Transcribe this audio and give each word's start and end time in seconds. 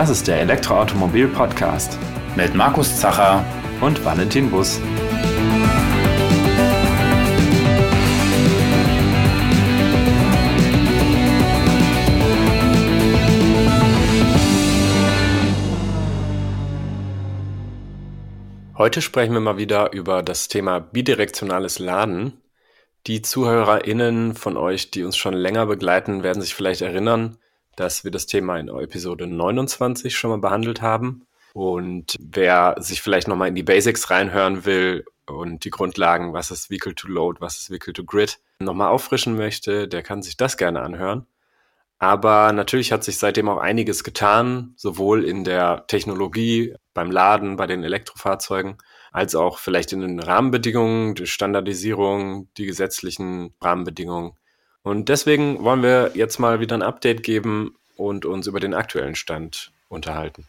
Das 0.00 0.08
ist 0.08 0.28
der 0.28 0.40
Elektroautomobil-Podcast 0.40 1.98
mit 2.34 2.54
Markus 2.54 2.98
Zacher 2.98 3.44
und 3.82 4.02
Valentin 4.02 4.50
Bus. 4.50 4.80
Heute 18.78 19.02
sprechen 19.02 19.34
wir 19.34 19.40
mal 19.40 19.58
wieder 19.58 19.92
über 19.92 20.22
das 20.22 20.48
Thema 20.48 20.78
bidirektionales 20.80 21.78
Laden. 21.78 22.40
Die 23.06 23.20
ZuhörerInnen 23.20 24.34
von 24.34 24.56
euch, 24.56 24.90
die 24.90 25.04
uns 25.04 25.18
schon 25.18 25.34
länger 25.34 25.66
begleiten, 25.66 26.22
werden 26.22 26.40
sich 26.40 26.54
vielleicht 26.54 26.80
erinnern, 26.80 27.36
dass 27.80 28.04
wir 28.04 28.10
das 28.10 28.26
Thema 28.26 28.58
in 28.58 28.68
Episode 28.68 29.26
29 29.26 30.14
schon 30.14 30.30
mal 30.30 30.38
behandelt 30.38 30.82
haben. 30.82 31.26
Und 31.54 32.14
wer 32.20 32.76
sich 32.78 33.00
vielleicht 33.00 33.26
nochmal 33.26 33.48
in 33.48 33.54
die 33.54 33.62
Basics 33.62 34.10
reinhören 34.10 34.66
will 34.66 35.06
und 35.26 35.64
die 35.64 35.70
Grundlagen, 35.70 36.34
was 36.34 36.50
ist 36.50 36.70
Vehicle 36.70 36.94
to 36.94 37.08
Load, 37.08 37.40
was 37.40 37.58
ist 37.58 37.70
Vehicle 37.70 37.94
to 37.94 38.04
Grid, 38.04 38.38
nochmal 38.58 38.90
auffrischen 38.90 39.34
möchte, 39.34 39.88
der 39.88 40.02
kann 40.02 40.22
sich 40.22 40.36
das 40.36 40.58
gerne 40.58 40.82
anhören. 40.82 41.26
Aber 41.98 42.52
natürlich 42.52 42.92
hat 42.92 43.02
sich 43.02 43.18
seitdem 43.18 43.48
auch 43.48 43.58
einiges 43.58 44.04
getan, 44.04 44.74
sowohl 44.76 45.24
in 45.24 45.44
der 45.44 45.86
Technologie, 45.86 46.74
beim 46.92 47.10
Laden, 47.10 47.56
bei 47.56 47.66
den 47.66 47.82
Elektrofahrzeugen, 47.82 48.76
als 49.10 49.34
auch 49.34 49.58
vielleicht 49.58 49.92
in 49.92 50.00
den 50.00 50.20
Rahmenbedingungen, 50.20 51.14
die 51.14 51.26
Standardisierung, 51.26 52.48
die 52.58 52.66
gesetzlichen 52.66 53.54
Rahmenbedingungen. 53.60 54.32
Und 54.82 55.08
deswegen 55.08 55.62
wollen 55.62 55.82
wir 55.82 56.12
jetzt 56.14 56.38
mal 56.38 56.60
wieder 56.60 56.76
ein 56.76 56.82
Update 56.82 57.22
geben 57.22 57.76
und 57.96 58.24
uns 58.24 58.46
über 58.46 58.60
den 58.60 58.74
aktuellen 58.74 59.14
Stand 59.14 59.70
unterhalten. 59.88 60.46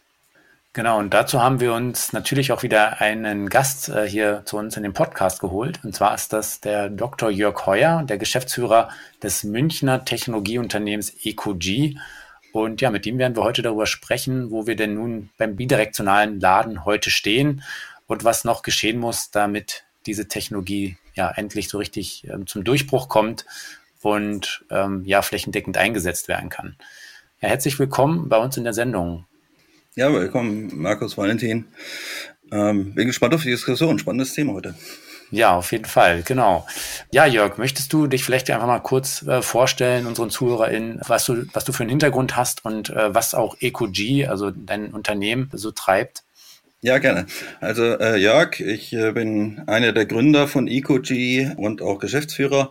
Genau, 0.74 0.98
und 0.98 1.12
dazu 1.12 1.42
haben 1.42 1.60
wir 1.60 1.74
uns 1.74 2.14
natürlich 2.14 2.50
auch 2.50 2.62
wieder 2.62 3.02
einen 3.02 3.50
Gast 3.50 3.90
äh, 3.90 4.08
hier 4.08 4.40
zu 4.46 4.56
uns 4.56 4.74
in 4.74 4.82
den 4.82 4.94
Podcast 4.94 5.40
geholt. 5.40 5.80
Und 5.84 5.94
zwar 5.94 6.14
ist 6.14 6.32
das 6.32 6.60
der 6.60 6.88
Dr. 6.88 7.28
Jörg 7.28 7.66
Heuer, 7.66 8.02
der 8.04 8.16
Geschäftsführer 8.16 8.88
des 9.22 9.44
Münchner 9.44 10.06
Technologieunternehmens 10.06 11.12
EcoG. 11.24 11.96
Und 12.52 12.80
ja, 12.80 12.90
mit 12.90 13.04
ihm 13.04 13.18
werden 13.18 13.36
wir 13.36 13.44
heute 13.44 13.60
darüber 13.60 13.84
sprechen, 13.84 14.50
wo 14.50 14.66
wir 14.66 14.74
denn 14.74 14.94
nun 14.94 15.28
beim 15.36 15.56
bidirektionalen 15.56 16.40
Laden 16.40 16.86
heute 16.86 17.10
stehen 17.10 17.62
und 18.06 18.24
was 18.24 18.44
noch 18.44 18.62
geschehen 18.62 18.98
muss, 18.98 19.30
damit 19.30 19.84
diese 20.06 20.26
Technologie 20.26 20.96
ja 21.14 21.30
endlich 21.30 21.68
so 21.68 21.76
richtig 21.76 22.26
ähm, 22.28 22.46
zum 22.46 22.64
Durchbruch 22.64 23.10
kommt 23.10 23.44
und 24.02 24.64
ähm, 24.70 25.02
ja 25.04 25.22
flächendeckend 25.22 25.76
eingesetzt 25.76 26.28
werden 26.28 26.50
kann. 26.50 26.76
Ja, 27.40 27.48
herzlich 27.48 27.78
willkommen 27.78 28.28
bei 28.28 28.36
uns 28.38 28.56
in 28.56 28.64
der 28.64 28.72
Sendung. 28.72 29.26
Ja, 29.94 30.12
willkommen, 30.12 30.70
Markus 30.74 31.18
Valentin. 31.18 31.66
Ähm, 32.50 32.94
bin 32.94 33.06
gespannt 33.06 33.34
auf 33.34 33.42
die 33.42 33.50
Diskussion. 33.50 33.98
Spannendes 33.98 34.34
Thema 34.34 34.52
heute. 34.52 34.74
Ja, 35.30 35.56
auf 35.56 35.72
jeden 35.72 35.86
Fall, 35.86 36.22
genau. 36.22 36.66
Ja, 37.10 37.24
Jörg, 37.24 37.56
möchtest 37.56 37.90
du 37.94 38.06
dich 38.06 38.22
vielleicht 38.22 38.50
einfach 38.50 38.66
mal 38.66 38.80
kurz 38.80 39.22
äh, 39.22 39.40
vorstellen, 39.40 40.06
unseren 40.06 40.28
ZuhörerInnen, 40.28 41.00
was 41.06 41.24
du, 41.24 41.46
was 41.54 41.64
du 41.64 41.72
für 41.72 41.84
einen 41.84 41.90
Hintergrund 41.90 42.36
hast 42.36 42.66
und 42.66 42.90
äh, 42.90 43.14
was 43.14 43.34
auch 43.34 43.56
EcoG, 43.58 44.28
also 44.28 44.50
dein 44.50 44.92
Unternehmen, 44.92 45.48
so 45.54 45.70
treibt? 45.70 46.24
Ja, 46.82 46.98
gerne. 46.98 47.26
Also 47.60 47.98
äh, 47.98 48.16
Jörg, 48.16 48.60
ich 48.60 48.92
äh, 48.92 49.12
bin 49.12 49.62
einer 49.68 49.92
der 49.92 50.04
Gründer 50.04 50.48
von 50.48 50.68
EcoG 50.68 51.56
und 51.56 51.80
auch 51.80 51.98
Geschäftsführer. 51.98 52.70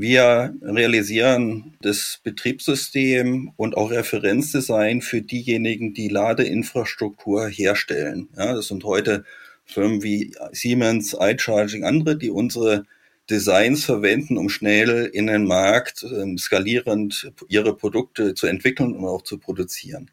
Wir 0.00 0.54
realisieren 0.62 1.74
das 1.80 2.20
Betriebssystem 2.22 3.50
und 3.56 3.76
auch 3.76 3.90
Referenzdesign 3.90 5.02
für 5.02 5.22
diejenigen, 5.22 5.92
die 5.92 6.06
Ladeinfrastruktur 6.06 7.48
herstellen. 7.48 8.28
Ja, 8.36 8.54
das 8.54 8.68
sind 8.68 8.84
heute 8.84 9.24
Firmen 9.64 10.04
wie 10.04 10.36
Siemens, 10.52 11.16
iCharging, 11.18 11.82
andere, 11.82 12.16
die 12.16 12.30
unsere 12.30 12.84
Designs 13.28 13.86
verwenden, 13.86 14.38
um 14.38 14.48
schnell 14.50 15.10
in 15.12 15.26
den 15.26 15.46
Markt 15.46 16.04
äh, 16.04 16.38
skalierend 16.38 17.32
ihre 17.48 17.74
Produkte 17.74 18.34
zu 18.34 18.46
entwickeln 18.46 18.94
und 18.94 19.04
auch 19.04 19.22
zu 19.22 19.38
produzieren. 19.38 20.12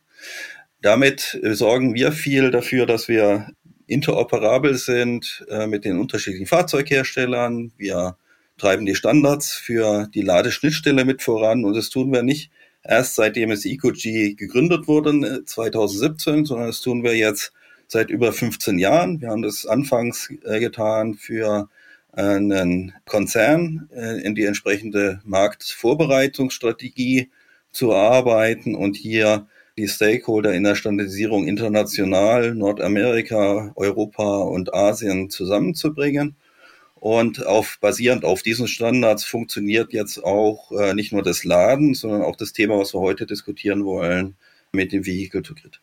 Damit 0.81 1.39
sorgen 1.43 1.93
wir 1.93 2.11
viel 2.11 2.49
dafür, 2.49 2.87
dass 2.87 3.07
wir 3.07 3.51
interoperabel 3.85 4.73
sind 4.77 5.45
äh, 5.47 5.67
mit 5.67 5.85
den 5.85 5.99
unterschiedlichen 5.99 6.47
Fahrzeugherstellern. 6.47 7.71
Wir 7.77 8.17
treiben 8.57 8.85
die 8.85 8.95
Standards 8.95 9.53
für 9.53 10.07
die 10.13 10.21
Ladeschnittstelle 10.21 11.05
mit 11.05 11.21
voran 11.21 11.65
und 11.65 11.75
das 11.75 11.89
tun 11.89 12.11
wir 12.11 12.23
nicht 12.23 12.51
erst 12.87 13.15
seitdem 13.15 13.49
es 13.51 13.65
EcoG 13.65 14.37
gegründet 14.37 14.87
wurde, 14.87 15.43
2017, 15.45 16.43
äh, 16.43 16.45
sondern 16.45 16.67
das 16.67 16.81
tun 16.81 17.03
wir 17.03 17.15
jetzt 17.15 17.51
seit 17.87 18.09
über 18.09 18.33
15 18.33 18.79
Jahren. 18.79 19.21
Wir 19.21 19.29
haben 19.29 19.41
das 19.41 19.65
anfangs 19.65 20.29
äh, 20.43 20.59
getan 20.59 21.13
für 21.15 21.69
einen 22.11 22.93
Konzern 23.05 23.89
äh, 23.93 24.21
in 24.21 24.35
die 24.35 24.45
entsprechende 24.45 25.21
Marktvorbereitungsstrategie 25.25 27.31
zu 27.71 27.93
arbeiten 27.93 28.75
und 28.75 28.95
hier 28.95 29.47
die 29.77 29.89
Stakeholder 29.89 30.53
in 30.53 30.63
der 30.63 30.75
Standardisierung 30.75 31.47
international, 31.47 32.55
Nordamerika, 32.55 33.73
Europa 33.75 34.37
und 34.37 34.73
Asien 34.73 35.29
zusammenzubringen. 35.29 36.37
Und 37.05 37.45
auf, 37.45 37.77
basierend 37.81 38.25
auf 38.25 38.41
diesen 38.41 38.67
Standards 38.67 39.25
funktioniert 39.25 39.93
jetzt 39.93 40.23
auch 40.23 40.71
äh, 40.71 40.95
nicht 40.95 41.13
nur 41.13 41.21
das 41.21 41.43
Laden, 41.43 41.93
sondern 41.93 42.23
auch 42.23 42.35
das 42.35 42.51
Thema, 42.51 42.79
was 42.79 42.95
wir 42.95 42.99
heute 42.99 43.27
diskutieren 43.27 43.85
wollen, 43.85 44.35
mit 44.71 44.91
dem 44.91 45.05
Vehicle 45.05 45.43
to 45.43 45.53
Grid. 45.53 45.79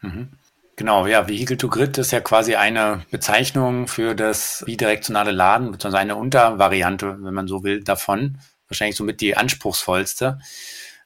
Mhm. 0.00 0.30
Genau, 0.76 1.06
ja, 1.06 1.28
Vehicle 1.28 1.58
to 1.58 1.68
Grid 1.68 1.98
ist 1.98 2.10
ja 2.12 2.20
quasi 2.20 2.54
eine 2.54 3.04
Bezeichnung 3.10 3.86
für 3.86 4.14
das 4.14 4.62
bidirektionale 4.64 5.30
Laden, 5.30 5.72
beziehungsweise 5.72 6.00
eine 6.00 6.16
Untervariante, 6.16 7.18
wenn 7.20 7.34
man 7.34 7.46
so 7.46 7.62
will, 7.62 7.84
davon. 7.84 8.38
Wahrscheinlich 8.66 8.96
somit 8.96 9.20
die 9.20 9.36
anspruchsvollste. 9.36 10.38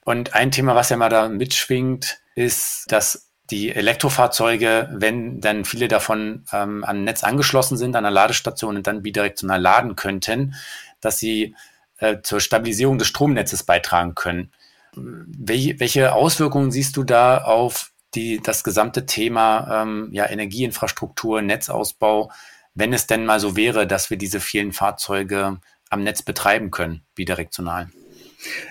Und 0.05 0.35
ein 0.35 0.53
Thema, 0.53 0.77
was 0.77 0.91
ja 0.91 0.97
mal 0.97 1.09
da 1.09 1.29
mitschwingt, 1.29 2.21
ist, 2.37 2.85
dass 2.93 3.33
die 3.51 3.71
Elektrofahrzeuge, 3.71 4.89
wenn 4.93 5.41
dann 5.41 5.65
viele 5.65 5.89
davon 5.89 6.45
ähm, 6.53 6.83
an 6.85 7.05
Netz 7.05 7.25
angeschlossen 7.25 7.77
sind, 7.77 7.95
an 7.95 8.05
der 8.05 8.11
Ladestation 8.11 8.77
und 8.77 8.87
dann 8.87 9.03
bidirektional 9.03 9.61
laden 9.61 9.97
könnten, 9.97 10.55
dass 11.01 11.19
sie 11.19 11.55
äh, 11.99 12.23
zur 12.23 12.41
Stabilisierung 12.41 12.99
des 12.99 13.09
Stromnetzes 13.09 13.63
beitragen 13.63 14.15
können. 14.15 14.51
Wel 14.95 15.79
welche 15.79 16.15
Auswirkungen 16.15 16.71
siehst 16.71 16.97
du 16.97 17.05
da 17.05 17.39
auf 17.39 17.93
die, 18.15 18.41
das 18.41 18.65
gesamte 18.65 19.07
Thema 19.07 19.83
ähm, 19.83 20.09
ja, 20.13 20.29
Energieinfrastruktur, 20.29 21.43
Netzausbau, 21.43 22.31
wenn 22.75 22.93
es 22.93 23.07
denn 23.07 23.27
mal 23.27 23.41
so 23.41 23.57
wäre, 23.57 23.87
dass 23.87 24.11
wir 24.11 24.17
diese 24.17 24.41
vielen 24.41 24.73
Fahrzeuge 24.73 25.59
am 25.91 26.03
Netz 26.03 26.23
betreiben 26.23 26.71
können, 26.71 27.03
bidirektional? 27.15 27.91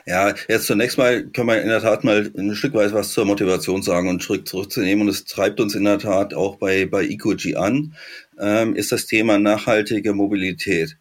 Ja, 0.05 0.33
jetzt 0.47 0.67
zunächst 0.67 0.97
mal 0.97 1.23
können 1.25 1.47
wir 1.47 1.61
in 1.61 1.69
der 1.69 1.81
Tat 1.81 2.03
mal 2.03 2.31
ein 2.37 2.55
Stück 2.55 2.73
weit 2.73 2.93
was 2.93 3.11
zur 3.11 3.25
Motivation 3.25 3.81
sagen 3.81 4.09
und 4.09 4.23
Schritt 4.23 4.47
zurückzunehmen. 4.47 5.03
Und 5.03 5.09
es 5.09 5.25
treibt 5.25 5.59
uns 5.59 5.75
in 5.75 5.83
der 5.85 5.99
Tat 5.99 6.33
auch 6.33 6.57
bei, 6.57 6.85
bei 6.85 7.03
EcoG 7.05 7.55
an, 7.55 7.95
ähm, 8.39 8.75
ist 8.75 8.91
das 8.91 9.05
Thema 9.05 9.39
nachhaltige 9.39 10.13
Mobilität. 10.13 10.97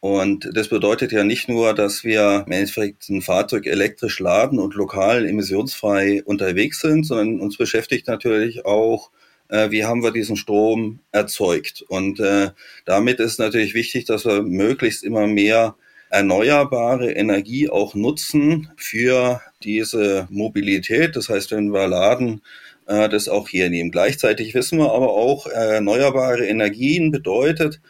Und 0.00 0.50
das 0.54 0.66
bedeutet 0.66 1.12
ja 1.12 1.22
nicht 1.22 1.48
nur, 1.48 1.74
dass 1.74 2.02
wir 2.02 2.42
im 2.46 2.52
Endeffekt 2.52 3.08
ein 3.08 3.22
Fahrzeug 3.22 3.66
elektrisch 3.66 4.18
laden 4.18 4.58
und 4.58 4.74
lokal 4.74 5.24
emissionsfrei 5.28 6.24
unterwegs 6.24 6.80
sind, 6.80 7.04
sondern 7.04 7.38
uns 7.38 7.56
beschäftigt 7.56 8.08
natürlich 8.08 8.66
auch, 8.66 9.12
äh, 9.48 9.70
wie 9.70 9.84
haben 9.84 10.02
wir 10.02 10.10
diesen 10.10 10.36
Strom 10.36 10.98
erzeugt. 11.12 11.84
Und 11.86 12.18
äh, 12.18 12.50
damit 12.84 13.20
ist 13.20 13.38
natürlich 13.38 13.74
wichtig, 13.74 14.04
dass 14.06 14.24
wir 14.24 14.42
möglichst 14.42 15.04
immer 15.04 15.28
mehr 15.28 15.76
erneuerbare 16.12 17.10
Energie 17.12 17.70
auch 17.70 17.94
nutzen 17.94 18.70
für 18.76 19.40
diese 19.62 20.28
Mobilität. 20.30 21.16
Das 21.16 21.30
heißt, 21.30 21.52
wenn 21.52 21.72
wir 21.72 21.88
laden, 21.88 22.42
äh, 22.86 23.08
das 23.08 23.28
auch 23.28 23.48
hier 23.48 23.70
nehmen. 23.70 23.90
Gleichzeitig 23.90 24.54
wissen 24.54 24.78
wir 24.78 24.92
aber 24.92 25.14
auch, 25.14 25.46
erneuerbare 25.46 26.46
Energien 26.46 27.10
bedeutet, 27.12 27.80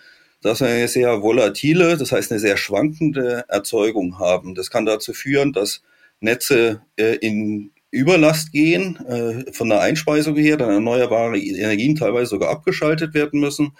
dass 0.40 0.60
wir 0.60 0.68
eine 0.68 0.86
sehr 0.86 1.20
volatile, 1.20 1.96
das 1.96 2.12
heißt 2.12 2.30
eine 2.30 2.40
sehr 2.40 2.56
schwankende 2.56 3.44
Erzeugung 3.48 4.20
haben. 4.20 4.54
Das 4.54 4.70
kann 4.70 4.86
dazu 4.86 5.12
führen, 5.12 5.52
dass 5.52 5.82
Netze 6.20 6.82
äh, 6.96 7.16
in 7.16 7.72
Überlast 7.90 8.52
gehen, 8.52 9.04
äh, 9.04 9.52
von 9.52 9.68
der 9.68 9.80
Einspeisung 9.80 10.36
her, 10.36 10.56
dann 10.56 10.70
erneuerbare 10.70 11.38
Energien 11.38 11.96
teilweise 11.96 12.30
sogar 12.30 12.50
abgeschaltet 12.50 13.14
werden 13.14 13.40
müssen, 13.40 13.72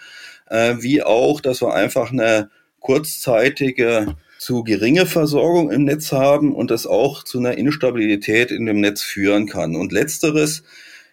wie 0.51 1.01
auch, 1.01 1.39
dass 1.41 1.61
wir 1.61 1.73
einfach 1.73 2.11
eine 2.11 2.51
kurzzeitige 2.79 4.17
zu 4.43 4.63
geringe 4.63 5.05
Versorgung 5.05 5.71
im 5.71 5.85
Netz 5.85 6.11
haben 6.11 6.53
und 6.53 6.69
das 6.69 6.85
auch 6.85 7.23
zu 7.23 7.39
einer 7.39 7.57
Instabilität 7.57 8.51
in 8.51 8.65
dem 8.65 8.81
Netz 8.81 9.01
führen 9.01 9.47
kann. 9.47 9.75
Und 9.77 9.93
letzteres 9.93 10.63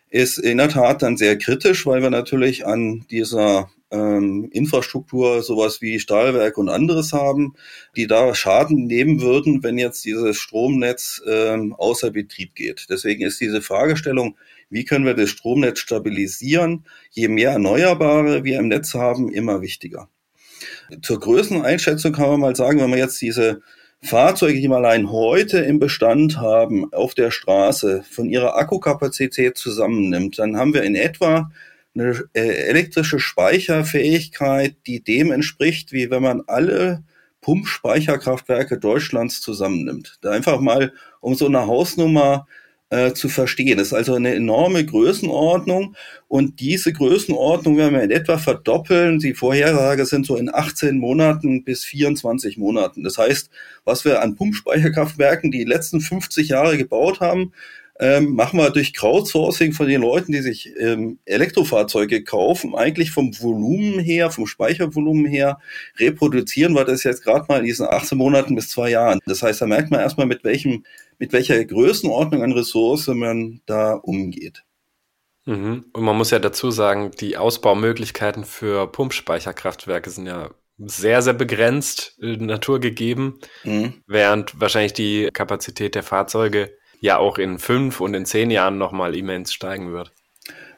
ist 0.09 0.39
in 0.39 0.59
der 0.59 0.69
Tat 0.69 1.03
dann 1.03 1.17
sehr 1.17 1.39
kritisch, 1.39 1.87
weil 1.87 2.03
wir 2.03 2.11
natürlich 2.11 2.67
an 2.67 3.07
dieser 3.09 3.71
ähm, 3.93 4.49
Infrastruktur 4.51 5.43
sowas 5.43 5.81
wie 5.81 6.01
Stahlwerk 6.01 6.59
und 6.59 6.69
anderes 6.69 7.13
haben, 7.13 7.55
die 7.95 8.09
da 8.09 8.35
Schaden 8.35 8.87
nehmen 8.87 9.21
würden, 9.21 9.63
wenn 9.63 9.79
jetzt 9.79 10.05
dieses 10.05 10.37
Stromnetz 10.37 11.23
ähm, 11.25 11.73
außer 11.75 12.11
Betrieb 12.11 12.57
geht. 12.57 12.87
Deswegen 12.91 13.25
ist 13.25 13.41
diese 13.41 13.63
Fragestellung, 13.63 14.37
wie 14.71 14.85
können 14.85 15.07
wir 15.07 15.15
das 15.15 15.31
Stromnetz 15.31 15.79
stabilisieren. 15.79 16.85
Je 17.13 17.29
mehr 17.29 17.53
Erneuerbare 17.53 18.43
wir 18.43 18.59
im 18.59 18.67
Netz 18.67 18.95
haben, 18.95 19.31
immer 19.31 19.63
wichtiger. 19.63 20.09
Zur 21.03 21.21
Größeneinschätzung 21.21 22.13
kann 22.13 22.29
man 22.29 22.41
mal 22.41 22.57
sagen, 22.57 22.81
wenn 22.81 22.91
man 22.91 22.99
jetzt 22.99 23.21
diese 23.21 23.61
Fahrzeuge, 24.03 24.61
die 24.61 24.69
wir 24.69 24.77
allein 24.77 25.11
heute 25.11 25.59
im 25.59 25.79
Bestand 25.79 26.39
haben, 26.39 26.93
auf 26.93 27.15
der 27.15 27.31
Straße 27.31 28.03
von 28.11 28.31
ihrer 28.31 28.57
Akkukapazität 28.57 29.59
zusammennimmt, 29.59 30.39
dann 30.39 30.57
haben 30.57 30.73
wir 30.73 30.83
in 30.83 30.95
etwa 30.95 31.51
eine 31.95 32.25
äh, 32.33 32.41
elektrische 32.41 33.19
Speicherfähigkeit, 33.19 34.77
die 34.87 35.03
dem 35.03 35.33
entspricht, 35.33 35.93
wie 35.93 36.11
wenn 36.11 36.23
man 36.23 36.43
alle 36.47 37.03
Pumpspeicherkraftwerke 37.41 38.79
Deutschlands 38.79 39.41
zusammennimmt. 39.41 40.19
Da 40.21 40.31
einfach 40.31 40.61
mal 40.61 40.93
um 41.21 41.35
so 41.35 41.47
eine 41.47 41.67
Hausnummer 41.67 42.47
äh, 42.91 43.13
zu 43.13 43.29
verstehen. 43.29 43.79
Das 43.79 43.89
ist 43.89 43.93
also 43.95 44.15
eine 44.15 44.35
enorme 44.35 44.85
Größenordnung 44.85 45.97
und 46.29 46.61
diese 46.61 46.93
Größenordnung 46.93 47.77
werden 47.77 47.95
wir 47.95 48.03
in 48.03 48.11
etwa 48.11 48.37
verdoppeln. 48.37 49.21
Die 49.21 49.35
Vorhersage 49.35 50.05
sind 50.07 50.27
so 50.27 50.37
in 50.37 50.53
18 50.53 50.99
Monaten 50.99 51.65
bis 51.65 51.85
24 51.85 52.59
Monaten. 52.59 53.03
Das 53.05 53.17
heißt, 53.17 53.51
was 53.85 54.05
wir 54.05 54.21
an 54.21 54.35
Pumpspeicherkraftwerken 54.35 55.51
die 55.51 55.65
letzten 55.65 56.01
50 56.01 56.49
Jahre 56.49 56.77
gebaut 56.77 57.21
haben, 57.21 57.53
ähm, 58.01 58.35
machen 58.35 58.59
wir 58.59 58.71
durch 58.71 58.95
Crowdsourcing 58.95 59.75
von 59.75 59.87
den 59.87 60.01
Leuten, 60.01 60.33
die 60.33 60.41
sich 60.41 60.75
ähm, 60.79 61.19
Elektrofahrzeuge 61.27 62.25
kaufen, 62.25 62.75
eigentlich 62.75 63.11
vom 63.11 63.39
Volumen 63.39 64.01
her, 64.01 64.31
vom 64.31 64.47
Speichervolumen 64.47 65.27
her, 65.27 65.59
reproduzieren 65.99 66.73
wir 66.73 66.85
das 66.85 67.05
jetzt 67.05 67.23
gerade 67.23 67.45
mal 67.49 67.59
in 67.59 67.67
diesen 67.67 67.87
18 67.87 68.17
Monaten 68.17 68.55
bis 68.55 68.71
zwei 68.71 68.91
Jahren. 68.91 69.21
Das 69.27 69.43
heißt, 69.43 69.61
da 69.61 69.67
merkt 69.67 69.91
man 69.91 70.01
erstmal, 70.01 70.27
mit 70.27 70.45
welchem, 70.45 70.85
mit 71.19 71.35
welcher 71.35 71.63
Größenordnung 71.63 72.43
an 72.43 72.53
Ressource 72.53 73.07
man 73.09 73.61
da 73.67 73.93
umgeht. 73.93 74.65
Mhm. 75.45 75.85
Und 75.93 76.03
man 76.03 76.17
muss 76.17 76.31
ja 76.31 76.39
dazu 76.39 76.71
sagen, 76.71 77.11
die 77.21 77.37
Ausbaumöglichkeiten 77.37 78.45
für 78.45 78.91
Pumpspeicherkraftwerke 78.91 80.09
sind 80.09 80.27
ja 80.27 80.51
sehr, 80.79 81.21
sehr 81.21 81.35
begrenzt 81.35 82.19
äh, 82.23 82.37
naturgegeben, 82.37 83.41
mhm. 83.65 84.03
während 84.07 84.59
wahrscheinlich 84.59 84.95
die 84.95 85.29
Kapazität 85.33 85.95
der 85.95 86.03
Fahrzeuge 86.03 86.73
ja 87.01 87.19
auch 87.19 87.39
in 87.39 87.59
fünf 87.59 88.01
und 88.01 88.15
in 88.15 88.27
zehn 88.27 88.51
Jahren 88.51 88.79
nochmal 88.79 89.17
immens 89.17 89.53
steigen 89.53 89.93
wird. 89.93 90.13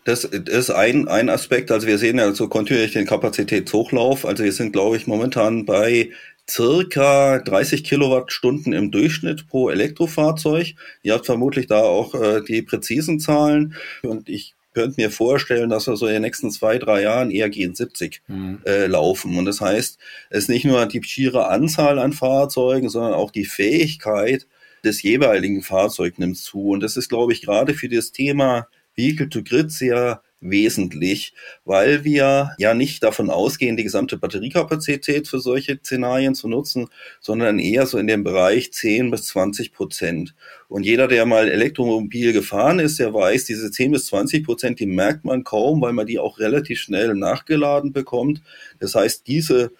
Das 0.04 0.24
ist 0.24 0.70
ein, 0.70 1.06
ein 1.06 1.28
Aspekt. 1.28 1.70
Also 1.70 1.86
wir 1.86 1.98
sehen 1.98 2.18
ja 2.18 2.32
so 2.32 2.48
kontinuierlich 2.48 2.92
den 2.92 3.06
Kapazitätshochlauf. 3.06 4.24
Also 4.24 4.42
wir 4.42 4.52
sind, 4.52 4.72
glaube 4.72 4.96
ich, 4.96 5.06
momentan 5.06 5.64
bei 5.64 6.10
circa 6.50 7.38
30 7.38 7.84
Kilowattstunden 7.84 8.72
im 8.72 8.90
Durchschnitt 8.90 9.46
pro 9.48 9.70
Elektrofahrzeug. 9.70 10.74
Ihr 11.02 11.14
habt 11.14 11.26
vermutlich 11.26 11.68
da 11.68 11.82
auch 11.82 12.14
äh, 12.14 12.42
die 12.42 12.62
präzisen 12.62 13.20
Zahlen. 13.20 13.74
Und 14.02 14.28
ich 14.28 14.54
könnte 14.74 15.00
mir 15.00 15.10
vorstellen, 15.10 15.70
dass 15.70 15.86
wir 15.86 15.96
so 15.96 16.06
in 16.06 16.14
den 16.14 16.22
nächsten 16.22 16.50
zwei, 16.50 16.78
drei 16.78 17.02
Jahren 17.02 17.30
eher 17.30 17.50
gegen 17.50 17.74
70 17.74 18.22
mhm. 18.26 18.60
äh, 18.66 18.86
laufen. 18.86 19.38
Und 19.38 19.44
das 19.44 19.60
heißt, 19.60 19.98
es 20.30 20.38
ist 20.38 20.48
nicht 20.48 20.64
nur 20.64 20.84
die 20.86 21.02
schiere 21.02 21.48
Anzahl 21.48 21.98
an 21.98 22.12
Fahrzeugen, 22.12 22.88
sondern 22.88 23.12
auch 23.12 23.30
die 23.30 23.44
Fähigkeit, 23.44 24.46
des 24.84 25.02
jeweiligen 25.02 25.62
Fahrzeugs 25.62 26.18
nimmt 26.18 26.38
zu. 26.38 26.70
Und 26.70 26.80
das 26.80 26.96
ist, 26.96 27.08
glaube 27.08 27.32
ich, 27.32 27.42
gerade 27.42 27.74
für 27.74 27.88
das 27.88 28.12
Thema 28.12 28.68
Vehicle 28.94 29.28
to 29.28 29.42
Grid 29.42 29.72
sehr 29.72 30.22
wesentlich, 30.42 31.34
weil 31.64 32.04
wir 32.04 32.50
ja 32.58 32.74
nicht 32.74 33.02
davon 33.02 33.30
ausgehen, 33.30 33.76
die 33.76 33.84
gesamte 33.84 34.18
Batteriekapazität 34.18 35.28
für 35.28 35.38
solche 35.38 35.78
Szenarien 35.78 36.34
zu 36.34 36.48
nutzen, 36.48 36.88
sondern 37.20 37.58
eher 37.58 37.86
so 37.86 37.96
in 37.98 38.08
dem 38.08 38.24
Bereich 38.24 38.72
10 38.72 39.10
bis 39.10 39.26
20 39.26 39.72
Prozent. 39.72 40.34
Und 40.68 40.84
jeder, 40.84 41.06
der 41.06 41.26
mal 41.26 41.48
Elektromobil 41.48 42.32
gefahren 42.32 42.80
ist, 42.80 42.98
der 42.98 43.14
weiß, 43.14 43.44
diese 43.44 43.70
10 43.70 43.92
bis 43.92 44.06
20 44.06 44.44
Prozent, 44.44 44.80
die 44.80 44.86
merkt 44.86 45.24
man 45.24 45.44
kaum, 45.44 45.80
weil 45.80 45.92
man 45.92 46.06
die 46.06 46.18
auch 46.18 46.38
relativ 46.38 46.80
schnell 46.80 47.14
nachgeladen 47.14 47.92
bekommt. 47.92 48.42
Das 48.80 48.94
heißt, 48.94 49.26
diese 49.28 49.70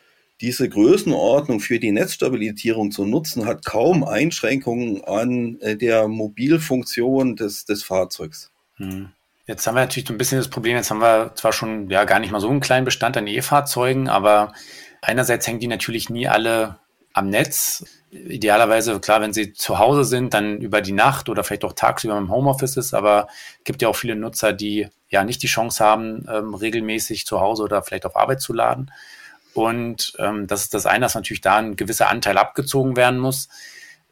diese 0.43 0.69
Größenordnung 0.69 1.61
für 1.61 1.79
die 1.79 1.93
Netzstabilisierung 1.93 2.91
zu 2.91 3.06
nutzen, 3.06 3.47
hat 3.47 3.65
kaum 3.65 4.03
Einschränkungen 4.03 5.03
an 5.05 5.59
äh, 5.61 5.77
der 5.77 6.09
Mobilfunktion 6.09 7.37
des, 7.37 7.65
des 7.65 7.85
Fahrzeugs. 7.85 8.50
Hm. 8.77 9.11
Jetzt 9.47 9.67
haben 9.67 9.77
wir 9.77 9.81
natürlich 9.81 10.09
so 10.09 10.15
ein 10.15 10.19
bisschen 10.19 10.39
das 10.39 10.49
Problem, 10.49 10.77
jetzt 10.77 10.91
haben 10.91 11.00
wir 11.00 11.33
zwar 11.37 11.53
schon 11.53 11.89
ja 11.91 12.05
gar 12.05 12.19
nicht 12.19 12.33
mal 12.33 12.41
so 12.41 12.49
einen 12.49 12.61
kleinen 12.61 12.85
Bestand 12.85 13.17
an 13.17 13.27
E-Fahrzeugen, 13.27 14.09
aber 14.09 14.53
einerseits 15.00 15.47
hängen 15.47 15.61
die 15.61 15.69
natürlich 15.69 16.11
nie 16.11 16.27
alle 16.27 16.79
am 17.12 17.29
Netz. 17.29 17.85
Idealerweise, 18.11 18.99
klar, 19.00 19.21
wenn 19.21 19.33
sie 19.33 19.53
zu 19.53 19.79
Hause 19.79 20.05
sind, 20.05 20.35
dann 20.35 20.59
über 20.59 20.81
die 20.81 20.93
Nacht 20.93 21.29
oder 21.29 21.45
vielleicht 21.45 21.65
auch 21.65 21.73
tagsüber 21.73 22.19
im 22.19 22.31
Homeoffice 22.31 22.77
ist, 22.77 22.95
aber 22.95 23.29
es 23.59 23.65
gibt 23.65 23.83
ja 23.83 23.88
auch 23.88 23.97
viele 23.97 24.17
Nutzer, 24.17 24.53
die 24.53 24.88
ja 25.09 25.25
nicht 25.25 25.43
die 25.43 25.49
Chance 25.49 25.85
haben, 25.85 26.25
ähm, 26.29 26.55
regelmäßig 26.55 27.27
zu 27.27 27.41
Hause 27.41 27.62
oder 27.62 27.83
vielleicht 27.83 28.06
auf 28.06 28.17
Arbeit 28.17 28.41
zu 28.41 28.53
laden. 28.53 28.91
Und 29.54 30.12
ähm, 30.19 30.46
das 30.46 30.62
ist 30.62 30.75
das 30.75 30.87
eine, 30.87 31.04
dass 31.04 31.14
natürlich 31.14 31.40
da 31.40 31.56
ein 31.56 31.76
gewisser 31.76 32.08
Anteil 32.08 32.38
abgezogen 32.38 32.96
werden 32.96 33.19
muss. 33.19 33.49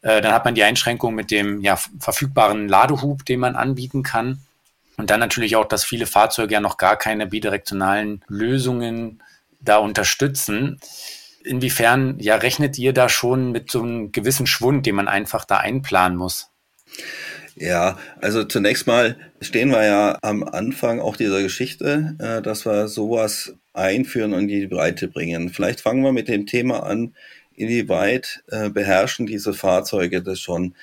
Äh, 0.03 0.21
dann 0.21 0.33
hat 0.33 0.45
man 0.45 0.55
die 0.55 0.63
Einschränkung 0.63 1.15
mit 1.15 1.31
dem 1.31 1.61
ja, 1.61 1.79
verfügbaren 1.99 2.69
Ladehub, 2.69 3.25
den 3.25 3.41
man 3.41 3.57
anbieten 3.57 4.03
kann. 4.03 4.41
Und 4.97 5.11
dann 5.11 5.21
natürlich 5.21 5.57
auch, 5.57 5.65
dass 5.65 5.85
viele 5.85 6.07
Fahrzeuge 6.07 6.55
ja 6.55 6.61
noch 6.61 6.77
gar 6.77 6.97
keine 6.97 7.27
bidirektionalen 7.27 8.23
Lösungen 8.29 9.23
da 9.61 9.79
unterstützen. 9.79 10.79
Inwiefern 11.43 12.19
ja 12.19 12.37
rechnet 12.37 12.79
ihr 12.79 12.93
da 12.93 13.09
schon 13.09 13.51
mit 13.51 13.71
so 13.71 13.83
einem 13.83 14.13
gewissen 14.13 14.47
Schwund, 14.47 14.85
den 14.85 14.95
man 14.95 15.09
einfach 15.09 15.47
da 15.47 15.57
einplanen 15.57 16.19
muss? 16.19 16.51
Ja, 17.57 17.99
also 18.21 18.45
zunächst 18.45 18.87
mal 18.87 19.17
stehen 19.41 19.71
wir 19.71 19.85
ja 19.85 20.19
am 20.23 20.45
Anfang 20.45 21.01
auch 21.01 21.17
dieser 21.17 21.43
Geschichte, 21.43 22.17
äh, 22.19 22.43
dass 22.43 22.65
wir 22.65 22.89
sowas 22.89 23.55
einführen 23.73 24.33
und 24.33 24.49
in 24.49 24.61
die 24.61 24.67
Breite 24.67 25.09
bringen. 25.09 25.51
Vielleicht 25.51 25.81
fangen 25.81 26.03
wir 26.03 26.13
mit 26.13 26.29
dem 26.29 26.47
Thema 26.47 26.83
an, 26.83 27.15
inwieweit 27.55 28.43
äh, 28.49 28.71
beherrschen 28.71 29.27
diese 29.27 29.53
Fahrzeuge 29.53 30.23
das 30.23 30.41
schon. 30.41 30.75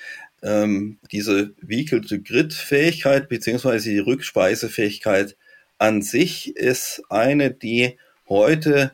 Ähm, 0.42 0.98
diese 1.10 1.52
Vehicle-to-Grid-Fähigkeit 1.60 3.28
beziehungsweise 3.28 3.90
die 3.90 3.98
Rückspeisefähigkeit 3.98 5.36
an 5.78 6.02
sich 6.02 6.56
ist 6.56 7.02
eine, 7.08 7.50
die 7.50 7.98
heute 8.28 8.92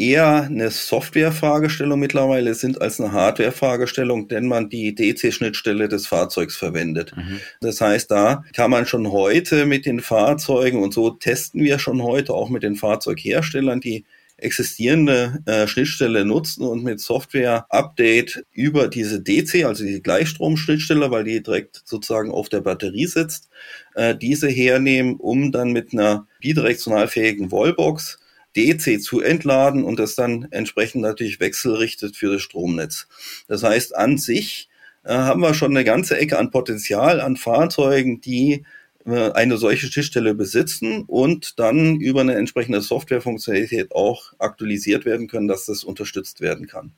eher 0.00 0.44
eine 0.44 0.70
Software-Fragestellung 0.70 2.00
mittlerweile 2.00 2.54
sind 2.54 2.80
als 2.80 2.98
eine 3.00 3.12
Hardware-Fragestellung, 3.12 4.28
denn 4.28 4.48
man 4.48 4.70
die 4.70 4.94
DC-Schnittstelle 4.94 5.88
des 5.88 6.06
Fahrzeugs 6.06 6.56
verwendet. 6.56 7.14
Mhm. 7.14 7.40
Das 7.60 7.80
heißt, 7.82 8.10
da 8.10 8.42
kann 8.54 8.70
man 8.70 8.86
schon 8.86 9.12
heute 9.12 9.66
mit 9.66 9.84
den 9.84 10.00
Fahrzeugen 10.00 10.82
und 10.82 10.94
so 10.94 11.10
testen 11.10 11.62
wir 11.62 11.78
schon 11.78 12.02
heute 12.02 12.32
auch 12.32 12.48
mit 12.48 12.62
den 12.62 12.76
Fahrzeugherstellern 12.76 13.80
die 13.80 14.06
existierende 14.38 15.42
äh, 15.44 15.66
Schnittstelle 15.66 16.24
nutzen 16.24 16.64
und 16.64 16.82
mit 16.82 16.98
Software-Update 17.00 18.46
über 18.52 18.88
diese 18.88 19.20
DC, 19.20 19.66
also 19.66 19.84
die 19.84 20.02
Gleichstrom-Schnittstelle, 20.02 21.10
weil 21.10 21.24
die 21.24 21.42
direkt 21.42 21.82
sozusagen 21.84 22.30
auf 22.30 22.48
der 22.48 22.62
Batterie 22.62 23.06
sitzt, 23.06 23.50
äh, 23.94 24.16
diese 24.16 24.48
hernehmen, 24.48 25.16
um 25.16 25.52
dann 25.52 25.72
mit 25.72 25.92
einer 25.92 26.26
bidirektional 26.40 27.08
fähigen 27.08 27.52
Wallbox 27.52 28.18
DC 28.56 29.00
zu 29.00 29.20
entladen 29.20 29.84
und 29.84 29.98
das 29.98 30.14
dann 30.14 30.48
entsprechend 30.50 31.02
natürlich 31.02 31.40
wechselrichtet 31.40 32.16
für 32.16 32.32
das 32.32 32.42
Stromnetz. 32.42 33.06
Das 33.48 33.62
heißt, 33.62 33.96
an 33.96 34.18
sich 34.18 34.68
äh, 35.04 35.12
haben 35.12 35.40
wir 35.40 35.54
schon 35.54 35.70
eine 35.70 35.84
ganze 35.84 36.18
Ecke 36.18 36.38
an 36.38 36.50
Potenzial 36.50 37.20
an 37.20 37.36
Fahrzeugen, 37.36 38.20
die 38.20 38.64
äh, 39.06 39.30
eine 39.32 39.56
solche 39.56 39.86
Schnittstelle 39.86 40.34
besitzen 40.34 41.04
und 41.06 41.58
dann 41.58 41.96
über 41.96 42.20
eine 42.20 42.34
entsprechende 42.34 42.80
Softwarefunktionalität 42.80 43.92
auch 43.92 44.34
aktualisiert 44.38 45.04
werden 45.04 45.26
können, 45.26 45.48
dass 45.48 45.66
das 45.66 45.84
unterstützt 45.84 46.40
werden 46.40 46.66
kann. 46.66 46.92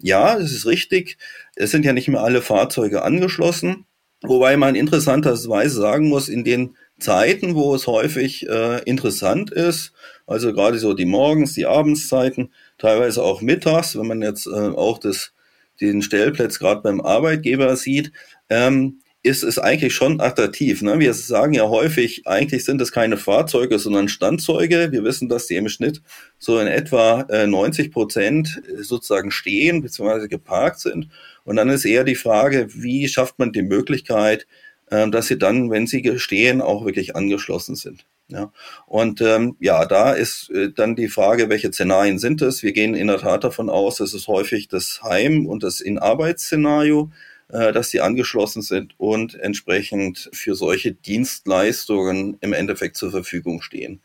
Ja, 0.00 0.36
es 0.38 0.52
ist 0.52 0.66
richtig. 0.66 1.18
Es 1.56 1.70
sind 1.70 1.84
ja 1.84 1.92
nicht 1.92 2.08
mehr 2.08 2.22
alle 2.22 2.42
Fahrzeuge 2.42 3.02
angeschlossen. 3.02 3.86
Wobei 4.22 4.56
man 4.56 4.74
interessanterweise 4.74 5.80
sagen 5.80 6.08
muss, 6.08 6.28
in 6.28 6.42
den 6.44 6.76
Zeiten, 6.98 7.54
wo 7.54 7.74
es 7.74 7.86
häufig 7.86 8.48
äh, 8.48 8.82
interessant 8.84 9.50
ist, 9.50 9.92
also 10.26 10.52
gerade 10.52 10.78
so 10.78 10.94
die 10.94 11.04
Morgens, 11.04 11.54
die 11.54 11.66
Abendszeiten, 11.66 12.52
teilweise 12.76 13.22
auch 13.22 13.40
mittags, 13.40 13.96
wenn 13.98 14.06
man 14.06 14.22
jetzt 14.22 14.46
äh, 14.46 14.50
auch 14.50 14.98
das, 14.98 15.32
den 15.80 16.02
Stellplatz 16.02 16.58
gerade 16.58 16.82
beim 16.82 17.00
Arbeitgeber 17.00 17.76
sieht, 17.76 18.12
ähm, 18.50 19.00
ist 19.22 19.42
es 19.42 19.58
eigentlich 19.58 19.94
schon 19.94 20.20
attraktiv. 20.20 20.80
Ne? 20.80 21.00
Wir 21.00 21.12
sagen 21.12 21.52
ja 21.52 21.68
häufig, 21.68 22.26
eigentlich 22.26 22.64
sind 22.64 22.80
es 22.80 22.92
keine 22.92 23.16
Fahrzeuge, 23.16 23.78
sondern 23.78 24.08
Standzeuge. 24.08 24.92
Wir 24.92 25.02
wissen, 25.02 25.28
dass 25.28 25.46
die 25.46 25.56
im 25.56 25.68
Schnitt 25.68 26.02
so 26.38 26.58
in 26.60 26.68
etwa 26.68 27.22
äh, 27.28 27.46
90 27.46 27.90
Prozent 27.90 28.62
sozusagen 28.80 29.30
stehen 29.30 29.82
bzw. 29.82 30.28
geparkt 30.28 30.80
sind. 30.80 31.08
Und 31.44 31.56
dann 31.56 31.68
ist 31.68 31.84
eher 31.84 32.04
die 32.04 32.14
Frage, 32.14 32.68
wie 32.74 33.08
schafft 33.08 33.38
man 33.38 33.52
die 33.52 33.62
Möglichkeit, 33.62 34.46
äh, 34.90 35.08
dass 35.10 35.26
sie 35.26 35.38
dann, 35.38 35.70
wenn 35.70 35.86
sie 35.86 36.18
stehen, 36.18 36.60
auch 36.60 36.84
wirklich 36.84 37.16
angeschlossen 37.16 37.76
sind. 37.76 38.06
Ja, 38.30 38.52
und 38.86 39.22
ähm, 39.22 39.56
ja, 39.58 39.86
da 39.86 40.12
ist 40.12 40.50
äh, 40.50 40.70
dann 40.70 40.96
die 40.96 41.08
Frage, 41.08 41.48
welche 41.48 41.72
Szenarien 41.72 42.18
sind 42.18 42.42
es? 42.42 42.62
Wir 42.62 42.72
gehen 42.72 42.94
in 42.94 43.06
der 43.06 43.18
Tat 43.18 43.42
davon 43.42 43.70
aus, 43.70 43.96
dass 43.96 44.12
es 44.12 44.28
häufig 44.28 44.68
das 44.68 45.00
Heim- 45.02 45.46
und 45.46 45.62
das 45.62 45.80
In-Arbeitsszenario 45.80 47.10
äh, 47.50 47.72
dass 47.72 47.88
die 47.88 48.02
angeschlossen 48.02 48.60
sind 48.60 48.94
und 48.98 49.34
entsprechend 49.34 50.28
für 50.34 50.54
solche 50.54 50.92
Dienstleistungen 50.92 52.36
im 52.40 52.52
Endeffekt 52.52 52.98
zur 52.98 53.10
Verfügung 53.10 53.62
stehen. 53.62 54.00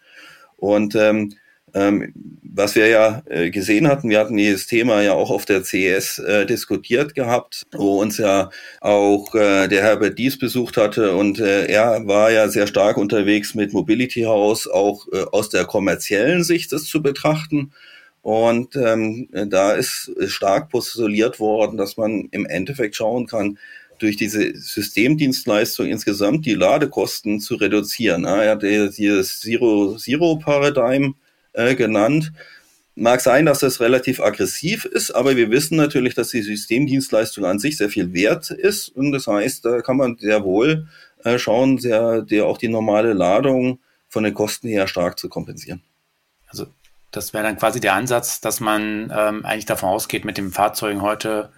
Und 0.56 0.96
ähm, 0.96 1.34
ähm, 1.74 2.14
was 2.56 2.76
wir 2.76 2.88
ja 2.88 3.24
äh, 3.26 3.50
gesehen 3.50 3.88
hatten, 3.88 4.10
wir 4.10 4.20
hatten 4.20 4.38
dieses 4.38 4.68
Thema 4.68 5.02
ja 5.02 5.14
auch 5.14 5.32
auf 5.32 5.46
der 5.46 5.64
CES 5.64 6.20
äh, 6.20 6.46
diskutiert 6.46 7.16
gehabt, 7.16 7.64
wo 7.72 8.00
uns 8.00 8.20
ja 8.20 8.52
auch 8.80 9.34
äh, 9.34 9.68
der 9.68 9.82
Herbert 9.82 10.20
Dies 10.20 10.38
besucht 10.38 10.78
hatte 10.78 11.16
und 11.16 11.40
äh, 11.40 11.66
er 11.66 12.06
war 12.06 12.32
ja 12.32 12.48
sehr 12.50 12.68
stark 12.68 12.98
unterwegs 12.98 13.56
mit 13.56 13.74
Mobility 13.74 14.24
House, 14.24 14.68
auch 14.68 15.08
äh, 15.12 15.24
aus 15.32 15.50
der 15.50 15.66
kommerziellen 15.66 16.44
Sicht 16.44 16.72
das 16.72 16.86
zu 16.86 17.02
betrachten. 17.02 17.72
Und 18.22 18.78
ähm, 18.78 19.28
da 19.34 19.74
ist, 19.74 20.08
ist 20.08 20.32
stark 20.32 20.70
postuliert 20.70 21.42
worden, 21.42 21.76
dass 21.76 21.98
man 21.98 22.30
im 22.32 22.46
Endeffekt 22.46 22.96
schauen 22.96 23.28
kann, 23.28 23.58
durch 24.00 24.16
diese 24.16 24.56
Systemdienstleistung 24.56 25.88
insgesamt 25.88 26.46
die 26.46 26.54
Ladekosten 26.54 27.42
zu 27.42 27.56
reduzieren. 27.56 28.24
Er 28.24 28.52
hat 28.52 28.64
dieses 28.64 29.42
Zero-Zero-Paradigm 29.42 31.16
äh, 31.54 31.76
genannt. 31.76 32.32
Mag 32.96 33.22
sein, 33.22 33.48
dass 33.48 33.60
das 33.60 33.80
relativ 33.80 34.20
aggressiv 34.20 34.86
ist, 34.86 35.12
aber 35.12 35.36
wir 35.36 35.50
wissen 35.50 35.78
natürlich, 35.78 36.14
dass 36.14 36.30
die 36.30 36.44
Systemdienstleistung 36.44 37.44
an 37.46 37.58
sich 37.58 37.78
sehr 37.78 37.90
viel 37.90 38.14
wert 38.14 38.52
ist. 38.52 38.90
Und 38.90 39.12
das 39.12 39.26
heißt, 39.26 39.66
da 39.66 39.82
kann 39.82 39.98
man 39.98 40.18
sehr 40.18 40.44
wohl 40.44 40.88
äh, 41.24 41.40
schauen, 41.40 41.80
sehr, 41.80 42.22
der 42.22 42.46
auch 42.46 42.60
die 42.60 42.68
normale 42.68 43.14
Ladung 43.14 43.80
von 44.10 44.24
den 44.24 44.36
Kosten 44.36 44.68
her 44.68 44.88
stark 44.88 45.18
zu 45.18 45.28
kompensieren. 45.28 45.82
Also 46.48 46.68
das 47.10 47.34
wäre 47.34 47.44
dann 47.44 47.58
quasi 47.58 47.80
der 47.80 47.94
Ansatz, 47.94 48.42
dass 48.42 48.60
man 48.60 49.12
ähm, 49.16 49.44
eigentlich 49.44 49.66
davon 49.66 49.90
ausgeht, 49.90 50.24
mit 50.24 50.38
den 50.38 50.52
Fahrzeugen 50.52 51.02
heute 51.02 51.52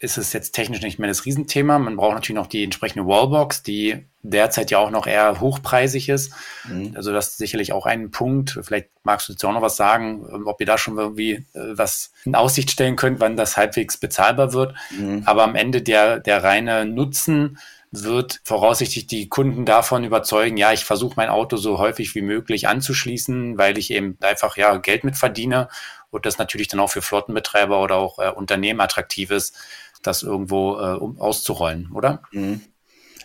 ist 0.00 0.16
es 0.16 0.32
jetzt 0.32 0.52
technisch 0.52 0.80
nicht 0.82 0.98
mehr 0.98 1.08
das 1.08 1.24
Riesenthema. 1.24 1.78
Man 1.78 1.96
braucht 1.96 2.14
natürlich 2.14 2.40
noch 2.40 2.46
die 2.46 2.62
entsprechende 2.62 3.06
Wallbox, 3.06 3.64
die 3.64 4.04
derzeit 4.22 4.70
ja 4.70 4.78
auch 4.78 4.90
noch 4.90 5.06
eher 5.06 5.40
hochpreisig 5.40 6.08
ist. 6.08 6.32
Mhm. 6.68 6.92
Also 6.94 7.12
das 7.12 7.28
ist 7.28 7.38
sicherlich 7.38 7.72
auch 7.72 7.84
ein 7.84 8.10
Punkt. 8.10 8.60
Vielleicht 8.62 8.90
magst 9.02 9.28
du 9.28 9.32
dazu 9.32 9.48
auch 9.48 9.52
noch 9.52 9.62
was 9.62 9.76
sagen, 9.76 10.44
ob 10.44 10.60
ihr 10.60 10.66
da 10.66 10.78
schon 10.78 10.98
irgendwie 10.98 11.32
äh, 11.32 11.44
was 11.54 12.12
in 12.24 12.36
Aussicht 12.36 12.70
stellen 12.70 12.94
könnt, 12.94 13.18
wann 13.18 13.36
das 13.36 13.56
halbwegs 13.56 13.96
bezahlbar 13.96 14.52
wird. 14.52 14.74
Mhm. 14.90 15.22
Aber 15.24 15.42
am 15.42 15.56
Ende 15.56 15.82
der, 15.82 16.20
der 16.20 16.44
reine 16.44 16.84
Nutzen 16.84 17.58
wird 17.90 18.40
voraussichtlich 18.44 19.06
die 19.06 19.28
Kunden 19.28 19.64
davon 19.64 20.04
überzeugen, 20.04 20.58
ja, 20.58 20.72
ich 20.72 20.84
versuche 20.84 21.14
mein 21.16 21.30
Auto 21.30 21.56
so 21.56 21.78
häufig 21.78 22.14
wie 22.14 22.20
möglich 22.20 22.68
anzuschließen, 22.68 23.56
weil 23.56 23.78
ich 23.78 23.90
eben 23.90 24.18
einfach 24.20 24.56
ja 24.58 24.76
Geld 24.76 25.04
mit 25.04 25.16
verdiene 25.16 25.68
und 26.10 26.26
das 26.26 26.38
natürlich 26.38 26.68
dann 26.68 26.80
auch 26.80 26.90
für 26.90 27.02
Flottenbetreiber 27.02 27.82
oder 27.82 27.96
auch 27.96 28.18
äh, 28.18 28.30
Unternehmen 28.30 28.80
attraktiv 28.80 29.30
ist, 29.30 29.56
das 30.02 30.22
irgendwo 30.22 30.78
äh, 30.78 30.94
um, 30.94 31.20
auszurollen, 31.20 31.90
oder? 31.92 32.22
Mhm. 32.32 32.60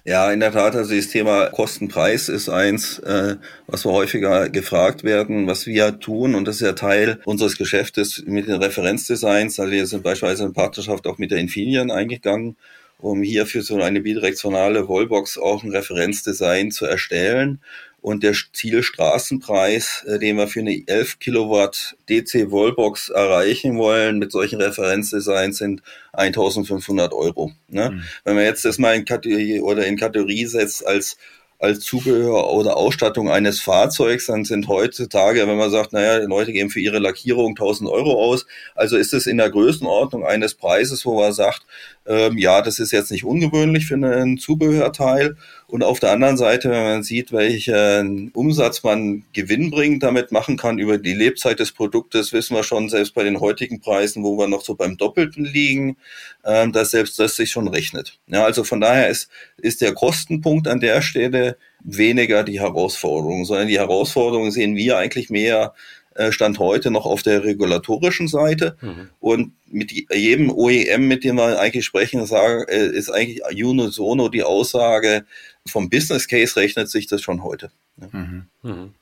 Ja, 0.06 0.34
in 0.34 0.42
der 0.42 0.52
Tat, 0.52 0.76
also 0.76 0.94
das 0.94 1.08
Thema 1.08 1.48
Kostenpreis 1.48 2.28
ist 2.28 2.50
eins, 2.50 3.00
äh, 3.00 3.38
was 3.68 3.86
wir 3.86 3.94
häufiger 3.94 4.50
gefragt 4.50 5.06
werden, 5.06 5.48
was 5.48 5.66
wir 5.66 5.98
tun. 6.00 6.36
Und 6.36 6.46
das 6.46 6.56
ist 6.56 6.62
ja 6.62 6.74
Teil 6.74 7.22
unseres 7.24 7.58
Geschäftes 7.58 8.22
mit 8.26 8.48
den 8.48 8.62
Referenzdesigns. 8.62 9.62
Also 9.62 9.72
wir 9.72 9.88
sind 9.88 10.04
beispielsweise 10.04 10.44
in 10.44 10.52
Partnerschaft 10.52 11.08
auch 11.08 11.20
mit 11.20 11.32
der 11.32 11.38
Infineon 11.38 11.90
eingegangen 11.90 12.58
um 13.04 13.22
hier 13.22 13.46
für 13.46 13.62
so 13.62 13.82
eine 13.82 14.00
bidirektionale 14.00 14.88
Wallbox 14.88 15.38
auch 15.38 15.62
ein 15.64 15.72
Referenzdesign 15.72 16.72
zu 16.72 16.86
erstellen. 16.86 17.60
Und 18.04 18.22
der 18.22 18.34
Zielstraßenpreis, 18.34 20.04
äh, 20.06 20.20
den 20.20 20.36
wir 20.36 20.50
für 20.50 20.60
eine 20.60 20.84
11 20.86 21.20
Kilowatt 21.20 21.96
DC 22.10 22.52
Wallbox 22.52 23.08
erreichen 23.08 23.78
wollen 23.78 24.20
mit 24.20 24.30
solchen 24.34 24.62
Referenzdesigns 24.62 25.58
sind 25.58 25.82
1500 26.12 27.14
Euro. 27.14 27.54
Ne? 27.70 27.92
Mhm. 27.92 28.04
Wenn 28.26 28.36
man 28.36 28.44
jetzt 28.44 28.66
das 28.66 28.78
mal 28.78 28.94
in 28.94 29.06
Kategorie 29.06 29.62
oder 29.62 29.86
in 29.88 29.96
Kategorie 29.96 30.46
setzt 30.46 30.86
als 30.86 31.16
als 31.64 31.80
Zubehör 31.80 32.52
oder 32.52 32.76
Ausstattung 32.76 33.30
eines 33.30 33.62
Fahrzeugs, 33.62 34.26
dann 34.26 34.44
sind 34.44 34.68
heutzutage, 34.68 35.48
wenn 35.48 35.58
man 35.58 35.72
sagt, 35.72 35.94
naja, 35.94 36.20
die 36.20 36.26
Leute 36.26 36.52
geben 36.52 36.70
für 36.70 36.82
ihre 36.82 37.00
Lackierung 37.00 37.52
1000 37.52 37.90
Euro 37.90 38.22
aus, 38.22 38.46
also 38.76 38.98
ist 38.98 39.14
es 39.14 39.28
in 39.28 39.38
der 39.38 39.50
Größenordnung 39.50 40.26
eines 40.26 40.56
Preises, 40.56 41.06
wo 41.06 41.22
man 41.22 41.32
sagt, 41.32 41.62
ähm, 42.06 42.38
ja, 42.38 42.62
das 42.62 42.80
ist 42.80 42.92
jetzt 42.92 43.12
nicht 43.12 43.24
ungewöhnlich 43.24 43.86
für 43.86 43.96
einen 43.96 44.38
Zubehörteil. 44.38 45.38
Und 45.74 45.82
auf 45.82 46.00
der 46.00 46.12
anderen 46.12 46.38
Seite, 46.38 46.70
wenn 46.70 46.84
man 46.84 47.02
sieht, 47.02 47.32
welchen 47.32 48.30
Umsatz 48.36 48.84
man 48.84 49.24
gewinnbringend 49.34 50.04
damit 50.04 50.32
machen 50.32 50.56
kann 50.56 50.78
über 50.78 51.00
die 51.00 51.16
Lebzeit 51.16 51.60
des 51.60 51.72
Produktes, 51.72 52.32
wissen 52.32 52.56
wir 52.56 52.62
schon, 52.62 52.90
selbst 52.90 53.16
bei 53.16 53.24
den 53.24 53.40
heutigen 53.40 53.82
Preisen, 53.82 54.24
wo 54.24 54.38
wir 54.38 54.48
noch 54.48 54.64
so 54.64 54.76
beim 54.76 54.98
Doppelten 54.98 55.46
liegen, 55.46 55.98
ähm, 56.46 56.74
dass 56.74 56.92
selbst 56.92 57.18
das 57.18 57.36
sich 57.36 57.50
schon 57.50 57.68
rechnet. 57.68 58.20
Ja, 58.28 58.46
also 58.46 58.64
von 58.64 58.82
daher 58.82 59.10
ist, 59.10 59.32
ist 59.58 59.82
der 59.82 59.96
Kostenpunkt 59.96 60.68
an 60.68 60.80
der 60.80 61.02
Stelle 61.02 61.58
weniger 61.84 62.44
die 62.44 62.60
Herausforderung, 62.60 63.44
sondern 63.44 63.68
die 63.68 63.80
Herausforderung 63.80 64.52
sehen 64.52 64.76
wir 64.76 65.00
eigentlich 65.00 65.32
mehr 65.32 65.74
äh, 65.74 66.03
Stand 66.32 66.60
heute 66.60 66.92
noch 66.92 67.06
auf 67.06 67.24
der 67.24 67.44
regulatorischen 67.44 68.28
Seite. 68.28 68.78
Mhm. 68.82 69.10
Und 69.20 69.54
mit 69.66 69.92
jedem 69.92 70.52
OEM, 70.52 71.08
mit 71.08 71.24
dem 71.24 71.38
wir 71.38 71.60
eigentlich 71.60 71.86
sprechen, 71.86 72.20
äh, 72.22 72.88
ist 72.88 73.10
eigentlich 73.10 73.42
unisono 73.66 74.30
die 74.30 74.44
Aussage, 74.44 75.26
vom 75.68 75.90
Business 75.90 76.28
Case 76.28 76.56
rechnet 76.56 76.90
sich 76.90 77.08
das 77.08 77.22
schon 77.22 77.44
heute. 77.44 77.72
Mhm. 77.98 78.48
Mhm. 78.62 78.94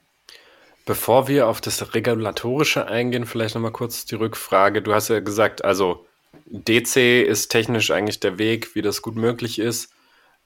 Bevor 0.85 1.27
wir 1.27 1.47
auf 1.47 1.61
das 1.61 1.93
Regulatorische 1.93 2.87
eingehen, 2.87 3.25
vielleicht 3.25 3.55
nochmal 3.55 3.71
kurz 3.71 4.05
die 4.05 4.15
Rückfrage. 4.15 4.81
Du 4.81 4.93
hast 4.93 5.09
ja 5.09 5.19
gesagt, 5.19 5.63
also 5.63 6.05
DC 6.45 7.23
ist 7.23 7.49
technisch 7.49 7.91
eigentlich 7.91 8.19
der 8.19 8.37
Weg, 8.37 8.75
wie 8.75 8.81
das 8.81 9.01
gut 9.01 9.15
möglich 9.15 9.59
ist. 9.59 9.93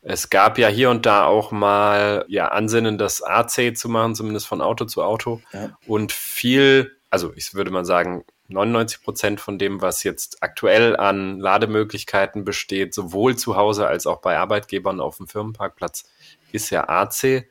Es 0.07 0.29
gab 0.29 0.59
ja 0.59 0.67
hier 0.67 0.91
und 0.91 1.07
da 1.07 1.25
auch 1.25 1.51
mal 1.51 2.25
ja, 2.27 2.49
Ansinnen, 2.49 2.99
das 2.99 3.23
AC 3.23 3.75
zu 3.75 3.89
machen, 3.89 4.13
zumindest 4.13 4.45
von 4.45 4.61
Auto 4.61 4.85
zu 4.85 5.01
Auto. 5.01 5.41
Ja. 5.51 5.75
Und 5.87 6.11
viel, 6.11 6.95
also 7.09 7.33
ich 7.35 7.55
würde 7.55 7.71
mal 7.71 7.85
sagen, 7.85 8.23
99 8.49 9.01
Prozent 9.01 9.41
von 9.41 9.57
dem, 9.57 9.81
was 9.81 10.03
jetzt 10.03 10.43
aktuell 10.43 10.95
an 10.95 11.39
Lademöglichkeiten 11.39 12.45
besteht, 12.45 12.93
sowohl 12.93 13.35
zu 13.35 13.55
Hause 13.55 13.87
als 13.87 14.05
auch 14.05 14.21
bei 14.21 14.37
Arbeitgebern 14.37 14.99
auf 14.99 15.17
dem 15.17 15.27
Firmenparkplatz, 15.27 16.07
ist 16.51 16.69
ja 16.69 16.87
AC. 16.87 17.47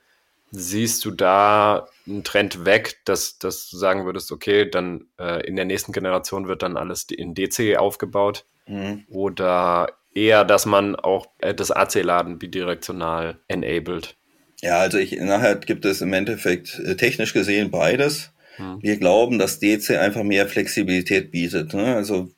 Siehst 0.53 1.05
du 1.05 1.11
da 1.11 1.89
einen 2.07 2.23
Trend 2.23 2.65
weg, 2.65 3.01
dass, 3.05 3.41
dass 3.41 3.69
du 3.69 3.77
sagen 3.77 4.07
würdest, 4.07 4.31
okay, 4.31 4.71
dann 4.71 5.07
äh, 5.19 5.45
in 5.45 5.57
der 5.57 5.65
nächsten 5.65 5.91
Generation 5.91 6.47
wird 6.47 6.63
dann 6.63 6.77
alles 6.77 7.07
in 7.11 7.35
DC 7.35 7.77
aufgebaut? 7.77 8.45
Mhm. 8.69 9.05
Oder 9.11 9.89
eher, 10.15 10.45
dass 10.45 10.67
man 10.67 10.97
auch 10.97 11.27
äh, 11.39 11.55
das 11.55 11.71
AC-Laden 11.71 12.39
bidirektional 12.39 13.39
enabled. 13.49 14.17
Ja, 14.63 14.79
also 14.79 14.99
ich, 14.99 15.13
nachher 15.13 15.57
gibt 15.57 15.85
es 15.85 16.01
im 16.01 16.13
Endeffekt 16.13 16.79
äh, 16.79 16.97
technisch 16.97 17.33
gesehen 17.33 17.71
beides. 17.71 18.33
Hm. 18.57 18.79
Wir 18.81 18.97
glauben, 18.97 19.39
dass 19.39 19.59
DC 19.59 19.91
einfach 19.91 20.23
mehr 20.23 20.47
Flexibilität 20.47 21.31
bietet. 21.31 21.75
Ne? 21.75 21.97
Also 21.97 22.31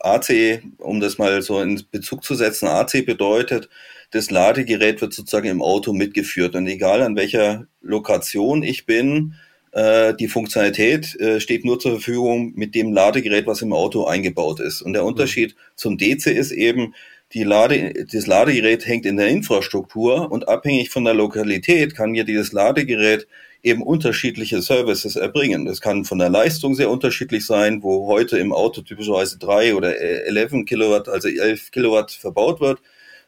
AC, 0.00 0.62
um 0.78 1.00
das 1.00 1.18
mal 1.18 1.42
so 1.42 1.60
in 1.60 1.82
Bezug 1.90 2.24
zu 2.24 2.34
setzen, 2.34 2.66
AC 2.66 3.04
bedeutet, 3.04 3.68
das 4.10 4.30
Ladegerät 4.30 5.00
wird 5.00 5.12
sozusagen 5.12 5.48
im 5.48 5.62
Auto 5.62 5.92
mitgeführt. 5.92 6.54
Und 6.54 6.66
egal 6.66 7.02
an 7.02 7.16
welcher 7.16 7.66
Lokation 7.82 8.62
ich 8.62 8.86
bin, 8.86 9.34
äh, 9.74 10.14
die 10.14 10.28
Funktionalität 10.28 11.18
äh, 11.20 11.40
steht 11.40 11.64
nur 11.64 11.80
zur 11.80 11.92
Verfügung 11.92 12.52
mit 12.54 12.76
dem 12.76 12.92
Ladegerät, 12.92 13.46
was 13.46 13.60
im 13.60 13.72
Auto 13.72 14.04
eingebaut 14.04 14.60
ist. 14.60 14.82
Und 14.82 14.92
der. 14.92 15.04
Unterschied 15.04 15.54
mhm. 15.54 15.60
zum 15.74 15.98
DC 15.98 16.26
ist 16.26 16.52
eben, 16.52 16.94
die 17.32 17.42
Lade, 17.42 17.92
das 18.12 18.28
Ladegerät 18.28 18.86
hängt 18.86 19.04
in 19.04 19.16
der 19.16 19.28
Infrastruktur 19.28 20.30
und 20.30 20.48
abhängig 20.48 20.90
von 20.90 21.04
der 21.04 21.14
Lokalität 21.14 21.96
kann 21.96 22.12
mir 22.12 22.22
dieses 22.22 22.52
Ladegerät 22.52 23.26
eben 23.64 23.82
unterschiedliche 23.82 24.62
Services 24.62 25.16
erbringen. 25.16 25.64
Das 25.64 25.80
kann 25.80 26.04
von 26.04 26.18
der 26.18 26.28
Leistung 26.28 26.76
sehr 26.76 26.90
unterschiedlich 26.90 27.44
sein, 27.44 27.82
wo 27.82 28.06
heute 28.06 28.38
im 28.38 28.52
Auto 28.52 28.82
typischerweise 28.82 29.38
drei 29.38 29.74
oder 29.74 29.98
11 29.98 30.64
Kilowatt, 30.66 31.08
also 31.08 31.28
11 31.28 31.72
Kilowatt 31.72 32.12
verbaut 32.12 32.60
wird. 32.60 32.80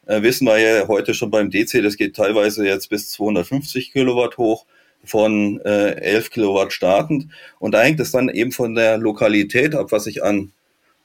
Äh, 0.06 0.22
wissen 0.22 0.46
wir 0.46 0.58
ja 0.58 0.86
heute 0.86 1.12
schon 1.12 1.32
beim 1.32 1.50
DC, 1.50 1.82
das 1.82 1.96
geht 1.96 2.14
teilweise 2.14 2.64
jetzt 2.64 2.88
bis 2.88 3.10
250 3.10 3.92
Kilowatt 3.92 4.38
hoch 4.38 4.66
von 5.06 5.60
äh, 5.64 5.92
11 5.92 6.30
Kilowatt 6.30 6.72
startend. 6.72 7.28
Und 7.58 7.72
da 7.72 7.82
hängt 7.82 8.00
es 8.00 8.10
dann 8.10 8.28
eben 8.28 8.52
von 8.52 8.74
der 8.74 8.98
Lokalität 8.98 9.74
ab, 9.74 9.92
was 9.92 10.06
ich 10.06 10.22
an, 10.22 10.52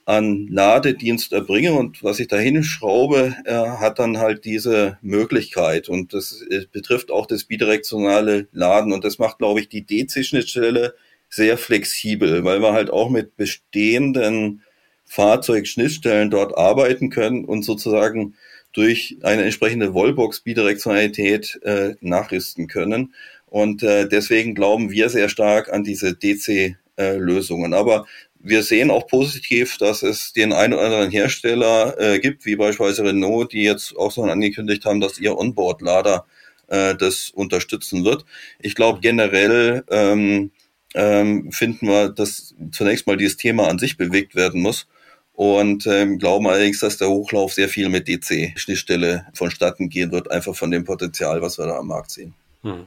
an 0.06 0.48
Ladedienst 0.50 1.32
erbringe 1.34 1.74
und 1.74 2.04
was 2.04 2.20
ich 2.20 2.28
dahin 2.28 2.64
schraube, 2.64 3.36
äh, 3.46 3.54
hat 3.54 4.00
dann 4.00 4.18
halt 4.18 4.46
diese 4.46 4.98
Möglichkeit. 5.02 5.90
Und 5.90 6.14
das 6.14 6.44
äh, 6.50 6.66
betrifft 6.72 7.12
auch 7.12 7.26
das 7.26 7.46
bidirektionale 7.46 8.48
Laden. 8.52 8.94
Und 8.94 9.04
das 9.04 9.20
macht, 9.20 9.38
glaube 9.38 9.60
ich, 9.60 9.70
die 9.70 9.86
DC-Schnittstelle 9.86 10.96
sehr 11.30 11.58
flexibel, 11.58 12.44
weil 12.44 12.62
wir 12.62 12.74
halt 12.74 12.90
auch 12.90 13.10
mit 13.10 13.38
bestehenden 13.38 14.62
Fahrzeugschnittstellen 15.06 16.30
dort 16.30 16.58
arbeiten 16.58 17.10
können 17.10 17.46
und 17.46 17.64
sozusagen 17.64 18.36
durch 18.74 19.18
eine 19.24 19.44
entsprechende 19.44 19.94
Wallbox-Bidirektionalität 19.94 21.60
äh, 21.64 21.96
nachrüsten 22.00 22.68
können. 22.68 23.14
Und 23.52 23.84
äh, 23.84 24.08
deswegen 24.08 24.56
glauben 24.56 24.92
wir 24.92 25.10
sehr 25.10 25.28
stark 25.28 25.74
an 25.74 25.84
diese 25.84 26.16
DC-Lösungen. 26.16 27.74
Aber 27.74 28.06
wir 28.40 28.64
sehen 28.64 28.90
auch 28.90 29.08
positiv, 29.08 29.78
dass 29.78 30.04
es 30.04 30.32
den 30.32 30.54
einen 30.54 30.74
oder 30.74 30.84
anderen 30.84 31.12
Hersteller 31.12 32.00
äh, 32.00 32.20
gibt, 32.20 32.46
wie 32.46 32.56
beispielsweise 32.56 33.04
Renault, 33.04 33.52
die 33.52 33.64
jetzt 33.64 33.94
auch 33.98 34.14
schon 34.14 34.30
angekündigt 34.30 34.86
haben, 34.86 35.02
dass 35.02 35.20
ihr 35.20 35.38
Onboard-Lader 35.38 36.26
äh, 36.70 36.96
das 36.96 37.30
unterstützen 37.30 38.06
wird. 38.06 38.24
Ich 38.60 38.74
glaube 38.74 39.02
generell 39.02 39.84
ähm, 39.90 40.52
ähm, 40.96 41.52
finden 41.52 41.88
wir, 41.88 42.08
dass 42.08 42.56
zunächst 42.72 43.06
mal 43.06 43.18
dieses 43.18 43.36
Thema 43.36 43.68
an 43.68 43.80
sich 43.80 43.98
bewegt 43.98 44.34
werden 44.34 44.62
muss 44.62 44.88
und 45.34 45.88
ähm, 45.88 46.20
glauben 46.20 46.48
allerdings, 46.48 46.80
dass 46.80 46.96
der 46.96 47.10
Hochlauf 47.10 47.52
sehr 47.52 47.68
viel 47.68 47.90
mit 47.90 48.08
DC-Schnittstelle 48.08 49.28
vonstatten 49.34 49.90
gehen 49.90 50.14
wird, 50.14 50.32
einfach 50.32 50.56
von 50.56 50.72
dem 50.72 50.86
Potenzial, 50.86 51.42
was 51.42 51.60
wir 51.60 51.66
da 51.66 51.80
am 51.80 51.88
Markt 51.88 52.12
sehen. 52.12 52.34
Hm. 52.64 52.86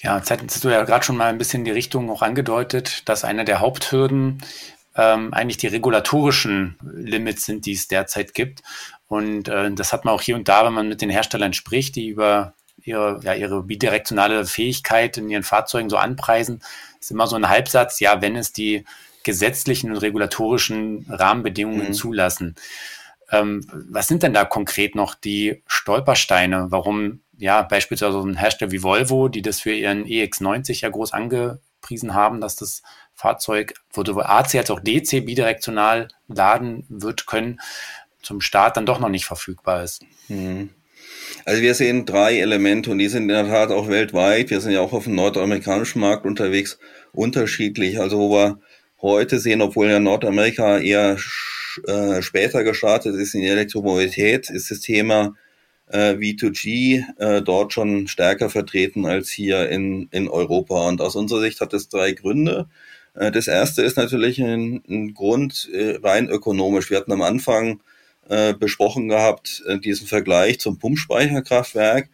Ja, 0.00 0.16
jetzt 0.16 0.30
hattest 0.30 0.64
du 0.64 0.68
ja 0.68 0.84
gerade 0.84 1.04
schon 1.04 1.16
mal 1.16 1.26
ein 1.26 1.38
bisschen 1.38 1.64
die 1.64 1.70
Richtung 1.70 2.10
auch 2.10 2.22
angedeutet, 2.22 3.08
dass 3.08 3.24
eine 3.24 3.44
der 3.44 3.60
Haupthürden 3.60 4.42
ähm, 4.96 5.32
eigentlich 5.32 5.56
die 5.56 5.66
regulatorischen 5.66 6.76
Limits 6.82 7.46
sind, 7.46 7.66
die 7.66 7.72
es 7.72 7.88
derzeit 7.88 8.34
gibt. 8.34 8.62
Und 9.08 9.48
äh, 9.48 9.72
das 9.72 9.92
hat 9.92 10.04
man 10.04 10.14
auch 10.14 10.22
hier 10.22 10.36
und 10.36 10.48
da, 10.48 10.64
wenn 10.64 10.72
man 10.72 10.88
mit 10.88 11.00
den 11.00 11.10
Herstellern 11.10 11.52
spricht, 11.52 11.96
die 11.96 12.08
über 12.08 12.54
ihre, 12.82 13.20
ja, 13.22 13.34
ihre 13.34 13.62
bidirektionale 13.62 14.44
Fähigkeit 14.44 15.16
in 15.16 15.30
ihren 15.30 15.42
Fahrzeugen 15.42 15.90
so 15.90 15.96
anpreisen, 15.96 16.62
ist 17.00 17.10
immer 17.10 17.26
so 17.26 17.36
ein 17.36 17.48
Halbsatz, 17.48 18.00
ja, 18.00 18.20
wenn 18.22 18.36
es 18.36 18.52
die 18.52 18.84
gesetzlichen 19.24 19.90
und 19.90 19.98
regulatorischen 19.98 21.06
Rahmenbedingungen 21.08 21.88
mhm. 21.88 21.92
zulassen. 21.92 22.54
Ähm, 23.30 23.66
was 23.90 24.06
sind 24.06 24.22
denn 24.22 24.32
da 24.32 24.44
konkret 24.44 24.94
noch 24.94 25.14
die 25.14 25.62
Stolpersteine, 25.66 26.66
warum 26.70 27.20
ja 27.38 27.62
beispielsweise 27.62 28.12
so 28.12 28.22
ein 28.22 28.36
Hersteller 28.36 28.70
wie 28.72 28.82
Volvo, 28.82 29.28
die 29.28 29.42
das 29.42 29.60
für 29.60 29.72
ihren 29.72 30.04
EX90 30.04 30.82
ja 30.82 30.90
groß 30.90 31.12
angepriesen 31.12 32.14
haben, 32.14 32.40
dass 32.40 32.56
das 32.56 32.82
Fahrzeug, 33.14 33.74
wo 33.92 34.04
sowohl 34.04 34.24
AC 34.24 34.56
als 34.56 34.70
auch 34.70 34.80
DC 34.80 35.24
bidirektional 35.24 36.08
laden 36.26 36.84
wird 36.88 37.26
können, 37.26 37.60
zum 38.22 38.40
Start 38.40 38.76
dann 38.76 38.86
doch 38.86 39.00
noch 39.00 39.08
nicht 39.08 39.24
verfügbar 39.24 39.82
ist. 39.82 40.02
Mhm. 40.28 40.70
Also 41.44 41.62
wir 41.62 41.74
sehen 41.74 42.04
drei 42.04 42.38
Elemente 42.38 42.90
und 42.90 42.98
die 42.98 43.08
sind 43.08 43.22
in 43.22 43.28
der 43.28 43.46
Tat 43.46 43.70
auch 43.70 43.88
weltweit. 43.88 44.50
Wir 44.50 44.60
sind 44.60 44.72
ja 44.72 44.80
auch 44.80 44.92
auf 44.92 45.04
dem 45.04 45.14
nordamerikanischen 45.14 46.00
Markt 46.00 46.26
unterwegs, 46.26 46.78
unterschiedlich. 47.12 48.00
Also 48.00 48.18
wo 48.18 48.30
wir 48.32 48.60
heute 49.00 49.38
sehen, 49.38 49.62
obwohl 49.62 49.88
ja 49.88 50.00
Nordamerika 50.00 50.78
eher 50.78 51.16
äh, 51.86 52.22
später 52.22 52.64
gestartet 52.64 53.14
ist 53.14 53.34
in 53.34 53.42
die 53.42 53.48
Elektromobilität, 53.48 54.50
ist 54.50 54.70
das 54.70 54.80
Thema 54.80 55.34
äh, 55.90 56.12
V2G 56.12 57.04
äh, 57.18 57.42
dort 57.42 57.72
schon 57.72 58.08
stärker 58.08 58.50
vertreten 58.50 59.06
als 59.06 59.30
hier 59.30 59.68
in, 59.68 60.08
in 60.10 60.28
Europa. 60.28 60.88
Und 60.88 61.00
aus 61.00 61.16
unserer 61.16 61.40
Sicht 61.40 61.60
hat 61.60 61.72
es 61.74 61.88
drei 61.88 62.12
Gründe. 62.12 62.68
Äh, 63.14 63.32
das 63.32 63.48
erste 63.48 63.82
ist 63.82 63.96
natürlich 63.96 64.40
ein, 64.40 64.82
ein 64.88 65.14
Grund 65.14 65.68
äh, 65.72 65.98
rein 66.02 66.28
ökonomisch. 66.28 66.90
Wir 66.90 66.98
hatten 66.98 67.12
am 67.12 67.22
Anfang 67.22 67.80
äh, 68.28 68.54
besprochen 68.54 69.08
gehabt, 69.08 69.62
diesen 69.82 70.06
Vergleich 70.06 70.60
zum 70.60 70.78
Pumpspeicherkraftwerk. 70.78 72.10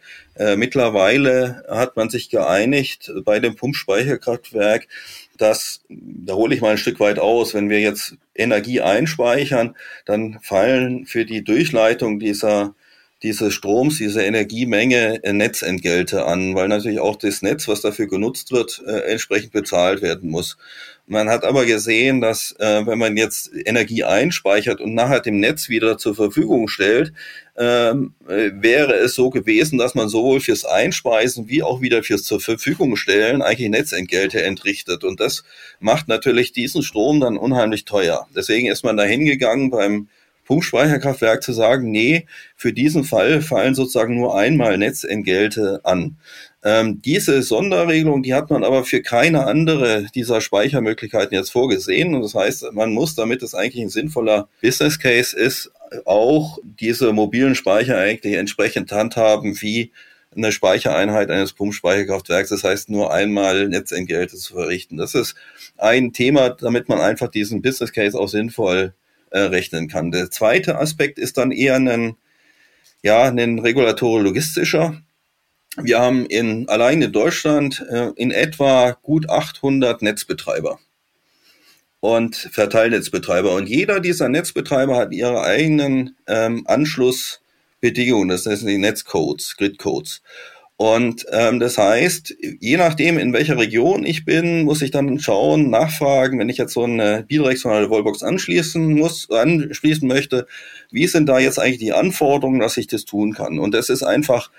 Mittlerweile 0.57 1.63
hat 1.69 1.95
man 1.95 2.09
sich 2.09 2.29
geeinigt 2.29 3.09
bei 3.23 3.39
dem 3.39 3.55
Pumpspeicherkraftwerk, 3.55 4.89
dass, 5.37 5.81
da 5.89 6.33
hole 6.33 6.53
ich 6.53 6.59
mal 6.59 6.71
ein 6.71 6.77
Stück 6.77 6.99
weit 6.99 7.19
aus, 7.19 7.53
wenn 7.53 7.69
wir 7.69 7.79
jetzt 7.79 8.15
Energie 8.33 8.81
einspeichern, 8.81 9.75
dann 10.03 10.39
fallen 10.41 11.05
für 11.05 11.25
die 11.25 11.41
Durchleitung 11.41 12.19
dieser 12.19 12.75
dieses 13.25 13.55
Stroms, 13.55 13.97
diese 13.97 14.21
Energiemenge 14.21 15.23
äh, 15.23 15.33
Netzentgelte 15.33 16.25
an, 16.25 16.53
weil 16.53 16.67
natürlich 16.67 16.99
auch 16.99 17.15
das 17.15 17.41
Netz, 17.41 17.67
was 17.67 17.81
dafür 17.81 18.07
genutzt 18.07 18.51
wird, 18.51 18.83
äh, 18.85 19.11
entsprechend 19.11 19.51
bezahlt 19.51 20.03
werden 20.03 20.29
muss. 20.29 20.57
Man 21.07 21.29
hat 21.29 21.43
aber 21.43 21.65
gesehen, 21.65 22.21
dass 22.21 22.55
äh, 22.59 22.85
wenn 22.85 22.99
man 22.99 23.17
jetzt 23.17 23.51
Energie 23.65 24.03
einspeichert 24.03 24.79
und 24.79 24.93
nachher 24.93 25.21
dem 25.21 25.39
Netz 25.39 25.69
wieder 25.69 25.97
zur 25.97 26.13
Verfügung 26.13 26.67
stellt, 26.67 27.13
ähm, 27.57 28.13
äh, 28.27 28.51
wäre 28.53 28.93
es 28.93 29.15
so 29.15 29.31
gewesen, 29.31 29.79
dass 29.79 29.95
man 29.95 30.07
sowohl 30.07 30.39
fürs 30.39 30.63
Einspeisen 30.63 31.47
wie 31.47 31.63
auch 31.63 31.81
wieder 31.81 32.03
fürs 32.03 32.23
zur 32.23 32.39
Verfügung 32.39 32.95
stellen 32.95 33.41
eigentlich 33.41 33.69
Netzentgelte 33.69 34.43
entrichtet. 34.43 35.03
Und 35.03 35.19
das 35.19 35.43
macht 35.79 36.07
natürlich 36.07 36.53
diesen 36.53 36.83
Strom 36.83 37.19
dann 37.19 37.37
unheimlich 37.37 37.85
teuer. 37.85 38.27
Deswegen 38.35 38.67
ist 38.67 38.83
man 38.83 38.97
da 38.97 39.03
hingegangen 39.03 39.71
beim 39.71 40.09
Pumpspeicherkraftwerk 40.45 41.43
zu 41.43 41.51
sagen, 41.53 41.91
nee, 41.91 42.25
für 42.55 42.71
diesen 42.71 43.03
Fall 43.03 43.41
fallen 43.41 43.75
sozusagen 43.75 44.15
nur 44.15 44.37
einmal 44.37 44.77
Netzentgelte 44.77 45.81
an. 45.83 46.17
Ähm, 46.63 47.01
diese 47.03 47.43
Sonderregelung, 47.43 48.23
die 48.23 48.33
hat 48.33 48.49
man 48.49 48.63
aber 48.63 48.85
für 48.85 49.01
keine 49.01 49.45
andere 49.45 50.07
dieser 50.15 50.41
Speichermöglichkeiten 50.41 51.35
jetzt 51.35 51.51
vorgesehen. 51.51 52.15
Und 52.15 52.21
das 52.21 52.33
heißt, 52.33 52.71
man 52.73 52.93
muss, 52.93 53.15
damit 53.15 53.43
es 53.43 53.53
eigentlich 53.53 53.83
ein 53.83 53.89
sinnvoller 53.89 54.47
Business 54.61 54.99
Case 54.99 55.37
ist, 55.37 55.71
auch 56.05 56.57
diese 56.63 57.13
mobilen 57.13 57.55
Speicher 57.55 57.97
eigentlich 57.97 58.35
entsprechend 58.35 58.91
handhaben 58.91 59.61
wie 59.61 59.91
eine 60.35 60.51
Speichereinheit 60.51 61.29
eines 61.29 61.53
Pumpspeicherkraftwerks. 61.53 62.49
Das 62.49 62.63
heißt, 62.63 62.89
nur 62.89 63.13
einmal 63.13 63.67
Netzentgelte 63.67 64.35
zu 64.35 64.53
verrichten. 64.53 64.97
Das 64.97 65.15
ist 65.15 65.35
ein 65.77 66.13
Thema, 66.13 66.49
damit 66.49 66.89
man 66.89 66.99
einfach 66.99 67.29
diesen 67.29 67.61
Business 67.61 67.93
Case 67.93 68.19
auch 68.19 68.27
sinnvoll 68.27 68.93
äh, 69.35 69.39
rechnen 69.41 69.89
kann. 69.89 70.11
Der 70.11 70.31
zweite 70.31 70.79
Aspekt 70.79 71.19
ist 71.19 71.37
dann 71.37 71.51
eher 71.51 71.75
ein, 71.75 72.15
ja, 73.03 73.23
ein 73.23 73.59
regulatorisch-logistischer. 73.59 75.01
Wir 75.77 75.99
haben 75.99 76.25
in, 76.25 76.69
allein 76.69 77.01
in 77.01 77.11
Deutschland 77.11 77.85
äh, 77.91 78.11
in 78.15 78.31
etwa 78.31 78.91
gut 79.01 79.29
800 79.29 80.01
Netzbetreiber 80.01 80.79
und 81.99 82.35
Verteilnetzbetreiber. 82.35 83.53
Und 83.53 83.67
jeder 83.67 83.99
dieser 83.99 84.29
Netzbetreiber 84.29 84.95
hat 84.95 85.11
ihre 85.11 85.41
eigenen 85.41 86.15
ähm, 86.27 86.63
Anschlussbedingungen, 86.65 88.29
das 88.29 88.43
sind 88.43 88.65
die 88.65 88.77
Netzcodes, 88.77 89.57
Gridcodes. 89.57 90.21
Und 90.77 91.25
ähm, 91.31 91.61
das 91.61 91.77
heißt, 91.77 92.35
je 92.59 92.75
nachdem, 92.75 93.17
in 93.17 93.31
welcher 93.31 93.57
Region 93.57 94.05
ich 94.05 94.25
bin, 94.25 94.63
muss 94.63 94.81
ich 94.81 94.91
dann 94.91 95.19
schauen, 95.19 95.69
nachfragen, 95.69 96.37
wenn 96.37 96.49
ich 96.49 96.57
jetzt 96.57 96.73
so 96.73 96.83
eine 96.83 97.23
bidirektionale 97.25 97.89
Wallbox 97.89 98.23
anschließen 98.23 98.93
muss, 98.93 99.29
anschließen 99.29 100.05
möchte, 100.05 100.47
wie 100.91 101.07
sind 101.07 101.27
da 101.27 101.39
jetzt 101.39 101.59
eigentlich 101.59 101.79
die 101.79 101.93
Anforderungen, 101.93 102.59
dass 102.59 102.75
ich 102.75 102.87
das 102.87 103.05
tun 103.05 103.33
kann? 103.33 103.57
Und 103.57 103.73
das 103.73 103.89
ist 103.89 104.03
einfach 104.03 104.51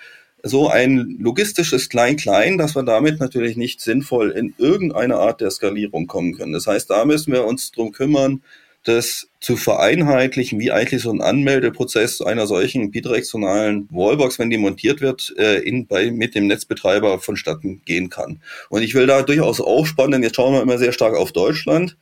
so 0.42 0.68
ein 0.68 1.16
logistisches 1.20 1.90
Klein-Klein, 1.90 2.56
dass 2.56 2.74
wir 2.74 2.82
damit 2.82 3.20
natürlich 3.20 3.56
nicht 3.58 3.82
sinnvoll 3.82 4.30
in 4.30 4.54
irgendeine 4.56 5.16
Art 5.16 5.42
der 5.42 5.50
Skalierung 5.50 6.06
kommen 6.06 6.34
können. 6.34 6.52
Das 6.52 6.66
heißt, 6.66 6.88
da 6.88 7.04
müssen 7.04 7.32
wir 7.32 7.44
uns 7.44 7.72
drum 7.72 7.92
kümmern, 7.92 8.42
das 8.86 9.28
zu 9.40 9.56
vereinheitlichen, 9.56 10.60
wie 10.60 10.70
eigentlich 10.70 11.02
so 11.02 11.10
ein 11.10 11.20
Anmeldeprozess 11.20 12.20
einer 12.20 12.46
solchen 12.46 12.92
bidirektionalen 12.92 13.88
Wallbox, 13.90 14.38
wenn 14.38 14.48
die 14.48 14.58
montiert 14.58 15.00
wird, 15.00 15.34
äh, 15.38 15.58
in, 15.58 15.88
bei, 15.88 16.12
mit 16.12 16.36
dem 16.36 16.46
Netzbetreiber 16.46 17.18
vonstatten 17.18 17.82
gehen 17.84 18.10
kann. 18.10 18.40
Und 18.68 18.82
ich 18.82 18.94
will 18.94 19.08
da 19.08 19.22
durchaus 19.22 19.60
aufspannen, 19.60 20.22
jetzt 20.22 20.36
schauen 20.36 20.54
wir 20.54 20.62
immer 20.62 20.78
sehr 20.78 20.92
stark 20.92 21.16
auf 21.16 21.32
Deutschland. 21.32 21.96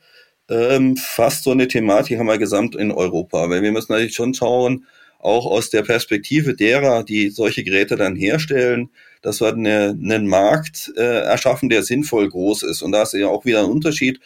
Ähm, 0.47 0.95
fast 0.95 1.43
so 1.43 1.51
eine 1.51 1.67
Thematik 1.67 2.19
haben 2.19 2.27
wir 2.27 2.37
gesamt 2.37 2.75
in 2.75 2.91
Europa, 2.91 3.49
weil 3.49 3.63
wir 3.63 3.71
müssen 3.71 3.91
natürlich 3.91 4.13
schon 4.13 4.35
schauen, 4.35 4.85
auch 5.17 5.47
aus 5.47 5.71
der 5.71 5.81
Perspektive 5.81 6.53
derer, 6.53 7.03
die 7.03 7.31
solche 7.31 7.63
Geräte 7.63 7.95
dann 7.95 8.15
herstellen, 8.15 8.91
dass 9.23 9.41
wir 9.41 9.47
eine, 9.47 9.97
einen 9.99 10.27
Markt 10.27 10.93
äh, 10.97 11.21
erschaffen, 11.21 11.69
der 11.69 11.81
sinnvoll 11.81 12.29
groß 12.29 12.61
ist. 12.61 12.83
Und 12.83 12.91
da 12.91 13.01
ist 13.01 13.13
ja 13.13 13.27
auch 13.27 13.43
wieder 13.43 13.61
ein 13.61 13.71
Unterschied. 13.71 14.19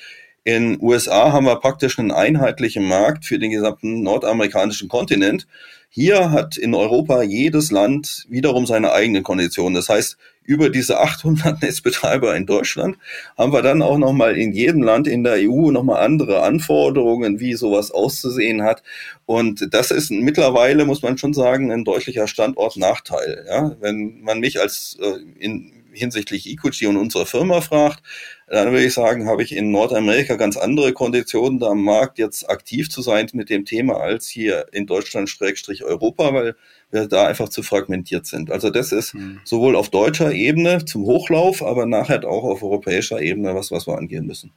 In 0.50 0.82
USA 0.82 1.32
haben 1.32 1.46
wir 1.46 1.58
praktisch 1.58 2.00
einen 2.00 2.10
einheitlichen 2.10 2.88
Markt 2.88 3.24
für 3.24 3.38
den 3.38 3.52
gesamten 3.52 4.02
nordamerikanischen 4.02 4.90
Kontinent. 4.90 5.46
Hier 5.90 6.32
hat 6.32 6.58
in 6.58 6.74
Europa 6.74 7.22
jedes 7.22 7.70
Land 7.70 8.26
wiederum 8.30 8.66
seine 8.66 8.92
eigenen 8.92 9.22
Konditionen. 9.22 9.76
Das 9.76 9.90
heißt, 9.90 10.18
über 10.42 10.72
diese 10.72 11.00
800 11.02 11.62
Netzbetreiber 11.62 12.36
in 12.36 12.48
Deutschland 12.48 12.98
haben 13.38 13.54
wir 13.54 13.62
dann 13.62 13.84
auch 13.84 14.00
nochmal 14.00 14.38
in 14.38 14.52
jedem 14.52 14.82
Land 14.82 15.08
in 15.08 15.24
der 15.24 15.36
EU 15.38 15.70
nochmal 15.70 16.04
andere 16.04 16.42
Anforderungen, 16.42 17.40
wie 17.40 17.54
sowas 17.54 17.92
auszusehen 17.92 18.64
hat. 18.64 18.82
Und 19.28 19.72
das 19.72 19.92
ist 19.92 20.10
mittlerweile, 20.10 20.86
muss 20.86 21.04
man 21.04 21.20
schon 21.20 21.36
sagen, 21.36 21.72
ein 21.72 21.86
deutlicher 21.86 22.26
Standortnachteil. 22.26 23.46
Ja? 23.48 23.76
Wenn 23.82 24.22
man 24.22 24.40
mich 24.40 24.60
als 24.60 24.98
äh, 25.00 25.20
in, 25.38 25.79
hinsichtlich 26.00 26.48
EQG 26.48 26.88
und 26.88 26.98
unserer 26.98 27.26
Firma 27.26 27.62
fragt, 27.62 28.02
dann 28.48 28.72
würde 28.72 28.86
ich 28.86 28.94
sagen, 28.94 29.28
habe 29.28 29.44
ich 29.44 29.56
in 29.56 29.72
Nordamerika 29.72 30.36
ganz 30.36 30.58
andere 30.58 30.94
Konditionen, 30.94 31.60
da 31.60 31.68
am 31.68 31.84
Markt 31.84 32.18
jetzt 32.18 32.50
aktiv 32.50 32.90
zu 32.90 33.02
sein 33.02 33.28
mit 33.34 33.50
dem 33.50 33.66
Thema 33.66 34.00
als 34.00 34.28
hier 34.28 34.66
in 34.72 34.88
Deutschland 34.88 35.30
Schrägstrich 35.30 35.84
Europa, 35.84 36.34
weil 36.34 36.56
wir 36.92 37.08
da 37.08 37.28
einfach 37.28 37.50
zu 37.50 37.62
fragmentiert 37.62 38.26
sind. 38.26 38.50
Also 38.50 38.72
das 38.72 38.92
ist 38.92 39.14
mhm. 39.14 39.40
sowohl 39.44 39.76
auf 39.76 39.90
deutscher 39.90 40.32
Ebene 40.32 40.86
zum 40.86 41.04
Hochlauf, 41.04 41.62
aber 41.62 41.86
nachher 41.86 42.28
auch 42.28 42.44
auf 42.44 42.64
europäischer 42.64 43.22
Ebene 43.22 43.54
was, 43.54 43.72
was 43.72 43.86
wir 43.88 43.98
angehen 43.98 44.26
müssen. 44.26 44.52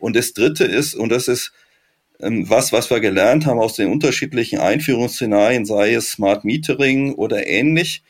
Und 0.00 0.16
das 0.16 0.32
dritte 0.32 0.64
ist, 0.64 0.94
und 0.94 1.10
das 1.10 1.28
ist 1.28 1.52
ähm, 2.20 2.48
was, 2.50 2.72
was 2.72 2.90
wir 2.90 3.00
gelernt 3.00 3.46
haben 3.46 3.60
aus 3.60 3.74
den 3.74 3.92
unterschiedlichen 3.92 4.58
Einführungsszenarien, 4.58 5.64
sei 5.64 5.94
es 5.94 6.10
Smart 6.10 6.44
Metering 6.44 7.14
oder 7.14 7.46
ähnlich, 7.46 8.02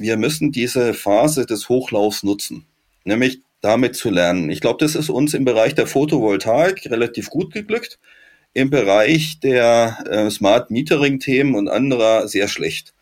wir 0.00 0.16
müssen 0.16 0.50
diese 0.50 0.94
Phase 0.94 1.46
des 1.46 1.68
Hochlaufs 1.68 2.22
nutzen. 2.22 2.66
Nämlich 3.04 3.40
damit 3.60 3.94
zu 3.94 4.10
lernen. 4.10 4.50
Ich 4.50 4.60
glaube, 4.60 4.78
das 4.84 4.94
ist 4.94 5.10
uns 5.10 5.34
im 5.34 5.44
Bereich 5.44 5.74
der 5.74 5.86
Photovoltaik 5.86 6.86
relativ 6.90 7.28
gut 7.28 7.52
geglückt, 7.52 7.98
im 8.54 8.70
Bereich 8.70 9.38
der 9.40 9.98
äh, 10.10 10.30
Smart 10.30 10.70
Metering-Themen 10.70 11.54
und 11.54 11.68
anderer 11.68 12.26
sehr 12.26 12.48
schlecht. 12.48 12.94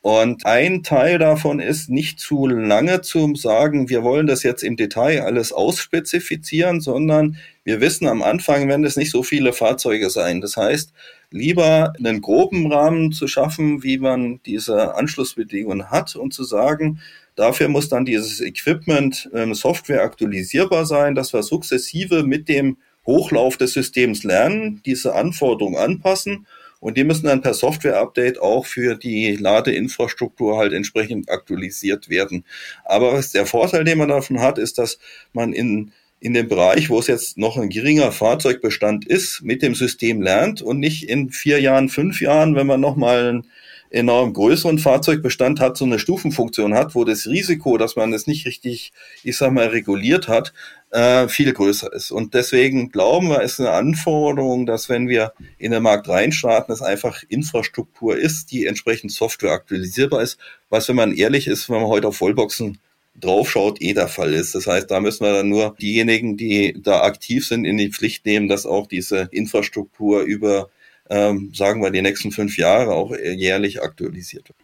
Und 0.00 0.44
ein 0.44 0.82
Teil 0.82 1.18
davon 1.18 1.60
ist 1.60 1.88
nicht 1.88 2.20
zu 2.20 2.46
lange 2.46 3.00
zu 3.00 3.34
sagen, 3.34 3.88
wir 3.88 4.02
wollen 4.02 4.26
das 4.26 4.42
jetzt 4.42 4.62
im 4.62 4.76
Detail 4.76 5.22
alles 5.22 5.50
ausspezifizieren, 5.50 6.82
sondern 6.82 7.38
wir 7.64 7.80
wissen 7.80 8.06
am 8.06 8.22
Anfang, 8.22 8.68
werden 8.68 8.84
es 8.84 8.96
nicht 8.96 9.10
so 9.10 9.22
viele 9.22 9.54
Fahrzeuge 9.54 10.10
sein. 10.10 10.42
Das 10.42 10.58
heißt, 10.58 10.92
lieber 11.34 11.92
einen 11.98 12.20
groben 12.20 12.72
Rahmen 12.72 13.12
zu 13.12 13.26
schaffen, 13.26 13.82
wie 13.82 13.98
man 13.98 14.40
diese 14.46 14.94
Anschlussbedingungen 14.94 15.90
hat 15.90 16.14
und 16.14 16.32
zu 16.32 16.44
sagen, 16.44 17.00
dafür 17.34 17.68
muss 17.68 17.88
dann 17.88 18.04
dieses 18.04 18.40
Equipment 18.40 19.28
ähm, 19.34 19.52
Software 19.54 20.02
aktualisierbar 20.02 20.86
sein, 20.86 21.14
dass 21.14 21.32
wir 21.32 21.42
sukzessive 21.42 22.22
mit 22.22 22.48
dem 22.48 22.76
Hochlauf 23.04 23.56
des 23.56 23.72
Systems 23.72 24.22
lernen, 24.22 24.80
diese 24.86 25.14
Anforderungen 25.14 25.76
anpassen 25.76 26.46
und 26.84 26.98
die 26.98 27.04
müssen 27.04 27.26
dann 27.26 27.40
per 27.40 27.54
Software-Update 27.54 28.40
auch 28.42 28.66
für 28.66 28.94
die 28.94 29.36
Ladeinfrastruktur 29.36 30.58
halt 30.58 30.74
entsprechend 30.74 31.30
aktualisiert 31.30 32.10
werden. 32.10 32.44
Aber 32.84 33.22
der 33.32 33.46
Vorteil, 33.46 33.84
den 33.84 33.96
man 33.96 34.10
davon 34.10 34.40
hat, 34.40 34.58
ist, 34.58 34.76
dass 34.76 34.98
man 35.32 35.54
in 35.54 35.92
in 36.24 36.32
dem 36.32 36.48
Bereich, 36.48 36.88
wo 36.88 36.98
es 36.98 37.06
jetzt 37.06 37.36
noch 37.36 37.58
ein 37.58 37.68
geringer 37.68 38.10
Fahrzeugbestand 38.10 39.06
ist, 39.06 39.42
mit 39.42 39.60
dem 39.60 39.74
System 39.74 40.22
lernt 40.22 40.62
und 40.62 40.80
nicht 40.80 41.06
in 41.06 41.28
vier 41.28 41.60
Jahren, 41.60 41.90
fünf 41.90 42.22
Jahren, 42.22 42.54
wenn 42.54 42.66
man 42.66 42.80
nochmal 42.80 43.28
einen 43.28 43.46
enorm 43.90 44.32
größeren 44.32 44.78
Fahrzeugbestand 44.78 45.60
hat, 45.60 45.76
so 45.76 45.84
eine 45.84 45.98
Stufenfunktion 45.98 46.72
hat, 46.72 46.94
wo 46.94 47.04
das 47.04 47.26
Risiko, 47.26 47.76
dass 47.76 47.94
man 47.94 48.14
es 48.14 48.26
nicht 48.26 48.46
richtig, 48.46 48.94
ich 49.22 49.36
sag 49.36 49.52
mal, 49.52 49.66
reguliert 49.66 50.26
hat, 50.26 50.54
äh, 50.92 51.28
viel 51.28 51.52
größer 51.52 51.92
ist. 51.92 52.10
Und 52.10 52.32
deswegen 52.32 52.90
glauben 52.90 53.28
wir, 53.28 53.42
ist 53.42 53.60
eine 53.60 53.72
Anforderung, 53.72 54.64
dass 54.64 54.88
wenn 54.88 55.10
wir 55.10 55.34
in 55.58 55.72
den 55.72 55.82
Markt 55.82 56.08
reinstarten, 56.08 56.72
es 56.72 56.80
einfach 56.80 57.22
Infrastruktur 57.28 58.16
ist, 58.16 58.50
die 58.50 58.64
entsprechend 58.64 59.12
Software 59.12 59.52
aktualisierbar 59.52 60.22
ist, 60.22 60.38
was, 60.70 60.88
wenn 60.88 60.96
man 60.96 61.12
ehrlich 61.12 61.48
ist, 61.48 61.68
wenn 61.68 61.82
man 61.82 61.88
heute 61.88 62.08
auf 62.08 62.16
Vollboxen 62.16 62.78
draufschaut, 63.14 63.80
eh 63.80 63.94
der 63.94 64.08
Fall 64.08 64.34
ist. 64.34 64.54
Das 64.54 64.66
heißt, 64.66 64.90
da 64.90 65.00
müssen 65.00 65.24
wir 65.24 65.32
dann 65.32 65.48
nur 65.48 65.76
diejenigen, 65.80 66.36
die 66.36 66.76
da 66.80 67.02
aktiv 67.02 67.46
sind, 67.46 67.64
in 67.64 67.78
die 67.78 67.90
Pflicht 67.90 68.26
nehmen, 68.26 68.48
dass 68.48 68.66
auch 68.66 68.86
diese 68.86 69.28
Infrastruktur 69.30 70.22
über, 70.22 70.68
ähm, 71.08 71.52
sagen 71.54 71.82
wir, 71.82 71.90
die 71.90 72.02
nächsten 72.02 72.32
fünf 72.32 72.58
Jahre 72.58 72.92
auch 72.92 73.14
jährlich 73.16 73.82
aktualisiert 73.82 74.48
wird. 74.48 74.58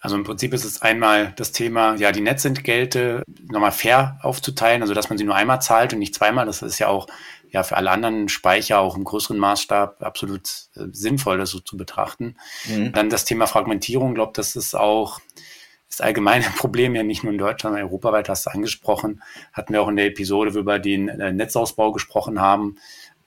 Also 0.00 0.16
im 0.16 0.22
Prinzip 0.22 0.54
ist 0.54 0.64
es 0.64 0.80
einmal 0.80 1.32
das 1.36 1.50
Thema, 1.50 1.96
ja, 1.96 2.12
die 2.12 2.20
Netzentgelte 2.20 3.24
nochmal 3.50 3.72
fair 3.72 4.18
aufzuteilen, 4.22 4.82
also 4.82 4.94
dass 4.94 5.08
man 5.08 5.18
sie 5.18 5.24
nur 5.24 5.34
einmal 5.34 5.60
zahlt 5.60 5.92
und 5.92 5.98
nicht 5.98 6.14
zweimal. 6.14 6.46
Das 6.46 6.62
ist 6.62 6.78
ja 6.78 6.86
auch 6.86 7.08
ja 7.50 7.62
für 7.62 7.76
alle 7.76 7.90
anderen 7.90 8.28
Speicher 8.28 8.78
auch 8.78 8.96
im 8.96 9.04
größeren 9.04 9.38
Maßstab 9.38 10.02
absolut 10.02 10.48
äh, 10.76 10.84
sinnvoll, 10.92 11.38
das 11.38 11.50
so 11.50 11.58
zu 11.58 11.76
betrachten. 11.76 12.36
Mhm. 12.66 12.92
Dann 12.92 13.10
das 13.10 13.24
Thema 13.24 13.46
Fragmentierung, 13.46 14.14
glaube 14.14 14.32
das 14.34 14.54
ist 14.54 14.76
auch 14.76 15.20
ist 15.88 16.02
allgemein 16.02 16.44
ein 16.44 16.52
Problem, 16.56 16.94
ja 16.94 17.02
nicht 17.02 17.22
nur 17.22 17.32
in 17.32 17.38
Deutschland, 17.38 17.74
sondern 17.74 17.84
europaweit 17.84 18.28
hast 18.28 18.46
du 18.46 18.50
angesprochen. 18.50 19.22
Hatten 19.52 19.72
wir 19.72 19.82
auch 19.82 19.88
in 19.88 19.96
der 19.96 20.06
Episode, 20.06 20.50
wo 20.50 20.56
wir 20.56 20.60
über 20.60 20.78
den 20.78 21.08
äh, 21.08 21.32
Netzausbau 21.32 21.92
gesprochen 21.92 22.40
haben. 22.40 22.76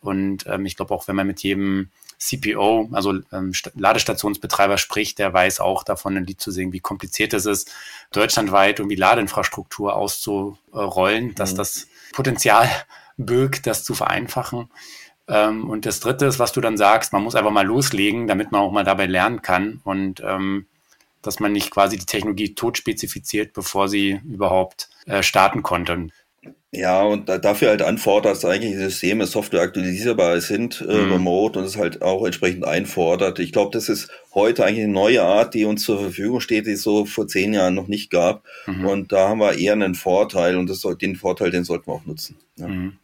Und 0.02 0.46
ähm, 0.48 0.66
ich 0.66 0.76
glaube 0.76 0.94
auch, 0.94 1.08
wenn 1.08 1.16
man 1.16 1.28
mit 1.28 1.44
jedem 1.44 1.90
CPO, 2.18 2.90
also 2.92 3.20
ähm, 3.32 3.52
Ladestationsbetreiber 3.76 4.78
spricht, 4.78 5.20
der 5.20 5.34
weiß 5.34 5.60
auch 5.60 5.84
davon, 5.84 6.18
ein 6.18 6.26
Lied 6.26 6.40
zu 6.40 6.52
singen, 6.52 6.72
wie 6.72 6.80
kompliziert 6.80 7.34
es 7.34 7.46
ist, 7.46 7.72
deutschlandweit 8.12 8.80
irgendwie 8.80 8.96
Ladeinfrastruktur 8.96 9.96
auszurollen, 9.96 11.26
mhm. 11.26 11.36
dass 11.36 11.56
das 11.56 11.88
Potenzial 12.14 12.70
birgt, 13.18 13.66
das 13.68 13.84
zu 13.84 13.96
vereinfachen. 13.96 14.70
Ähm, 15.28 15.70
und 15.70 15.86
das 15.86 16.00
Dritte 16.00 16.26
ist, 16.26 16.40
was 16.40 16.52
du 16.52 16.62
dann 16.62 16.78
sagst, 16.78 17.14
man 17.14 17.24
muss 17.24 17.36
einfach 17.36 17.52
mal 17.52 17.66
loslegen, 17.66 18.28
damit 18.28 18.52
man 18.52 18.62
auch 18.62 18.72
mal 18.72 18.84
dabei 18.84 19.08
lernen 19.08 19.42
kann 19.42 19.82
und 19.84 20.22
ähm, 20.24 20.68
dass 21.22 21.40
man 21.40 21.52
nicht 21.52 21.72
quasi 21.72 21.98
die 21.98 22.06
Technologie 22.06 22.56
tot 22.56 22.78
spezifiziert, 22.78 23.54
bevor 23.54 23.88
sie 23.88 24.20
überhaupt 24.26 24.90
äh, 25.06 25.24
starten 25.24 25.64
konnte. 25.64 26.08
Ja, 26.74 27.04
und 27.04 27.28
da, 27.28 27.38
dafür 27.38 27.70
halt 27.70 27.82
anfordert, 27.82 28.32
dass 28.32 28.46
eigentlich 28.46 28.78
Systeme 28.78 29.26
Software 29.26 29.62
aktualisierbar 29.62 30.40
sind, 30.40 30.80
äh, 30.88 31.04
mhm. 31.06 31.12
remote 31.12 31.60
und 31.60 31.66
es 31.66 31.78
halt 31.78 32.02
auch 32.02 32.26
entsprechend 32.26 32.66
einfordert. 32.66 33.40
Ich 33.40 33.52
glaube, 33.52 33.72
das 33.74 33.90
ist 33.90 34.10
heute 34.34 34.66
eigentlich 34.66 34.86
eine 34.86 34.94
neue 34.94 35.22
Art, 35.22 35.54
die 35.54 35.66
uns 35.66 35.84
zur 35.84 36.00
Verfügung 36.00 36.40
steht, 36.40 36.68
die 36.68 36.72
es 36.72 36.84
so 36.84 37.06
vor 37.06 37.28
zehn 37.28 37.54
Jahren 37.54 37.76
noch 37.76 37.90
nicht 37.90 38.10
gab. 38.10 38.46
Mhm. 38.68 38.86
Und 38.86 39.12
da 39.12 39.28
haben 39.28 39.40
wir 39.40 39.58
eher 39.58 39.74
einen 39.74 39.96
Vorteil 39.96 40.56
und 40.56 40.70
das, 40.70 40.82
den 41.02 41.18
Vorteil, 41.18 41.52
den 41.52 41.66
sollten 41.66 41.88
wir 41.88 41.96
auch 41.96 42.06
nutzen. 42.06 42.38
Ja. 42.56 42.70
Mhm. 42.70 42.98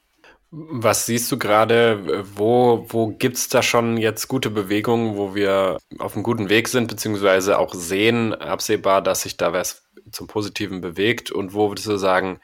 Was 0.50 1.06
siehst 1.06 1.30
du 1.32 1.38
gerade, 1.38 2.24
wo, 2.36 2.86
wo 2.88 3.08
gibt's 3.08 3.50
da 3.50 3.62
schon 3.62 3.98
jetzt 3.98 4.30
gute 4.30 4.50
Bewegungen, 4.50 5.18
wo 5.18 5.36
wir 5.36 5.78
auf 6.00 6.16
einem 6.16 6.24
guten 6.24 6.50
Weg 6.50 6.70
sind, 6.70 6.88
beziehungsweise 6.88 7.60
auch 7.60 7.74
sehen, 7.74 8.34
absehbar, 8.34 9.02
dass 9.02 9.24
sich 9.24 9.36
da 9.36 9.52
was 9.52 9.84
zum 10.12 10.28
Positiven 10.28 10.80
bewegt? 10.80 11.32
Und 11.32 11.54
wo 11.54 11.70
würdest 11.70 11.88
du 11.88 11.98
sagen, 11.98 12.40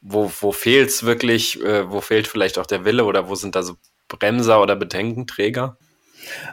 wo, 0.00 0.30
wo 0.40 0.52
fehlt's 0.52 1.04
wirklich, 1.04 1.60
äh, 1.62 1.90
wo 1.90 2.00
fehlt 2.00 2.28
vielleicht 2.28 2.58
auch 2.58 2.66
der 2.66 2.84
Wille 2.84 3.04
oder 3.04 3.28
wo 3.28 3.34
sind 3.34 3.56
da 3.56 3.62
so 3.62 3.74
Bremser 4.06 4.62
oder 4.62 4.76
Bedenkenträger? 4.76 5.76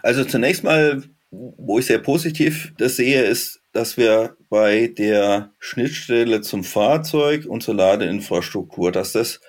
Also 0.02 0.26
zunächst 0.26 0.63
mal, 0.63 1.04
wo 1.32 1.80
ich 1.80 1.86
sehr 1.86 2.00
positiv 2.00 2.74
das 2.78 2.96
sehe, 2.96 3.24
ist, 3.24 3.60
dass 3.74 3.98
wir 3.98 4.38
bei 4.50 4.88
der 4.88 5.52
Schnittstelle 5.60 6.41
zum 6.41 6.63
Fahrzeug 6.63 7.46
und 7.46 7.62
zur 7.62 7.76
Ladeinfrastruktur, 7.76 8.91
dass 8.91 9.12
das 9.12 9.41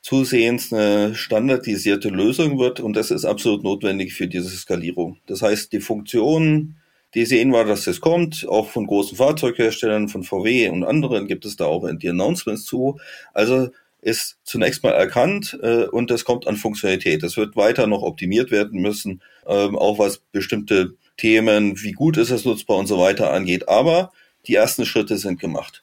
zusehends 0.00 0.72
eine 0.72 1.14
standardisierte 1.14 2.08
Lösung 2.08 2.58
wird 2.58 2.80
und 2.80 2.94
das 2.94 3.10
ist 3.10 3.24
absolut 3.24 3.62
notwendig 3.62 4.14
für 4.14 4.28
diese 4.28 4.50
Skalierung. 4.50 5.18
Das 5.26 5.42
heißt, 5.42 5.72
die 5.72 5.80
Funktionen, 5.80 6.76
die 7.14 7.24
sehen 7.24 7.50
wir, 7.50 7.64
dass 7.64 7.84
das 7.84 8.00
kommt, 8.00 8.46
auch 8.48 8.70
von 8.70 8.86
großen 8.86 9.16
Fahrzeugherstellern, 9.16 10.08
von 10.08 10.22
VW 10.22 10.68
und 10.68 10.84
anderen 10.84 11.26
gibt 11.26 11.44
es 11.44 11.56
da 11.56 11.66
auch 11.66 11.88
die 11.98 12.08
Announcements 12.08 12.64
zu. 12.64 12.98
Also 13.34 13.70
ist 14.00 14.38
zunächst 14.44 14.82
mal 14.84 14.92
erkannt 14.92 15.58
äh, 15.62 15.84
und 15.84 16.10
das 16.10 16.24
kommt 16.24 16.46
an 16.46 16.56
Funktionalität. 16.56 17.22
Das 17.22 17.36
wird 17.36 17.56
weiter 17.56 17.86
noch 17.86 18.02
optimiert 18.02 18.50
werden 18.50 18.80
müssen, 18.80 19.22
ähm, 19.46 19.76
auch 19.76 19.98
was 19.98 20.18
bestimmte 20.32 20.94
Themen, 21.16 21.82
wie 21.82 21.92
gut 21.92 22.16
ist 22.16 22.30
es 22.30 22.44
nutzbar 22.44 22.76
und 22.76 22.86
so 22.86 22.98
weiter 22.98 23.32
angeht. 23.32 23.68
Aber 23.68 24.12
die 24.46 24.54
ersten 24.54 24.86
Schritte 24.86 25.18
sind 25.18 25.40
gemacht. 25.40 25.82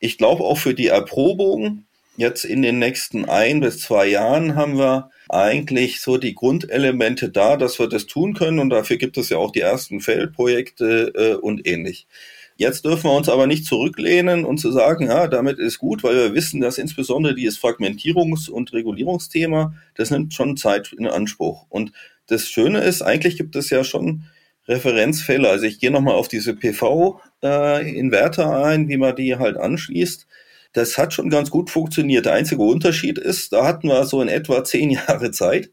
Ich 0.00 0.18
glaube 0.18 0.42
auch 0.42 0.58
für 0.58 0.74
die 0.74 0.88
Erprobung 0.88 1.84
jetzt 2.16 2.44
in 2.44 2.62
den 2.62 2.78
nächsten 2.78 3.24
ein 3.24 3.60
bis 3.60 3.80
zwei 3.80 4.06
Jahren 4.06 4.54
haben 4.54 4.78
wir 4.78 5.10
eigentlich 5.28 6.00
so 6.00 6.18
die 6.18 6.34
Grundelemente 6.34 7.30
da, 7.30 7.56
dass 7.56 7.78
wir 7.78 7.88
das 7.88 8.06
tun 8.06 8.34
können 8.34 8.58
und 8.58 8.70
dafür 8.70 8.96
gibt 8.96 9.16
es 9.16 9.30
ja 9.30 9.38
auch 9.38 9.50
die 9.50 9.60
ersten 9.60 10.00
Feldprojekte 10.00 11.12
äh, 11.14 11.34
und 11.34 11.66
ähnlich. 11.66 12.06
Jetzt 12.56 12.84
dürfen 12.84 13.04
wir 13.04 13.16
uns 13.16 13.28
aber 13.28 13.46
nicht 13.46 13.64
zurücklehnen 13.64 14.44
und 14.44 14.58
zu 14.58 14.70
sagen, 14.70 15.06
ja, 15.06 15.26
damit 15.26 15.58
ist 15.58 15.78
gut, 15.78 16.04
weil 16.04 16.14
wir 16.14 16.34
wissen, 16.34 16.60
dass 16.60 16.78
insbesondere 16.78 17.34
dieses 17.34 17.58
Fragmentierungs- 17.58 18.50
und 18.50 18.72
Regulierungsthema, 18.72 19.74
das 19.94 20.10
nimmt 20.10 20.34
schon 20.34 20.56
Zeit 20.56 20.92
in 20.92 21.06
Anspruch. 21.06 21.66
Und 21.70 21.92
das 22.26 22.48
Schöne 22.48 22.80
ist, 22.80 23.02
eigentlich 23.02 23.36
gibt 23.36 23.56
es 23.56 23.70
ja 23.70 23.84
schon 23.84 24.24
Referenzfälle. 24.68 25.48
Also 25.48 25.64
ich 25.64 25.80
gehe 25.80 25.90
nochmal 25.90 26.14
auf 26.14 26.28
diese 26.28 26.54
PV-Inverter 26.54 28.44
äh, 28.44 28.64
ein, 28.64 28.88
wie 28.88 28.96
man 28.96 29.16
die 29.16 29.36
halt 29.36 29.56
anschließt. 29.56 30.26
Das 30.72 30.96
hat 30.96 31.12
schon 31.12 31.28
ganz 31.28 31.50
gut 31.50 31.70
funktioniert. 31.70 32.26
Der 32.26 32.32
einzige 32.32 32.62
Unterschied 32.62 33.18
ist, 33.18 33.52
da 33.52 33.66
hatten 33.66 33.88
wir 33.88 34.04
so 34.04 34.22
in 34.22 34.28
etwa 34.28 34.64
zehn 34.64 34.90
Jahre 34.90 35.30
Zeit. 35.30 35.70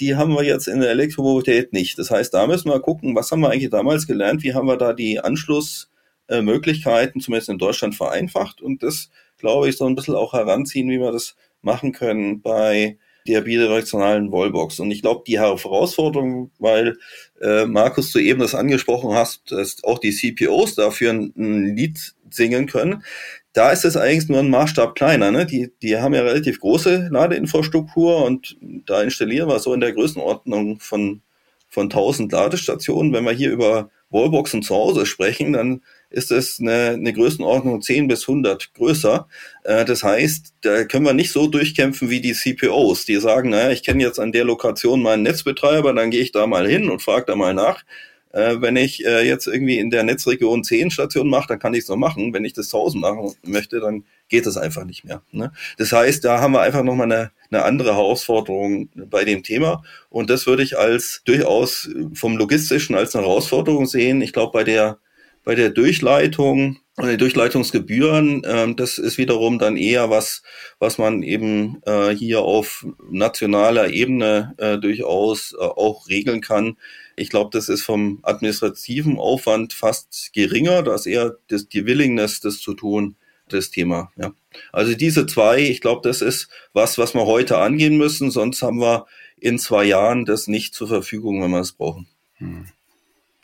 Die 0.00 0.16
haben 0.16 0.34
wir 0.34 0.42
jetzt 0.42 0.68
in 0.68 0.80
der 0.80 0.90
Elektromobilität 0.90 1.72
nicht. 1.72 1.98
Das 1.98 2.10
heißt, 2.10 2.34
da 2.34 2.46
müssen 2.46 2.68
wir 2.68 2.80
gucken, 2.80 3.14
was 3.14 3.30
haben 3.30 3.40
wir 3.40 3.50
eigentlich 3.50 3.70
damals 3.70 4.06
gelernt? 4.06 4.42
Wie 4.42 4.54
haben 4.54 4.66
wir 4.66 4.76
da 4.76 4.92
die 4.92 5.20
Anschlussmöglichkeiten, 5.20 7.20
zumindest 7.20 7.50
in 7.50 7.58
Deutschland, 7.58 7.94
vereinfacht? 7.94 8.60
Und 8.60 8.82
das, 8.82 9.10
glaube 9.38 9.68
ich, 9.68 9.76
so 9.76 9.86
ein 9.86 9.94
bisschen 9.94 10.16
auch 10.16 10.32
heranziehen, 10.32 10.90
wie 10.90 10.98
wir 10.98 11.12
das 11.12 11.36
machen 11.62 11.92
können 11.92 12.42
bei 12.42 12.98
der 13.26 13.42
bidirektionalen 13.42 14.32
Wallbox. 14.32 14.80
Und 14.80 14.90
ich 14.90 15.02
glaube, 15.02 15.22
die 15.26 15.38
Herausforderung, 15.38 16.50
weil 16.58 16.98
äh, 17.40 17.66
Markus, 17.66 18.12
du 18.12 18.18
eben 18.18 18.40
das 18.40 18.54
angesprochen 18.54 19.14
hast, 19.14 19.52
dass 19.52 19.82
auch 19.84 19.98
die 19.98 20.12
CPOs 20.12 20.74
dafür 20.74 21.12
ein, 21.12 21.32
ein 21.36 21.76
Lied 21.76 22.14
singen 22.30 22.66
können, 22.66 23.04
da 23.52 23.70
ist 23.70 23.84
es 23.84 23.96
eigentlich 23.96 24.28
nur 24.28 24.38
ein 24.38 24.50
Maßstab 24.50 24.94
kleiner. 24.94 25.30
Ne? 25.30 25.46
Die, 25.46 25.70
die 25.82 25.98
haben 25.98 26.14
ja 26.14 26.22
relativ 26.22 26.60
große 26.60 27.08
Ladeinfrastruktur 27.10 28.24
und 28.24 28.56
da 28.86 29.02
installieren 29.02 29.48
wir 29.48 29.58
so 29.58 29.74
in 29.74 29.80
der 29.80 29.92
Größenordnung 29.92 30.80
von, 30.80 31.20
von 31.68 31.84
1000 31.84 32.32
Ladestationen. 32.32 33.12
Wenn 33.12 33.24
wir 33.24 33.32
hier 33.32 33.50
über 33.50 33.90
Wallboxen 34.10 34.62
zu 34.62 34.74
Hause 34.74 35.06
sprechen, 35.06 35.52
dann 35.52 35.82
ist 36.08 36.30
es 36.30 36.60
eine, 36.60 36.90
eine 36.90 37.12
Größenordnung 37.12 37.82
10 37.82 38.08
bis 38.08 38.28
100 38.28 38.74
größer. 38.74 39.26
Äh, 39.64 39.84
das 39.84 40.02
heißt, 40.02 40.54
da 40.62 40.84
können 40.84 41.06
wir 41.06 41.14
nicht 41.14 41.32
so 41.32 41.46
durchkämpfen 41.46 42.10
wie 42.10 42.20
die 42.20 42.34
CPOs, 42.34 43.04
die 43.04 43.16
sagen, 43.16 43.50
naja, 43.50 43.70
ich 43.70 43.82
kenne 43.82 44.02
jetzt 44.02 44.20
an 44.20 44.32
der 44.32 44.44
Lokation 44.44 45.02
meinen 45.02 45.22
Netzbetreiber, 45.22 45.92
dann 45.94 46.10
gehe 46.10 46.22
ich 46.22 46.32
da 46.32 46.46
mal 46.46 46.68
hin 46.68 46.90
und 46.90 47.02
frage 47.02 47.26
da 47.26 47.36
mal 47.36 47.54
nach. 47.54 47.84
Äh, 48.32 48.60
wenn 48.60 48.76
ich 48.76 49.04
äh, 49.04 49.26
jetzt 49.26 49.46
irgendwie 49.46 49.78
in 49.78 49.90
der 49.90 50.02
Netzregion 50.02 50.64
10 50.64 50.90
Stationen 50.90 51.30
mache, 51.30 51.48
dann 51.48 51.58
kann 51.58 51.74
ich 51.74 51.80
es 51.80 51.88
noch 51.88 51.96
machen. 51.96 52.32
Wenn 52.32 52.44
ich 52.44 52.54
das 52.54 52.66
1000 52.66 53.00
machen 53.00 53.34
möchte, 53.44 53.78
dann 53.80 54.04
geht 54.28 54.46
das 54.46 54.56
einfach 54.56 54.84
nicht 54.84 55.04
mehr. 55.04 55.22
Ne? 55.30 55.52
Das 55.76 55.92
heißt, 55.92 56.24
da 56.24 56.40
haben 56.40 56.52
wir 56.52 56.62
einfach 56.62 56.82
nochmal 56.82 57.12
eine, 57.12 57.30
eine 57.50 57.64
andere 57.64 57.94
Herausforderung 57.94 58.88
bei 58.94 59.24
dem 59.24 59.42
Thema. 59.42 59.84
Und 60.08 60.30
das 60.30 60.46
würde 60.46 60.62
ich 60.62 60.78
als 60.78 61.22
durchaus 61.24 61.90
vom 62.14 62.38
Logistischen 62.38 62.96
als 62.96 63.14
eine 63.14 63.26
Herausforderung 63.26 63.86
sehen. 63.86 64.22
Ich 64.22 64.32
glaube, 64.32 64.52
bei 64.52 64.64
der, 64.64 64.98
bei 65.44 65.54
der 65.54 65.68
Durchleitung, 65.68 66.78
die 67.00 67.16
Durchleitungsgebühren, 67.18 68.44
äh, 68.44 68.74
das 68.74 68.96
ist 68.96 69.18
wiederum 69.18 69.58
dann 69.58 69.76
eher 69.76 70.08
was, 70.08 70.42
was 70.78 70.96
man 70.96 71.22
eben 71.22 71.82
äh, 71.84 72.10
hier 72.10 72.40
auf 72.40 72.86
nationaler 73.10 73.90
Ebene 73.90 74.54
äh, 74.56 74.78
durchaus 74.78 75.52
äh, 75.52 75.62
auch 75.62 76.08
regeln 76.08 76.40
kann. 76.40 76.76
Ich 77.16 77.30
glaube, 77.30 77.50
das 77.52 77.68
ist 77.68 77.82
vom 77.82 78.20
administrativen 78.22 79.18
Aufwand 79.18 79.72
fast 79.72 80.30
geringer, 80.32 80.82
dass 80.82 81.06
eher 81.06 81.36
das, 81.48 81.68
die 81.68 81.86
Willingness, 81.86 82.40
das 82.40 82.58
zu 82.58 82.74
tun, 82.74 83.16
das 83.48 83.70
Thema. 83.70 84.10
Ja. 84.16 84.32
Also 84.72 84.94
diese 84.94 85.26
zwei, 85.26 85.60
ich 85.60 85.80
glaube, 85.80 86.00
das 86.08 86.22
ist 86.22 86.48
was, 86.72 86.98
was 86.98 87.14
wir 87.14 87.26
heute 87.26 87.58
angehen 87.58 87.96
müssen, 87.96 88.30
sonst 88.30 88.62
haben 88.62 88.80
wir 88.80 89.06
in 89.36 89.58
zwei 89.58 89.84
Jahren 89.84 90.24
das 90.24 90.46
nicht 90.46 90.74
zur 90.74 90.88
Verfügung, 90.88 91.42
wenn 91.42 91.50
wir 91.50 91.60
es 91.60 91.72
brauchen. 91.72 92.06
Hm. 92.38 92.66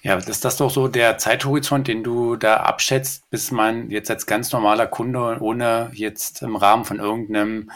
Ja, 0.02 0.16
ist 0.16 0.44
das 0.44 0.56
doch 0.56 0.70
so 0.70 0.86
der 0.86 1.18
Zeithorizont, 1.18 1.88
den 1.88 2.04
du 2.04 2.36
da 2.36 2.58
abschätzt, 2.58 3.28
bis 3.30 3.50
man 3.50 3.90
jetzt 3.90 4.10
als 4.10 4.26
ganz 4.26 4.52
normaler 4.52 4.86
Kunde, 4.86 5.38
ohne 5.40 5.90
jetzt 5.92 6.42
im 6.42 6.54
Rahmen 6.54 6.84
von 6.84 7.00
irgendeinem 7.00 7.70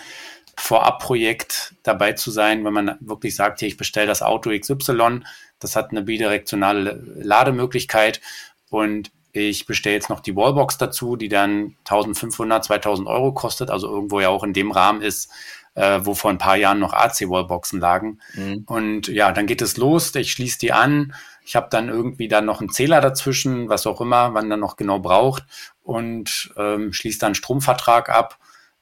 Vorabprojekt 0.57 1.75
dabei 1.83 2.13
zu 2.13 2.31
sein, 2.31 2.65
wenn 2.65 2.73
man 2.73 2.97
wirklich 3.01 3.35
sagt, 3.35 3.59
hier, 3.59 3.69
ich 3.69 3.77
bestelle 3.77 4.07
das 4.07 4.23
Auto 4.23 4.51
XY, 4.57 5.23
das 5.63 5.77
hat 5.77 5.91
eine 5.91 6.03
bidirektionale 6.03 7.03
Lademöglichkeit. 7.17 8.21
Und 8.71 9.11
ich 9.33 9.67
bestelle 9.67 9.97
jetzt 9.97 10.11
noch 10.11 10.21
die 10.21 10.37
Wallbox 10.37 10.79
dazu, 10.79 11.17
die 11.17 11.29
dann 11.29 11.77
1500, 11.81 12.65
2000 12.65 13.09
Euro 13.09 13.33
kostet, 13.33 13.71
also 13.71 13.89
irgendwo 13.89 14.21
ja 14.21 14.29
auch 14.29 14.45
in 14.45 14.53
dem 14.53 14.71
Rahmen 14.71 15.01
ist, 15.03 15.31
äh, 15.75 16.01
wo 16.03 16.15
vor 16.15 16.31
ein 16.31 16.39
paar 16.39 16.57
Jahren 16.57 16.79
noch 16.79 16.93
AC-Wallboxen 16.93 17.81
lagen. 17.81 18.21
Mhm. 18.35 18.65
Und 18.67 19.09
ja, 19.09 19.33
dann 19.33 19.47
geht 19.47 19.63
es 19.63 19.77
los, 19.79 20.15
ich 20.15 20.33
schließe 20.33 20.59
die 20.59 20.73
an, 20.73 21.15
ich 21.45 21.57
habe 21.57 21.69
dann 21.71 21.89
irgendwie 21.89 22.29
dann 22.29 22.45
noch 22.45 22.61
einen 22.61 22.71
Zähler 22.71 23.01
dazwischen, 23.01 23.69
was 23.69 23.87
auch 23.87 24.01
immer 24.01 24.31
man 24.31 24.49
dann 24.49 24.61
noch 24.61 24.77
genau 24.77 25.01
braucht. 25.01 25.45
Und 25.83 26.53
ähm, 26.57 26.93
schließe 26.93 27.19
dann 27.19 27.29
einen 27.29 27.35
Stromvertrag 27.35 28.09
ab, 28.09 28.39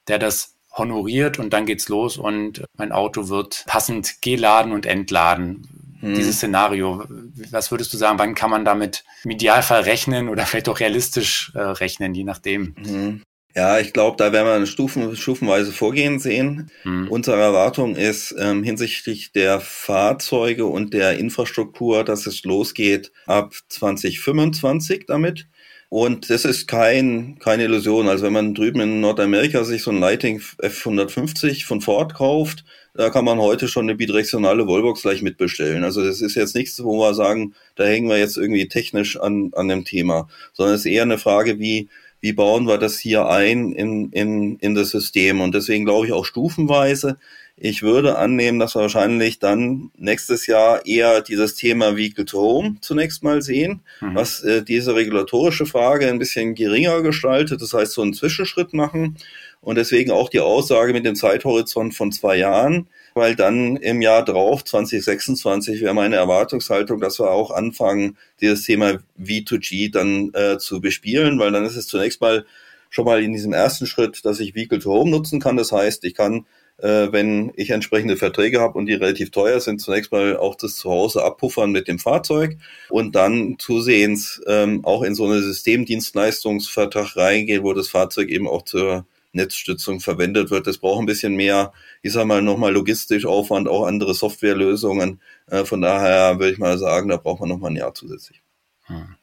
der 0.08 0.18
das 0.18 0.56
honoriert. 0.72 1.38
Und 1.38 1.52
dann 1.52 1.64
geht's 1.64 1.88
los. 1.88 2.18
Und 2.18 2.64
mein 2.76 2.92
Auto 2.92 3.28
wird 3.28 3.64
passend 3.66 4.20
geladen 4.20 4.72
und 4.72 4.84
entladen 4.84 5.79
hm. 6.00 6.14
dieses 6.14 6.36
Szenario. 6.36 7.04
Was 7.50 7.70
würdest 7.70 7.92
du 7.92 7.96
sagen, 7.96 8.18
wann 8.18 8.34
kann 8.34 8.50
man 8.50 8.64
damit 8.64 9.04
im 9.24 9.30
Idealfall 9.30 9.82
rechnen 9.82 10.28
oder 10.28 10.46
vielleicht 10.46 10.68
auch 10.68 10.80
realistisch 10.80 11.52
äh, 11.54 11.60
rechnen, 11.60 12.14
je 12.14 12.24
nachdem? 12.24 12.74
Hm. 12.84 13.22
Ja, 13.54 13.80
ich 13.80 13.92
glaube, 13.92 14.16
da 14.16 14.32
werden 14.32 14.60
wir 14.60 14.66
Stufen, 14.66 15.16
stufenweise 15.16 15.72
Vorgehen 15.72 16.20
sehen. 16.20 16.70
Hm. 16.82 17.08
Unsere 17.08 17.40
Erwartung 17.40 17.96
ist 17.96 18.34
ähm, 18.38 18.62
hinsichtlich 18.62 19.32
der 19.32 19.60
Fahrzeuge 19.60 20.66
und 20.66 20.94
der 20.94 21.18
Infrastruktur, 21.18 22.04
dass 22.04 22.26
es 22.26 22.44
losgeht 22.44 23.10
ab 23.26 23.52
2025 23.68 25.06
damit. 25.06 25.48
Und 25.90 26.30
das 26.30 26.44
ist 26.44 26.68
kein, 26.68 27.36
keine 27.40 27.64
Illusion. 27.64 28.08
Also 28.08 28.24
wenn 28.24 28.32
man 28.32 28.54
drüben 28.54 28.80
in 28.80 29.00
Nordamerika 29.00 29.64
sich 29.64 29.82
so 29.82 29.90
ein 29.90 29.98
Lighting 29.98 30.38
F150 30.38 31.66
von 31.66 31.80
Ford 31.80 32.14
kauft, 32.14 32.64
da 32.94 33.10
kann 33.10 33.24
man 33.24 33.40
heute 33.40 33.66
schon 33.66 33.86
eine 33.86 33.96
bidirektionale 33.96 34.68
Wallbox 34.68 35.02
gleich 35.02 35.20
mitbestellen. 35.20 35.82
Also 35.82 36.04
das 36.04 36.20
ist 36.20 36.36
jetzt 36.36 36.54
nichts, 36.54 36.82
wo 36.84 37.00
wir 37.00 37.12
sagen, 37.14 37.54
da 37.74 37.84
hängen 37.84 38.08
wir 38.08 38.18
jetzt 38.18 38.36
irgendwie 38.36 38.68
technisch 38.68 39.18
an, 39.18 39.50
an 39.54 39.66
dem 39.66 39.84
Thema, 39.84 40.28
sondern 40.52 40.76
es 40.76 40.82
ist 40.82 40.92
eher 40.92 41.02
eine 41.02 41.18
Frage, 41.18 41.58
wie, 41.58 41.88
wie 42.20 42.34
bauen 42.34 42.68
wir 42.68 42.78
das 42.78 43.00
hier 43.00 43.26
ein 43.26 43.72
in, 43.72 44.12
in, 44.12 44.58
in 44.60 44.76
das 44.76 44.90
System. 44.90 45.40
Und 45.40 45.56
deswegen 45.56 45.86
glaube 45.86 46.06
ich 46.06 46.12
auch 46.12 46.24
stufenweise. 46.24 47.18
Ich 47.62 47.82
würde 47.82 48.16
annehmen, 48.16 48.58
dass 48.58 48.74
wir 48.74 48.80
wahrscheinlich 48.80 49.38
dann 49.38 49.90
nächstes 49.98 50.46
Jahr 50.46 50.86
eher 50.86 51.20
dieses 51.20 51.56
Thema 51.56 51.94
Vehicle 51.94 52.24
to 52.24 52.40
Home 52.40 52.76
zunächst 52.80 53.22
mal 53.22 53.42
sehen, 53.42 53.82
mhm. 54.00 54.14
was 54.14 54.42
äh, 54.42 54.64
diese 54.64 54.94
regulatorische 54.94 55.66
Frage 55.66 56.08
ein 56.08 56.18
bisschen 56.18 56.54
geringer 56.54 57.02
gestaltet. 57.02 57.60
Das 57.60 57.74
heißt, 57.74 57.92
so 57.92 58.00
einen 58.00 58.14
Zwischenschritt 58.14 58.72
machen 58.72 59.18
und 59.60 59.76
deswegen 59.76 60.10
auch 60.10 60.30
die 60.30 60.40
Aussage 60.40 60.94
mit 60.94 61.04
dem 61.04 61.16
Zeithorizont 61.16 61.94
von 61.94 62.12
zwei 62.12 62.36
Jahren, 62.36 62.88
weil 63.12 63.36
dann 63.36 63.76
im 63.76 64.00
Jahr 64.00 64.24
drauf, 64.24 64.64
2026, 64.64 65.82
wäre 65.82 65.92
meine 65.92 66.16
Erwartungshaltung, 66.16 66.98
dass 66.98 67.20
wir 67.20 67.30
auch 67.30 67.50
anfangen, 67.50 68.16
dieses 68.40 68.62
Thema 68.62 69.00
V2G 69.22 69.92
dann 69.92 70.32
äh, 70.32 70.56
zu 70.56 70.80
bespielen, 70.80 71.38
weil 71.38 71.52
dann 71.52 71.66
ist 71.66 71.76
es 71.76 71.88
zunächst 71.88 72.22
mal 72.22 72.46
schon 72.88 73.04
mal 73.04 73.22
in 73.22 73.34
diesem 73.34 73.52
ersten 73.52 73.86
Schritt, 73.86 74.24
dass 74.24 74.40
ich 74.40 74.54
Vehicle 74.54 74.78
to 74.78 74.90
Home 74.90 75.10
nutzen 75.10 75.40
kann. 75.40 75.58
Das 75.58 75.72
heißt, 75.72 76.04
ich 76.04 76.14
kann 76.14 76.46
äh, 76.82 77.12
wenn 77.12 77.52
ich 77.56 77.70
entsprechende 77.70 78.16
Verträge 78.16 78.60
habe 78.60 78.78
und 78.78 78.86
die 78.86 78.94
relativ 78.94 79.30
teuer 79.30 79.60
sind, 79.60 79.80
zunächst 79.80 80.12
mal 80.12 80.36
auch 80.36 80.54
das 80.54 80.76
Zuhause 80.76 81.22
abpuffern 81.24 81.70
mit 81.70 81.88
dem 81.88 81.98
Fahrzeug 81.98 82.56
und 82.88 83.14
dann 83.14 83.56
zusehends 83.58 84.40
ähm, 84.46 84.84
auch 84.84 85.02
in 85.02 85.14
so 85.14 85.26
eine 85.26 85.42
Systemdienstleistungsvertrag 85.42 87.16
reingehen, 87.16 87.62
wo 87.62 87.72
das 87.72 87.88
Fahrzeug 87.88 88.28
eben 88.28 88.48
auch 88.48 88.62
zur 88.62 89.06
Netzstützung 89.32 90.00
verwendet 90.00 90.50
wird. 90.50 90.66
Das 90.66 90.78
braucht 90.78 91.00
ein 91.00 91.06
bisschen 91.06 91.34
mehr, 91.34 91.72
ich 92.02 92.12
sag 92.12 92.26
mal, 92.26 92.42
nochmal 92.42 92.72
logistisch 92.72 93.26
Aufwand, 93.26 93.68
auch 93.68 93.84
andere 93.84 94.14
Softwarelösungen. 94.14 95.20
Äh, 95.46 95.64
von 95.64 95.80
daher 95.80 96.38
würde 96.38 96.52
ich 96.52 96.58
mal 96.58 96.78
sagen, 96.78 97.08
da 97.08 97.16
braucht 97.16 97.40
man 97.40 97.48
nochmal 97.48 97.70
ein 97.70 97.76
Jahr 97.76 97.94
zusätzlich. 97.94 98.42
Hm. 98.86 99.16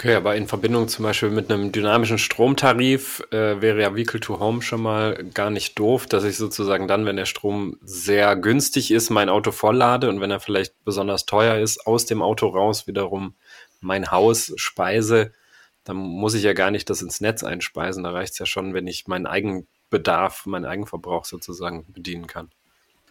Okay, 0.00 0.14
aber 0.14 0.34
in 0.34 0.46
Verbindung 0.46 0.88
zum 0.88 1.02
Beispiel 1.02 1.28
mit 1.28 1.52
einem 1.52 1.72
dynamischen 1.72 2.16
Stromtarif 2.16 3.22
äh, 3.32 3.60
wäre 3.60 3.82
ja 3.82 3.94
Vehicle 3.94 4.18
to 4.18 4.40
Home 4.40 4.62
schon 4.62 4.80
mal 4.80 5.22
gar 5.34 5.50
nicht 5.50 5.78
doof, 5.78 6.06
dass 6.06 6.24
ich 6.24 6.38
sozusagen 6.38 6.88
dann, 6.88 7.04
wenn 7.04 7.16
der 7.16 7.26
Strom 7.26 7.76
sehr 7.82 8.34
günstig 8.34 8.92
ist, 8.92 9.10
mein 9.10 9.28
Auto 9.28 9.52
volllade 9.52 10.08
und 10.08 10.22
wenn 10.22 10.30
er 10.30 10.40
vielleicht 10.40 10.82
besonders 10.86 11.26
teuer 11.26 11.58
ist, 11.58 11.86
aus 11.86 12.06
dem 12.06 12.22
Auto 12.22 12.46
raus 12.48 12.86
wiederum 12.86 13.34
mein 13.82 14.10
Haus 14.10 14.54
speise 14.56 15.32
dann 15.84 15.96
muss 15.96 16.32
ich 16.32 16.44
ja 16.44 16.54
gar 16.54 16.70
nicht 16.70 16.88
das 16.88 17.02
ins 17.02 17.20
Netz 17.20 17.42
einspeisen. 17.42 18.04
Da 18.04 18.10
reicht 18.10 18.32
es 18.32 18.38
ja 18.38 18.46
schon, 18.46 18.74
wenn 18.74 18.86
ich 18.86 19.06
meinen 19.06 19.26
Eigenbedarf, 19.26 20.46
meinen 20.46 20.64
Eigenverbrauch 20.64 21.24
sozusagen 21.24 21.92
bedienen 21.92 22.26
kann. 22.26 22.50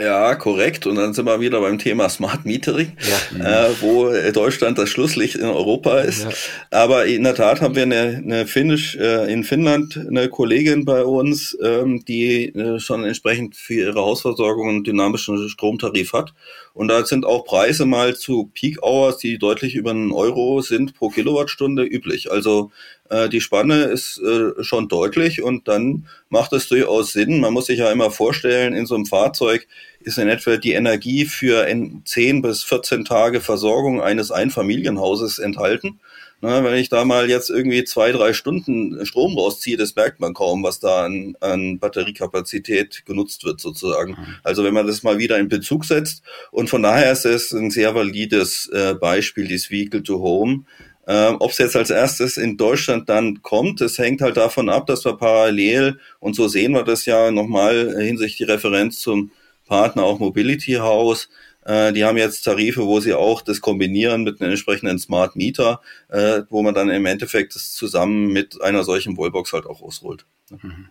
Ja, 0.01 0.33
korrekt. 0.35 0.87
Und 0.87 0.95
dann 0.95 1.13
sind 1.13 1.25
wir 1.25 1.41
wieder 1.41 1.59
beim 1.59 1.77
Thema 1.77 2.07
Smart 2.07 2.45
Metering, 2.45 2.93
ja. 3.37 3.67
äh, 3.67 3.81
wo 3.81 4.09
Deutschland 4.31 4.77
das 4.77 4.89
Schlusslicht 4.89 5.35
in 5.35 5.43
Europa 5.43 5.99
ist. 5.99 6.23
Ja. 6.23 6.29
Aber 6.71 7.05
in 7.05 7.23
der 7.23 7.35
Tat 7.35 7.59
haben 7.59 7.75
wir 7.75 7.83
eine, 7.83 8.21
eine 8.23 8.47
Finnisch, 8.47 8.95
äh, 8.95 9.29
in 9.29 9.43
Finnland 9.43 9.97
eine 9.97 10.29
Kollegin 10.29 10.85
bei 10.85 11.03
uns, 11.03 11.57
ähm, 11.61 12.05
die 12.05 12.45
äh, 12.45 12.79
schon 12.79 13.03
entsprechend 13.03 13.57
für 13.57 13.73
ihre 13.73 13.99
Hausversorgung 13.99 14.69
einen 14.69 14.83
dynamischen 14.85 15.49
Stromtarif 15.49 16.13
hat. 16.13 16.33
Und 16.73 16.87
da 16.87 17.05
sind 17.05 17.25
auch 17.25 17.45
Preise 17.45 17.85
mal 17.85 18.15
zu 18.15 18.49
Peak 18.53 18.81
Hours, 18.83 19.17
die 19.17 19.37
deutlich 19.37 19.75
über 19.75 19.91
einen 19.91 20.11
Euro 20.11 20.61
sind 20.61 20.93
pro 20.93 21.09
Kilowattstunde 21.09 21.83
üblich. 21.83 22.31
Also 22.31 22.71
äh, 23.09 23.27
die 23.27 23.41
Spanne 23.41 23.83
ist 23.83 24.19
äh, 24.19 24.63
schon 24.63 24.87
deutlich 24.87 25.41
und 25.41 25.67
dann 25.67 26.07
macht 26.29 26.53
es 26.53 26.69
durchaus 26.69 27.11
Sinn. 27.11 27.41
Man 27.41 27.53
muss 27.53 27.65
sich 27.65 27.79
ja 27.79 27.91
immer 27.91 28.11
vorstellen, 28.11 28.73
in 28.73 28.85
so 28.85 28.95
einem 28.95 29.05
Fahrzeug 29.05 29.67
ist 29.99 30.17
in 30.17 30.29
etwa 30.29 30.57
die 30.57 30.73
Energie 30.73 31.25
für 31.25 31.67
10 32.05 32.41
bis 32.41 32.63
14 32.63 33.05
Tage 33.05 33.41
Versorgung 33.41 34.01
eines 34.01 34.31
Einfamilienhauses 34.31 35.39
enthalten. 35.39 35.99
Na, 36.41 36.63
wenn 36.63 36.75
ich 36.75 36.87
da 36.87 37.03
mal 37.03 37.29
jetzt 37.29 37.49
irgendwie 37.49 37.83
zwei, 37.83 38.11
drei 38.13 38.31
Stunden 38.33 39.05
Strom 39.05 39.37
rausziehe, 39.37 39.75
das 39.75 39.95
merkt 39.95 40.21
man 40.21 40.33
kaum, 40.33 40.63
was 40.63 40.79
da 40.79 41.05
an, 41.05 41.35
an 41.41 41.79
Batteriekapazität 41.79 43.05
genutzt 43.05 43.43
wird 43.43 43.59
sozusagen. 43.59 44.15
Also 44.43 44.63
wenn 44.63 44.73
man 44.73 44.87
das 44.87 45.03
mal 45.03 45.17
wieder 45.17 45.37
in 45.37 45.49
Bezug 45.49 45.83
setzt 45.83 46.23
und 46.51 46.69
von 46.69 46.83
daher 46.83 47.11
ist 47.11 47.25
es 47.25 47.51
ein 47.51 47.71
sehr 47.71 47.93
valides 47.93 48.69
äh, 48.71 48.93
Beispiel, 48.95 49.47
dieses 49.47 49.69
Vehicle 49.69 50.01
to 50.01 50.19
Home. 50.19 50.63
Ähm, 51.07 51.37
Ob 51.39 51.51
es 51.51 51.57
jetzt 51.57 51.75
als 51.75 51.89
erstes 51.89 52.37
in 52.37 52.55
Deutschland 52.55 53.09
dann 53.09 53.41
kommt, 53.41 53.81
das 53.81 53.97
hängt 53.97 54.21
halt 54.21 54.37
davon 54.37 54.69
ab, 54.69 54.85
dass 54.87 55.03
wir 55.03 55.17
parallel, 55.17 55.99
und 56.19 56.35
so 56.35 56.47
sehen 56.47 56.71
wir 56.71 56.83
das 56.83 57.05
ja 57.05 57.31
nochmal 57.31 57.95
hinsichtlich 57.99 58.37
die 58.37 58.51
Referenz 58.51 58.99
zum 58.99 59.31
Partner 59.65 60.03
auch 60.03 60.19
Mobility 60.19 60.73
House, 60.73 61.27
äh, 61.27 61.29
die 61.67 62.05
haben 62.05 62.17
jetzt 62.17 62.43
Tarife, 62.43 62.85
wo 62.85 62.99
sie 62.99 63.13
auch 63.13 63.41
das 63.41 63.61
kombinieren 63.61 64.23
mit 64.23 64.41
einem 64.41 64.51
entsprechenden 64.51 64.97
Smart 64.97 65.35
Meter, 65.35 65.81
äh, 66.07 66.41
wo 66.49 66.63
man 66.63 66.73
dann 66.73 66.89
im 66.89 67.05
Endeffekt 67.05 67.53
das 67.53 67.73
zusammen 67.73 68.27
mit 68.27 68.61
einer 68.61 68.83
solchen 68.83 69.17
Wallbox 69.17 69.53
halt 69.53 69.65
auch 69.65 69.81
ausrollt. 69.81 70.25
Mhm. 70.49 70.89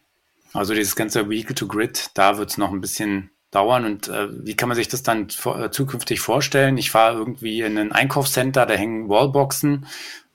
Also 0.52 0.74
dieses 0.74 0.94
ganze 0.94 1.28
Vehicle 1.28 1.54
to 1.54 1.66
Grid, 1.66 2.10
da 2.14 2.38
wird 2.38 2.50
es 2.50 2.58
noch 2.58 2.72
ein 2.72 2.80
bisschen 2.80 3.30
dauern 3.50 3.84
und 3.86 4.08
äh, 4.08 4.28
wie 4.44 4.56
kann 4.56 4.68
man 4.68 4.76
sich 4.76 4.88
das 4.88 5.02
dann 5.02 5.30
vor, 5.30 5.58
äh, 5.58 5.70
zukünftig 5.70 6.20
vorstellen? 6.20 6.76
Ich 6.76 6.90
fahre 6.90 7.16
irgendwie 7.16 7.62
in 7.62 7.78
ein 7.78 7.92
Einkaufscenter, 7.92 8.66
da 8.66 8.74
hängen 8.74 9.08
Wallboxen 9.08 9.86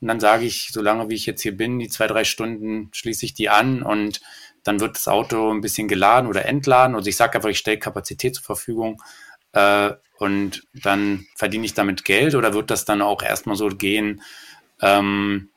und 0.02 0.08
dann 0.08 0.20
sage 0.20 0.46
ich, 0.46 0.70
solange 0.72 1.10
wie 1.10 1.16
ich 1.16 1.26
jetzt 1.26 1.42
hier 1.44 1.56
bin, 1.56 1.80
die 1.80 1.90
zwei, 1.90 2.08
drei 2.08 2.24
Stunden 2.24 2.90
schließe 2.92 3.26
ich 3.26 3.34
die 3.34 3.50
an 3.50 3.84
und 3.84 4.20
dann 4.64 4.80
wird 4.80 4.96
das 4.96 5.08
Auto 5.08 5.52
ein 5.52 5.62
bisschen 5.62 5.88
geladen 5.88 6.28
oder 6.28 6.46
entladen. 6.46 6.96
Und 6.96 7.06
ich 7.08 7.16
sage 7.16 7.36
einfach, 7.36 7.50
ich 7.50 7.60
stelle 7.60 7.80
Kapazität 7.80 8.36
zur 8.36 8.44
Verfügung. 8.44 9.02
Äh, 9.54 9.92
und 10.18 10.64
dann 10.74 11.26
verdiene 11.36 11.66
ich 11.66 11.74
damit 11.74 12.06
Geld 12.06 12.36
oder 12.36 12.54
wird 12.54 12.70
das 12.70 12.86
dann 12.86 13.02
auch 13.02 13.24
erstmal 13.24 13.56
so 13.56 13.70
gehen, 13.70 14.22
ähm, 14.82 15.50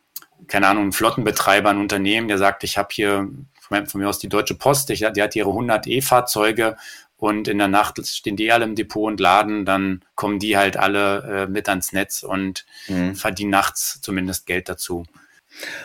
keine 0.48 0.68
Ahnung, 0.68 0.88
ein 0.88 0.92
Flottenbetreiber, 0.92 1.70
ein 1.70 1.80
Unternehmen, 1.80 2.28
der 2.28 2.38
sagt, 2.38 2.64
ich 2.64 2.78
habe 2.78 2.88
hier 2.92 3.28
von 3.61 3.87
mir 3.94 4.09
aus 4.09 4.18
die 4.18 4.28
Deutsche 4.28 4.54
Post, 4.54 4.88
die 4.90 5.04
hat 5.04 5.37
ihre 5.37 5.48
100 5.48 5.87
E-Fahrzeuge 5.87 6.76
und 7.16 7.48
in 7.48 7.59
der 7.59 7.68
Nacht 7.68 8.04
stehen 8.06 8.37
die 8.37 8.52
alle 8.52 8.64
im 8.64 8.74
Depot 8.74 9.11
und 9.11 9.20
laden, 9.20 9.64
dann 9.64 10.04
kommen 10.14 10.38
die 10.38 10.56
halt 10.56 10.76
alle 10.76 11.44
äh, 11.44 11.46
mit 11.50 11.68
ans 11.68 11.92
Netz 11.92 12.22
und 12.22 12.66
mhm. 12.88 13.14
verdienen 13.14 13.50
nachts 13.50 14.00
zumindest 14.02 14.46
Geld 14.46 14.68
dazu. 14.68 15.04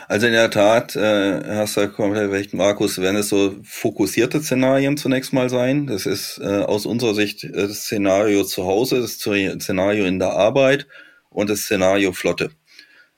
Also 0.08 0.26
in 0.26 0.32
der 0.32 0.50
Tat, 0.50 0.96
äh, 0.96 1.42
hast 1.56 1.76
du 1.76 1.88
komplett 1.88 2.30
recht, 2.30 2.54
Markus, 2.54 2.98
werden 2.98 3.16
es 3.16 3.28
so 3.28 3.56
fokussierte 3.64 4.42
Szenarien 4.42 4.96
zunächst 4.96 5.32
mal 5.32 5.48
sein. 5.48 5.86
Das 5.86 6.06
ist 6.06 6.38
äh, 6.42 6.60
aus 6.60 6.86
unserer 6.86 7.14
Sicht 7.14 7.48
das 7.52 7.84
Szenario 7.84 8.44
zu 8.44 8.64
Hause, 8.64 9.00
das 9.00 9.12
Szenario 9.12 10.04
in 10.04 10.18
der 10.18 10.32
Arbeit 10.32 10.86
und 11.30 11.48
das 11.48 11.60
Szenario 11.60 12.12
Flotte. 12.12 12.50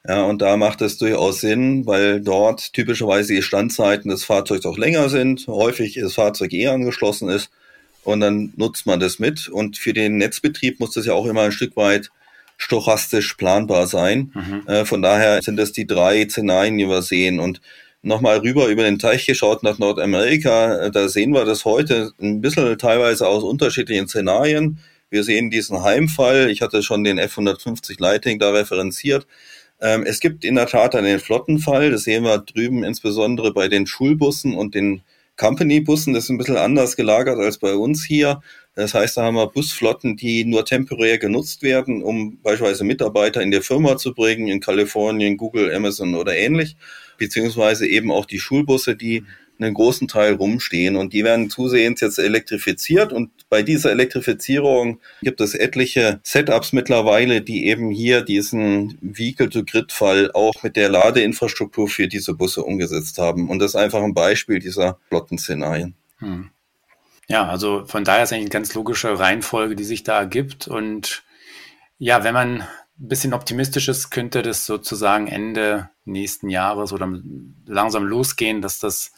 Ja, 0.06 0.22
und 0.24 0.42
da 0.42 0.56
macht 0.58 0.82
es 0.82 0.98
durchaus 0.98 1.40
Sinn, 1.40 1.86
weil 1.86 2.20
dort 2.20 2.74
typischerweise 2.74 3.32
die 3.34 3.42
Standzeiten 3.42 4.10
des 4.10 4.24
Fahrzeugs 4.24 4.66
auch 4.66 4.76
länger 4.76 5.08
sind, 5.08 5.46
häufig 5.46 5.94
das 5.94 6.14
Fahrzeug 6.14 6.52
eher 6.52 6.72
angeschlossen 6.72 7.30
ist 7.30 7.50
und 8.04 8.20
dann 8.20 8.52
nutzt 8.56 8.84
man 8.84 9.00
das 9.00 9.18
mit. 9.18 9.48
Und 9.48 9.78
für 9.78 9.94
den 9.94 10.18
Netzbetrieb 10.18 10.78
muss 10.78 10.92
das 10.92 11.06
ja 11.06 11.14
auch 11.14 11.26
immer 11.26 11.42
ein 11.42 11.52
Stück 11.52 11.74
weit 11.76 12.10
stochastisch 12.56 13.34
planbar 13.34 13.86
sein. 13.86 14.32
Mhm. 14.34 14.62
Äh, 14.66 14.84
von 14.84 15.02
daher 15.02 15.42
sind 15.42 15.56
das 15.56 15.72
die 15.72 15.86
drei 15.86 16.26
Szenarien, 16.28 16.78
die 16.78 16.88
wir 16.88 17.02
sehen. 17.02 17.40
Und 17.40 17.60
nochmal 18.02 18.38
rüber 18.38 18.68
über 18.68 18.82
den 18.84 18.98
Teich 18.98 19.26
geschaut 19.26 19.62
nach 19.62 19.78
Nordamerika, 19.78 20.76
äh, 20.76 20.90
da 20.90 21.08
sehen 21.08 21.32
wir 21.32 21.44
das 21.44 21.64
heute 21.64 22.12
ein 22.20 22.40
bisschen 22.40 22.78
teilweise 22.78 23.26
aus 23.26 23.42
unterschiedlichen 23.42 24.08
Szenarien. 24.08 24.78
Wir 25.10 25.24
sehen 25.24 25.50
diesen 25.50 25.82
Heimfall. 25.82 26.50
Ich 26.50 26.60
hatte 26.60 26.82
schon 26.82 27.04
den 27.04 27.18
F-150 27.18 28.00
Lighting 28.00 28.38
da 28.38 28.50
referenziert. 28.50 29.26
Ähm, 29.80 30.04
es 30.06 30.20
gibt 30.20 30.44
in 30.44 30.56
der 30.56 30.66
Tat 30.66 30.94
einen 30.94 31.20
Flottenfall. 31.20 31.90
Das 31.90 32.04
sehen 32.04 32.24
wir 32.24 32.38
drüben 32.38 32.84
insbesondere 32.84 33.52
bei 33.52 33.68
den 33.68 33.86
Schulbussen 33.86 34.54
und 34.54 34.74
den 34.74 35.02
Company-Bussen. 35.36 36.14
Das 36.14 36.24
ist 36.24 36.30
ein 36.30 36.38
bisschen 36.38 36.56
anders 36.56 36.96
gelagert 36.96 37.38
als 37.38 37.58
bei 37.58 37.74
uns 37.74 38.04
hier. 38.04 38.40
Das 38.74 38.94
heißt, 38.94 39.16
da 39.16 39.22
haben 39.22 39.36
wir 39.36 39.46
Busflotten, 39.46 40.16
die 40.16 40.44
nur 40.44 40.64
temporär 40.64 41.18
genutzt 41.18 41.62
werden, 41.62 42.02
um 42.02 42.40
beispielsweise 42.42 42.84
Mitarbeiter 42.84 43.40
in 43.40 43.50
der 43.50 43.62
Firma 43.62 43.96
zu 43.96 44.14
bringen, 44.14 44.48
in 44.48 44.60
Kalifornien, 44.60 45.36
Google, 45.36 45.72
Amazon 45.74 46.14
oder 46.14 46.36
ähnlich, 46.36 46.76
beziehungsweise 47.18 47.86
eben 47.86 48.10
auch 48.10 48.26
die 48.26 48.40
Schulbusse, 48.40 48.96
die 48.96 49.24
einen 49.58 49.74
großen 49.74 50.08
Teil 50.08 50.34
rumstehen 50.34 50.96
und 50.96 51.12
die 51.12 51.24
werden 51.24 51.50
zusehends 51.50 52.00
jetzt 52.00 52.18
elektrifiziert 52.18 53.12
und 53.12 53.30
bei 53.48 53.62
dieser 53.62 53.90
Elektrifizierung 53.92 55.00
gibt 55.22 55.40
es 55.40 55.54
etliche 55.54 56.20
Setups 56.22 56.72
mittlerweile, 56.72 57.40
die 57.40 57.66
eben 57.66 57.90
hier 57.90 58.22
diesen 58.22 58.98
Vehicle-to-Grid-Fall 59.00 60.32
auch 60.32 60.62
mit 60.62 60.76
der 60.76 60.88
Ladeinfrastruktur 60.88 61.88
für 61.88 62.08
diese 62.08 62.34
Busse 62.34 62.62
umgesetzt 62.62 63.18
haben 63.18 63.48
und 63.48 63.58
das 63.60 63.72
ist 63.72 63.76
einfach 63.76 64.02
ein 64.02 64.14
Beispiel 64.14 64.58
dieser 64.58 64.98
Flottenszenarien. 65.08 65.94
Hm. 66.18 66.50
Ja, 67.28 67.48
also 67.48 67.84
von 67.86 68.04
daher 68.04 68.24
ist 68.24 68.32
eigentlich 68.32 68.42
eine 68.44 68.50
ganz 68.50 68.74
logische 68.74 69.18
Reihenfolge, 69.18 69.76
die 69.76 69.84
sich 69.84 70.02
da 70.02 70.18
ergibt 70.18 70.68
und 70.68 71.22
ja, 71.98 72.24
wenn 72.24 72.34
man 72.34 72.64
bisschen 72.96 73.34
optimistisch 73.34 73.88
ist, 73.88 74.10
könnte 74.10 74.42
das 74.42 74.66
sozusagen 74.66 75.26
Ende 75.26 75.90
nächsten 76.04 76.48
Jahres 76.48 76.92
oder 76.92 77.12
langsam 77.66 78.04
losgehen, 78.04 78.62
dass 78.62 78.78
das 78.78 79.12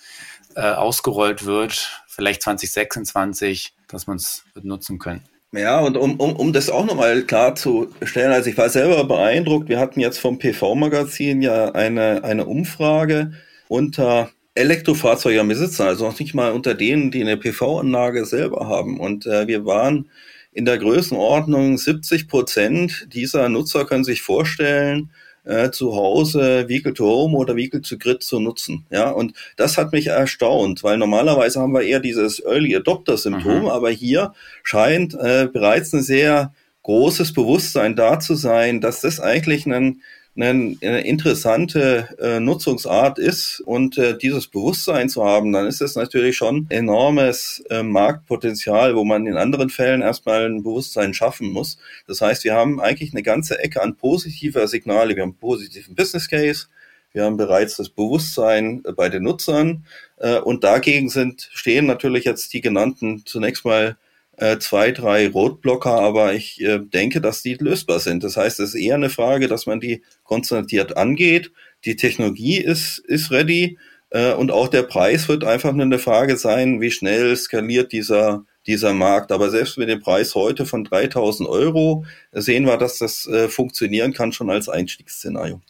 äh, 0.54 0.62
ausgerollt 0.62 1.44
wird, 1.44 2.02
vielleicht 2.06 2.42
2026, 2.42 3.74
dass 3.88 4.06
man 4.06 4.16
es 4.16 4.44
nutzen 4.62 4.98
können. 4.98 5.22
Ja, 5.52 5.80
und 5.80 5.96
um, 5.96 6.18
um, 6.18 6.34
um 6.34 6.52
das 6.52 6.70
auch 6.70 6.84
nochmal 6.84 7.22
klar 7.22 7.54
zu 7.54 7.88
stellen, 8.02 8.32
also 8.32 8.50
ich 8.50 8.58
war 8.58 8.68
selber 8.68 9.04
beeindruckt, 9.04 9.68
wir 9.68 9.78
hatten 9.78 10.00
jetzt 10.00 10.18
vom 10.18 10.38
PV-Magazin 10.38 11.40
ja 11.40 11.72
eine, 11.72 12.24
eine 12.24 12.46
Umfrage 12.46 13.32
unter 13.68 14.30
Elektrofahrzeugbesitzern, 14.54 15.86
also 15.86 16.06
noch 16.06 16.18
nicht 16.18 16.34
mal 16.34 16.52
unter 16.52 16.74
denen, 16.74 17.10
die 17.10 17.20
eine 17.20 17.36
PV-Anlage 17.36 18.24
selber 18.24 18.68
haben. 18.68 18.98
Und 18.98 19.26
äh, 19.26 19.46
wir 19.46 19.64
waren 19.66 20.10
in 20.56 20.64
der 20.64 20.78
Größenordnung 20.78 21.76
70 21.76 22.28
Prozent 22.28 23.08
dieser 23.12 23.50
Nutzer 23.50 23.84
können 23.84 24.04
sich 24.04 24.22
vorstellen, 24.22 25.10
äh, 25.44 25.70
zu 25.70 25.94
Hause 25.94 26.66
Vehicle 26.66 26.94
to 26.94 27.04
Home 27.04 27.36
oder 27.36 27.56
Vehicle 27.56 27.82
to 27.82 27.98
Grid 27.98 28.22
zu 28.22 28.40
nutzen. 28.40 28.86
Ja, 28.90 29.10
und 29.10 29.34
das 29.58 29.76
hat 29.76 29.92
mich 29.92 30.06
erstaunt, 30.06 30.82
weil 30.82 30.96
normalerweise 30.96 31.60
haben 31.60 31.74
wir 31.74 31.82
eher 31.82 32.00
dieses 32.00 32.42
Early 32.42 32.74
Adopter 32.74 33.18
Symptom, 33.18 33.64
mhm. 33.64 33.68
aber 33.68 33.90
hier 33.90 34.32
scheint 34.62 35.12
äh, 35.12 35.46
bereits 35.52 35.92
ein 35.92 36.02
sehr 36.02 36.54
großes 36.84 37.34
Bewusstsein 37.34 37.94
da 37.94 38.18
zu 38.18 38.34
sein, 38.34 38.80
dass 38.80 39.02
das 39.02 39.20
eigentlich 39.20 39.66
ein 39.66 40.00
eine, 40.37 40.77
eine 40.83 41.01
interessante 41.01 42.09
äh, 42.20 42.40
Nutzungsart 42.40 43.18
ist 43.18 43.61
und 43.61 43.96
äh, 43.96 44.16
dieses 44.16 44.46
Bewusstsein 44.46 45.09
zu 45.09 45.25
haben, 45.25 45.53
dann 45.53 45.66
ist 45.66 45.81
das 45.81 45.94
natürlich 45.94 46.37
schon 46.37 46.66
enormes 46.68 47.64
äh, 47.70 47.83
Marktpotenzial, 47.83 48.94
wo 48.96 49.05
man 49.05 49.27
in 49.27 49.37
anderen 49.37 49.70
Fällen 49.70 50.03
erstmal 50.03 50.46
ein 50.46 50.62
Bewusstsein 50.62 51.14
schaffen 51.14 51.51
muss. 51.51 51.79
Das 52.07 52.20
heißt, 52.20 52.44
wir 52.44 52.55
haben 52.55 52.81
eigentlich 52.81 53.12
eine 53.12 53.22
ganze 53.22 53.59
Ecke 53.59 53.83
an 53.83 53.96
positiver 53.96 54.68
Signale. 54.68 55.16
Wir 55.16 55.22
haben 55.22 55.31
einen 55.31 55.38
positiven 55.38 55.94
Business 55.94 56.29
Case, 56.29 56.66
wir 57.12 57.25
haben 57.25 57.38
bereits 57.38 57.77
das 57.77 57.88
Bewusstsein 57.88 58.83
äh, 58.85 58.92
bei 58.92 59.09
den 59.09 59.22
Nutzern 59.22 59.87
äh, 60.18 60.38
und 60.38 60.64
dagegen 60.64 61.09
sind 61.09 61.49
stehen 61.55 61.87
natürlich 61.87 62.25
jetzt 62.25 62.53
die 62.53 62.61
genannten 62.61 63.25
zunächst 63.25 63.64
mal 63.64 63.96
äh, 64.37 64.59
zwei, 64.59 64.92
drei 64.92 65.29
Rotblocker, 65.29 65.92
aber 65.92 66.35
ich 66.35 66.61
äh, 66.61 66.79
denke, 66.81 67.20
dass 67.20 67.42
die 67.42 67.55
lösbar 67.55 68.01
sind. 68.01 68.25
Das 68.25 68.37
heißt, 68.37 68.61
es 68.61 68.75
ist 68.75 68.81
eher 68.81 68.96
eine 68.96 69.11
Frage, 69.11 69.49
dass 69.49 69.66
man 69.66 69.81
die 69.81 70.03
konzentriert 70.25 70.96
angeht. 70.96 71.53
Die 71.85 71.96
Technologie 71.96 72.59
ist, 72.59 72.99
ist 72.99 73.31
ready 73.31 73.79
äh, 74.11 74.33
und 74.33 74.51
auch 74.51 74.68
der 74.68 74.83
Preis 74.83 75.29
wird 75.29 75.44
einfach 75.44 75.72
nur 75.72 75.87
eine 75.87 75.99
Frage 75.99 76.37
sein, 76.37 76.81
wie 76.81 76.90
schnell 76.90 77.37
skaliert 77.37 77.92
dieser 77.92 78.44
dieser 78.66 78.94
Markt. 78.94 79.33
Aber 79.33 79.51
selbst 79.51 79.79
mit 79.79 79.88
dem 79.88 80.01
Preis 80.01 80.35
heute 80.35 80.66
von 80.66 80.85
3000 80.85 81.49
Euro 81.49 82.05
sehen 82.33 82.66
wir, 82.66 82.77
dass 82.77 82.99
das 82.99 83.27
äh, 83.27 83.49
funktionieren 83.49 84.12
kann 84.12 84.33
schon 84.33 84.51
als 84.51 84.68
Einstiegsszenario. 84.68 85.61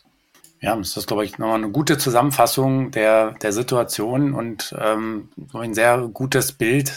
Ja, 0.61 0.75
das 0.75 0.97
ist, 0.97 1.07
glaube 1.07 1.25
ich, 1.25 1.39
nochmal 1.39 1.63
eine 1.63 1.71
gute 1.71 1.99
Zusammenfassung 1.99 2.91
der, 2.91 3.33
der 3.43 3.53
Situation 3.53 4.33
und 4.33 4.75
ähm, 4.81 5.29
ein 5.53 5.75
sehr 5.75 6.09
gutes 6.13 6.53
Bild 6.53 6.97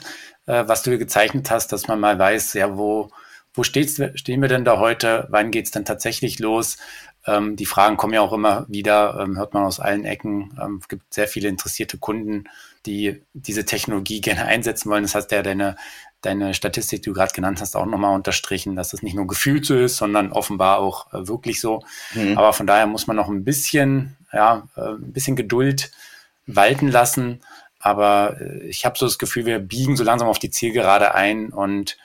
äh, 0.50 0.68
was 0.68 0.82
du 0.82 0.98
gezeichnet 0.98 1.52
hast, 1.52 1.72
dass 1.72 1.88
man 1.88 2.00
mal 2.00 2.18
weiß, 2.18 2.54
ja, 2.54 2.76
wo, 2.76 3.12
wo 3.54 3.64
stehen 3.64 4.42
wir 4.42 4.48
denn 4.48 4.66
da 4.66 4.80
heute? 4.80 5.28
Wann 5.30 5.52
geht's 5.52 5.72
denn 5.72 5.86
tatsächlich 5.86 6.40
los? 6.40 6.78
Ähm, 7.28 7.56
die 7.56 7.68
Fragen 7.68 7.98
kommen 7.98 8.14
ja 8.14 8.22
auch 8.22 8.34
immer 8.34 8.66
wieder, 8.68 9.20
ähm, 9.20 9.38
hört 9.38 9.54
man 9.54 9.64
aus 9.64 9.80
allen 9.80 10.06
Ecken. 10.06 10.58
Ähm, 10.60 10.80
es 10.82 10.88
gibt 10.88 11.14
sehr 11.14 11.28
viele 11.28 11.50
interessierte 11.50 12.00
Kunden, 12.00 12.46
die 12.88 13.22
diese 13.34 13.66
Technologie 13.66 14.22
gerne 14.28 14.46
einsetzen 14.46 14.90
wollen. 14.90 15.04
Das 15.04 15.14
heißt, 15.14 15.32
ja, 15.32 15.44
deine, 15.44 15.76
deine 16.22 16.56
Statistik, 16.56 17.04
die 17.04 17.10
du 17.10 17.14
gerade 17.14 17.34
genannt 17.34 17.62
hast, 17.62 17.76
auch 17.76 17.86
nochmal 17.86 18.16
unterstrichen, 18.16 18.76
dass 18.76 18.94
es 18.94 19.04
nicht 19.04 19.16
nur 19.16 19.28
gefühlt 19.28 19.68
so 19.68 19.76
ist, 19.76 19.98
sondern 19.98 20.32
offenbar 20.32 20.80
auch 20.80 21.14
äh, 21.14 21.28
wirklich 21.28 21.62
so. 21.62 21.84
Mhm. 22.16 22.40
Aber 22.40 22.54
von 22.54 22.66
daher 22.66 22.88
muss 22.88 23.06
man 23.06 23.18
noch 23.18 23.30
ein 23.30 23.44
bisschen, 23.44 24.18
ja, 24.34 24.68
äh, 24.76 24.94
ein 24.94 25.14
bisschen 25.14 25.36
Geduld 25.36 25.92
walten 26.48 26.88
lassen. 26.88 27.42
Aber 27.80 28.38
äh, 28.40 28.68
ich 28.68 28.86
habe 28.86 28.98
so 28.98 29.06
das 29.06 29.18
Gefühl, 29.18 29.46
wir 29.46 29.60
biegen 29.60 29.96
so 29.96 30.04
langsam 30.04 30.28
auf 30.28 30.40
die 30.40 30.52
Zielgerade 30.52 31.16
ein 31.16 31.50
und 31.50 31.98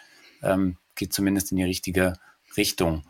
ähm, 0.42 0.76
geht 0.94 1.12
zumindest 1.12 1.50
in 1.50 1.58
die 1.58 1.64
richtige 1.64 2.14
Richtung. 2.56 3.04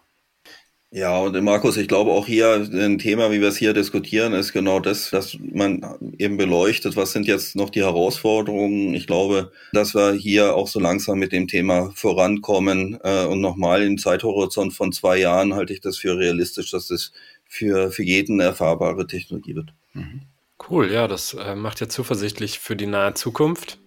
Ja, 0.96 1.18
und 1.18 1.42
Markus, 1.42 1.76
ich 1.76 1.88
glaube 1.88 2.12
auch 2.12 2.24
hier 2.24 2.54
ein 2.54 2.98
Thema, 2.98 3.32
wie 3.32 3.40
wir 3.40 3.48
es 3.48 3.56
hier 3.56 3.72
diskutieren, 3.72 4.32
ist 4.32 4.52
genau 4.52 4.78
das, 4.78 5.10
dass 5.10 5.36
man 5.40 5.84
eben 6.18 6.36
beleuchtet, 6.36 6.94
was 6.94 7.10
sind 7.10 7.26
jetzt 7.26 7.56
noch 7.56 7.70
die 7.70 7.82
Herausforderungen. 7.82 8.94
Ich 8.94 9.08
glaube, 9.08 9.50
dass 9.72 9.96
wir 9.96 10.12
hier 10.12 10.54
auch 10.54 10.68
so 10.68 10.78
langsam 10.78 11.18
mit 11.18 11.32
dem 11.32 11.48
Thema 11.48 11.90
vorankommen 11.96 12.96
äh, 13.02 13.24
und 13.24 13.40
nochmal 13.40 13.82
im 13.82 13.98
Zeithorizont 13.98 14.72
von 14.72 14.92
zwei 14.92 15.18
Jahren 15.18 15.54
halte 15.54 15.72
ich 15.72 15.80
das 15.80 15.98
für 15.98 16.16
realistisch, 16.16 16.70
dass 16.70 16.86
das 16.86 17.10
für, 17.44 17.90
für 17.90 18.04
jeden 18.04 18.38
erfahrbare 18.38 19.08
Technologie 19.08 19.56
wird. 19.56 19.74
Mhm. 19.94 20.20
Cool, 20.68 20.90
ja, 20.90 21.08
das 21.08 21.34
äh, 21.34 21.54
macht 21.54 21.80
ja 21.80 21.88
zuversichtlich 21.88 22.58
für 22.58 22.76
die 22.76 22.86
nahe 22.86 23.14
Zukunft. 23.14 23.78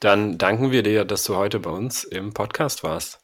Dann 0.00 0.36
danken 0.36 0.72
wir 0.72 0.82
dir, 0.82 1.04
dass 1.04 1.24
du 1.24 1.36
heute 1.36 1.60
bei 1.60 1.70
uns 1.70 2.04
im 2.04 2.34
Podcast 2.34 2.82
warst. 2.82 3.20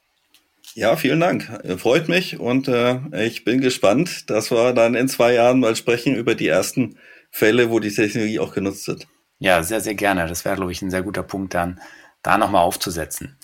Ja, 0.74 0.94
vielen 0.94 1.18
Dank. 1.18 1.48
Freut 1.78 2.08
mich 2.08 2.38
und 2.38 2.68
äh, 2.68 3.00
ich 3.26 3.44
bin 3.44 3.61
gespannt, 3.61 4.30
dass 4.30 4.52
wir 4.52 4.72
dann 4.72 4.94
in 4.94 5.08
zwei 5.08 5.34
Jahren 5.34 5.58
mal 5.58 5.74
sprechen 5.74 6.14
über 6.14 6.36
die 6.36 6.46
ersten 6.46 6.96
Fälle, 7.30 7.70
wo 7.70 7.80
die 7.80 7.92
Technologie 7.92 8.38
auch 8.38 8.54
genutzt 8.54 8.86
wird. 8.86 9.08
Ja, 9.38 9.62
sehr, 9.64 9.80
sehr 9.80 9.94
gerne. 9.94 10.26
Das 10.28 10.44
wäre, 10.44 10.56
glaube 10.56 10.70
ich, 10.70 10.80
ein 10.80 10.90
sehr 10.90 11.02
guter 11.02 11.24
Punkt 11.24 11.54
dann, 11.54 11.80
da 12.22 12.38
nochmal 12.38 12.62
aufzusetzen. 12.62 13.36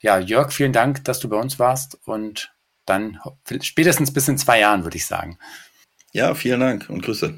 Ja, 0.00 0.18
Jörg, 0.18 0.52
vielen 0.52 0.72
Dank, 0.72 1.04
dass 1.04 1.18
du 1.18 1.28
bei 1.28 1.36
uns 1.36 1.58
warst 1.58 1.98
und 2.04 2.52
dann 2.86 3.18
spätestens 3.60 4.12
bis 4.12 4.28
in 4.28 4.38
zwei 4.38 4.60
Jahren, 4.60 4.84
würde 4.84 4.96
ich 4.96 5.06
sagen. 5.06 5.38
Ja, 6.12 6.34
vielen 6.34 6.60
Dank 6.60 6.88
und 6.88 7.02
Grüße. 7.02 7.34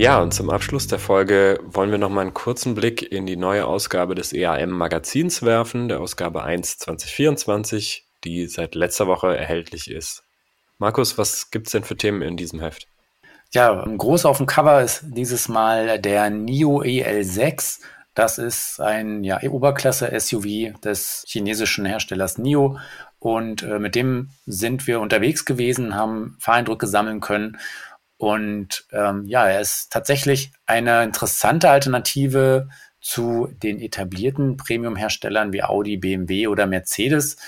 Ja, 0.00 0.22
und 0.22 0.32
zum 0.32 0.48
Abschluss 0.48 0.86
der 0.86 0.98
Folge 0.98 1.60
wollen 1.62 1.90
wir 1.90 1.98
noch 1.98 2.08
mal 2.08 2.22
einen 2.22 2.32
kurzen 2.32 2.74
Blick 2.74 3.12
in 3.12 3.26
die 3.26 3.36
neue 3.36 3.66
Ausgabe 3.66 4.14
des 4.14 4.32
EAM 4.32 4.70
Magazins 4.70 5.42
werfen, 5.42 5.88
der 5.88 6.00
Ausgabe 6.00 6.42
1 6.42 6.78
2024, 6.78 8.06
die 8.24 8.46
seit 8.46 8.74
letzter 8.74 9.08
Woche 9.08 9.36
erhältlich 9.36 9.90
ist. 9.90 10.22
Markus, 10.78 11.18
was 11.18 11.50
gibt's 11.50 11.72
denn 11.72 11.84
für 11.84 11.98
Themen 11.98 12.22
in 12.22 12.38
diesem 12.38 12.60
Heft? 12.60 12.86
Ja, 13.52 13.84
groß 13.84 14.24
auf 14.24 14.38
dem 14.38 14.46
Cover 14.46 14.80
ist 14.80 15.02
dieses 15.04 15.48
Mal 15.48 15.98
der 15.98 16.30
NIO 16.30 16.80
EL6. 16.80 17.80
Das 18.14 18.38
ist 18.38 18.80
ein 18.80 19.22
ja, 19.22 19.42
Oberklasse-SUV 19.42 20.80
des 20.80 21.26
chinesischen 21.28 21.84
Herstellers 21.84 22.38
NIO. 22.38 22.78
Und 23.18 23.62
äh, 23.64 23.78
mit 23.78 23.94
dem 23.96 24.30
sind 24.46 24.86
wir 24.86 24.98
unterwegs 24.98 25.44
gewesen, 25.44 25.94
haben 25.94 26.38
Fahreindrücke 26.40 26.86
sammeln 26.86 27.20
können. 27.20 27.58
Und 28.20 28.84
ähm, 28.92 29.26
ja, 29.28 29.46
er 29.46 29.62
ist 29.62 29.90
tatsächlich 29.90 30.52
eine 30.66 31.04
interessante 31.04 31.70
Alternative 31.70 32.68
zu 33.00 33.48
den 33.62 33.80
etablierten 33.80 34.58
Premium-Herstellern 34.58 35.54
wie 35.54 35.62
Audi, 35.62 35.96
BMW 35.96 36.46
oder 36.46 36.66
Mercedes. 36.66 37.38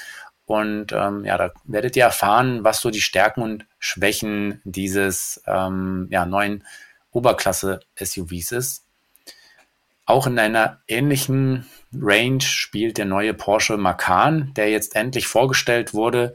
Und 0.47 0.93
ähm, 0.93 1.27
ja, 1.27 1.37
da 1.37 1.53
werdet 1.65 1.95
ihr 1.95 2.05
erfahren, 2.05 2.65
was 2.65 2.81
so 2.81 2.89
die 2.89 3.03
Stärken 3.03 3.43
und 3.43 3.67
Schwächen 3.79 4.63
dieses 4.65 5.43
ähm, 5.47 6.09
ja, 6.11 6.25
neuen 6.25 6.65
Oberklasse-SUVs 7.11 8.53
ist. 8.53 8.87
Auch 10.07 10.27
in 10.27 10.39
einer 10.39 10.81
ähnlichen 10.89 11.67
Range 11.95 12.41
spielt 12.41 12.97
der 12.97 13.05
neue 13.05 13.35
Porsche 13.35 13.77
Macan, 13.77 14.55
der 14.55 14.71
jetzt 14.71 14.97
endlich 14.97 15.27
vorgestellt 15.27 15.93
wurde, 15.93 16.33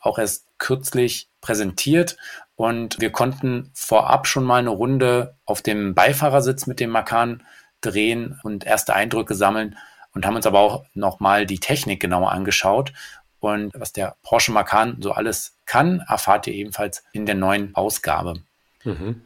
auch 0.00 0.18
erst 0.18 0.44
kürzlich 0.58 1.28
präsentiert. 1.40 2.16
Und 2.56 3.00
wir 3.00 3.12
konnten 3.12 3.70
vorab 3.74 4.26
schon 4.26 4.44
mal 4.44 4.58
eine 4.58 4.70
Runde 4.70 5.36
auf 5.44 5.62
dem 5.62 5.94
Beifahrersitz 5.94 6.66
mit 6.66 6.80
dem 6.80 6.90
Macan 6.90 7.42
drehen 7.82 8.40
und 8.42 8.64
erste 8.64 8.94
Eindrücke 8.94 9.34
sammeln 9.34 9.76
und 10.14 10.24
haben 10.24 10.36
uns 10.36 10.46
aber 10.46 10.60
auch 10.60 10.84
nochmal 10.94 11.44
die 11.44 11.60
Technik 11.60 12.00
genauer 12.00 12.32
angeschaut. 12.32 12.92
Und 13.38 13.72
was 13.74 13.92
der 13.92 14.16
Porsche 14.22 14.52
Macan 14.52 14.96
so 15.00 15.12
alles 15.12 15.58
kann, 15.66 16.02
erfahrt 16.08 16.46
ihr 16.46 16.54
ebenfalls 16.54 17.04
in 17.12 17.26
der 17.26 17.34
neuen 17.34 17.74
Ausgabe. 17.74 18.40
Mhm. 18.84 19.22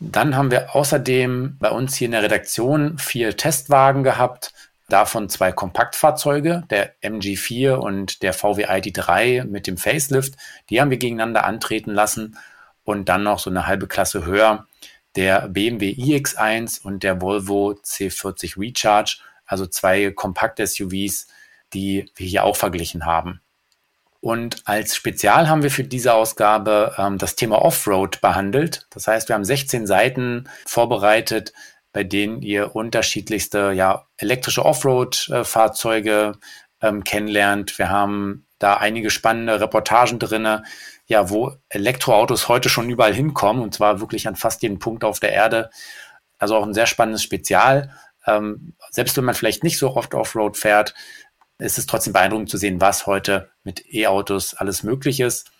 Dann 0.00 0.36
haben 0.36 0.50
wir 0.50 0.74
außerdem 0.74 1.58
bei 1.60 1.70
uns 1.70 1.94
hier 1.94 2.06
in 2.06 2.12
der 2.12 2.24
Redaktion 2.24 2.98
vier 2.98 3.36
Testwagen 3.36 4.02
gehabt, 4.02 4.52
davon 4.88 5.28
zwei 5.28 5.52
Kompaktfahrzeuge, 5.52 6.64
der 6.70 7.00
MG4 7.02 7.74
und 7.74 8.22
der 8.22 8.32
VW 8.32 8.66
ID3 8.66 9.44
mit 9.44 9.68
dem 9.68 9.76
Facelift. 9.76 10.34
Die 10.68 10.80
haben 10.80 10.90
wir 10.90 10.98
gegeneinander 10.98 11.44
antreten 11.44 11.92
lassen 11.92 12.36
und 12.84 13.08
dann 13.08 13.22
noch 13.22 13.38
so 13.38 13.50
eine 13.50 13.66
halbe 13.66 13.86
Klasse 13.86 14.24
höher 14.24 14.66
der 15.16 15.48
BMW 15.48 15.90
iX1 15.90 16.82
und 16.82 17.02
der 17.02 17.20
Volvo 17.20 17.72
C40 17.72 18.58
Recharge, 18.58 19.18
also 19.46 19.66
zwei 19.66 20.10
Kompakt-SUVs, 20.10 21.26
die 21.74 22.10
wir 22.16 22.26
hier 22.26 22.44
auch 22.44 22.56
verglichen 22.56 23.04
haben. 23.04 23.40
Und 24.20 24.62
als 24.66 24.94
Spezial 24.94 25.48
haben 25.48 25.64
wir 25.64 25.70
für 25.70 25.84
diese 25.84 26.14
Ausgabe 26.14 26.94
ähm, 26.96 27.18
das 27.18 27.34
Thema 27.34 27.60
Offroad 27.60 28.20
behandelt. 28.20 28.86
Das 28.90 29.08
heißt, 29.08 29.28
wir 29.28 29.34
haben 29.34 29.44
16 29.44 29.86
Seiten 29.86 30.48
vorbereitet, 30.64 31.52
bei 31.92 32.04
denen 32.04 32.40
ihr 32.40 32.76
unterschiedlichste 32.76 33.72
ja, 33.72 34.06
elektrische 34.16 34.64
Offroad-Fahrzeuge 34.64 36.38
ähm, 36.80 37.02
kennenlernt. 37.02 37.78
Wir 37.78 37.90
haben 37.90 38.46
da 38.60 38.76
einige 38.76 39.10
spannende 39.10 39.60
Reportagen 39.60 40.20
drinne, 40.20 40.62
ja, 41.12 41.28
wo 41.28 41.54
Elektroautos 41.68 42.48
heute 42.48 42.70
schon 42.70 42.88
überall 42.88 43.12
hinkommen 43.12 43.62
und 43.62 43.74
zwar 43.74 44.00
wirklich 44.00 44.26
an 44.26 44.34
fast 44.34 44.62
jeden 44.62 44.78
Punkt 44.78 45.04
auf 45.04 45.20
der 45.20 45.32
Erde. 45.32 45.70
Also 46.38 46.56
auch 46.56 46.64
ein 46.64 46.72
sehr 46.72 46.86
spannendes 46.86 47.22
Spezial. 47.22 47.94
Ähm, 48.26 48.72
selbst 48.90 49.16
wenn 49.18 49.24
man 49.24 49.34
vielleicht 49.34 49.62
nicht 49.62 49.78
so 49.78 49.94
oft 49.94 50.14
Offroad 50.14 50.56
fährt, 50.56 50.94
ist 51.58 51.76
es 51.76 51.84
trotzdem 51.86 52.14
beeindruckend 52.14 52.48
zu 52.48 52.56
sehen, 52.56 52.80
was 52.80 53.06
heute 53.06 53.50
mit 53.62 53.84
E-Autos 53.92 54.54
alles 54.54 54.82
möglich 54.82 55.20
ist. 55.20 55.52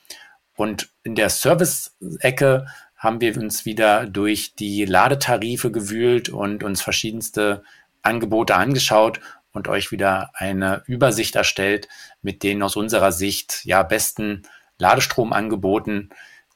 Und 0.56 0.88
in 1.02 1.14
der 1.16 1.28
Service-Ecke 1.28 2.66
haben 2.96 3.20
wir 3.20 3.36
uns 3.36 3.66
wieder 3.66 4.06
durch 4.06 4.54
die 4.54 4.86
Ladetarife 4.86 5.70
gewühlt 5.70 6.30
und 6.30 6.64
uns 6.64 6.80
verschiedenste 6.80 7.62
Angebote 8.00 8.54
angeschaut 8.54 9.20
und 9.52 9.68
euch 9.68 9.92
wieder 9.92 10.30
eine 10.32 10.82
Übersicht 10.86 11.36
erstellt 11.36 11.88
mit 12.22 12.42
den 12.42 12.62
aus 12.62 12.74
unserer 12.74 13.12
Sicht 13.12 13.60
ja 13.64 13.82
besten 13.82 14.44
Ladestromangeboten, 14.82 16.10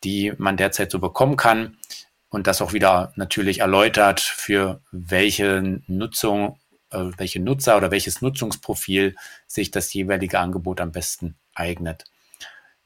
die 0.05 0.33
man 0.37 0.57
derzeit 0.57 0.91
so 0.91 0.99
bekommen 0.99 1.37
kann 1.37 1.79
und 2.29 2.47
das 2.47 2.61
auch 2.61 2.72
wieder 2.72 3.12
natürlich 3.16 3.61
erläutert, 3.61 4.20
für 4.20 4.81
welche 4.91 5.81
Nutzung 5.87 6.59
äh, 6.91 7.11
welche 7.16 7.41
Nutzer 7.41 7.77
oder 7.77 7.91
welches 7.91 8.22
Nutzungsprofil 8.22 9.16
sich 9.47 9.70
das 9.70 9.93
jeweilige 9.93 10.39
Angebot 10.39 10.81
am 10.81 10.93
besten 10.93 11.37
eignet. 11.55 12.05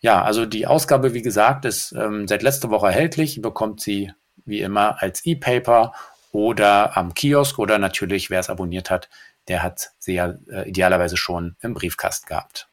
Ja, 0.00 0.22
also 0.22 0.46
die 0.46 0.66
Ausgabe, 0.66 1.12
wie 1.12 1.22
gesagt, 1.22 1.66
ist 1.66 1.92
ähm, 1.92 2.26
seit 2.26 2.42
letzter 2.42 2.70
Woche 2.70 2.86
erhältlich. 2.86 3.36
Ihr 3.36 3.42
bekommt 3.42 3.80
sie 3.80 4.12
wie 4.46 4.60
immer 4.60 5.02
als 5.02 5.26
E-Paper 5.26 5.92
oder 6.32 6.96
am 6.96 7.12
Kiosk 7.12 7.58
oder 7.58 7.78
natürlich, 7.78 8.30
wer 8.30 8.40
es 8.40 8.48
abonniert 8.48 8.88
hat, 8.88 9.10
der 9.48 9.62
hat 9.62 9.90
sie 9.98 10.14
ja 10.14 10.34
äh, 10.48 10.68
idealerweise 10.68 11.16
schon 11.18 11.56
im 11.60 11.74
Briefkasten 11.74 12.26
gehabt. 12.26 12.69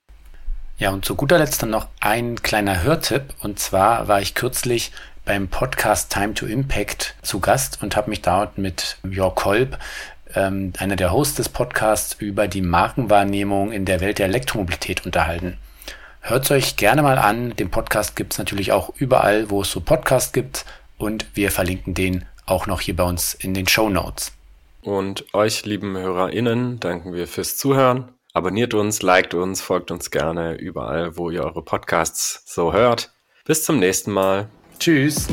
Ja, 0.79 0.91
und 0.91 1.05
zu 1.05 1.15
guter 1.15 1.39
Letzt 1.39 1.63
dann 1.63 1.71
noch 1.71 1.87
ein 2.01 2.41
kleiner 2.43 2.83
Hörtipp. 2.83 3.33
Und 3.41 3.59
zwar 3.59 4.07
war 4.07 4.21
ich 4.21 4.35
kürzlich 4.35 4.91
beim 5.25 5.47
Podcast 5.47 6.13
Time 6.13 6.35
to 6.35 6.45
Impact 6.45 7.15
zu 7.23 7.39
Gast 7.39 7.81
und 7.81 7.95
habe 7.95 8.11
mich 8.11 8.21
dort 8.21 8.59
mit 8.59 8.97
Jörg 9.09 9.33
Kolb 9.33 9.79
ähm, 10.35 10.73
einer 10.77 10.95
der 10.95 11.11
Hosts 11.11 11.37
des 11.37 11.49
Podcasts, 11.49 12.15
über 12.19 12.47
die 12.47 12.61
Markenwahrnehmung 12.61 13.71
in 13.71 13.85
der 13.85 14.01
Welt 14.01 14.19
der 14.19 14.27
Elektromobilität 14.27 15.03
unterhalten. 15.03 15.57
Hört 16.21 16.45
es 16.45 16.51
euch 16.51 16.75
gerne 16.75 17.01
mal 17.01 17.17
an. 17.17 17.55
Den 17.55 17.71
Podcast 17.71 18.15
gibt 18.15 18.33
es 18.33 18.39
natürlich 18.39 18.71
auch 18.71 18.93
überall, 18.97 19.49
wo 19.49 19.61
es 19.61 19.71
so 19.71 19.79
Podcasts 19.79 20.31
gibt. 20.31 20.65
Und 20.99 21.25
wir 21.33 21.49
verlinken 21.51 21.95
den 21.95 22.25
auch 22.45 22.67
noch 22.67 22.81
hier 22.81 22.95
bei 22.95 23.03
uns 23.03 23.33
in 23.33 23.55
den 23.55 23.67
Show 23.67 23.89
Notes. 23.89 24.31
Und 24.83 25.33
euch, 25.33 25.65
lieben 25.65 25.97
HörerInnen, 25.97 26.79
danken 26.79 27.13
wir 27.13 27.27
fürs 27.27 27.57
Zuhören. 27.57 28.09
Abonniert 28.37 28.75
uns, 28.75 29.01
liked 29.01 29.33
uns, 29.33 29.61
folgt 29.61 29.89
uns 29.89 30.11
gerne 30.11 30.57
überall, 30.57 31.17
wo 31.17 31.31
ihr 31.31 31.43
eure 31.43 31.63
Podcasts 31.63 32.43
so 32.45 32.71
hört. 32.71 33.11
Bis 33.45 33.65
zum 33.65 33.79
nächsten 33.79 34.11
Mal. 34.11 34.47
Tschüss. 34.77 35.27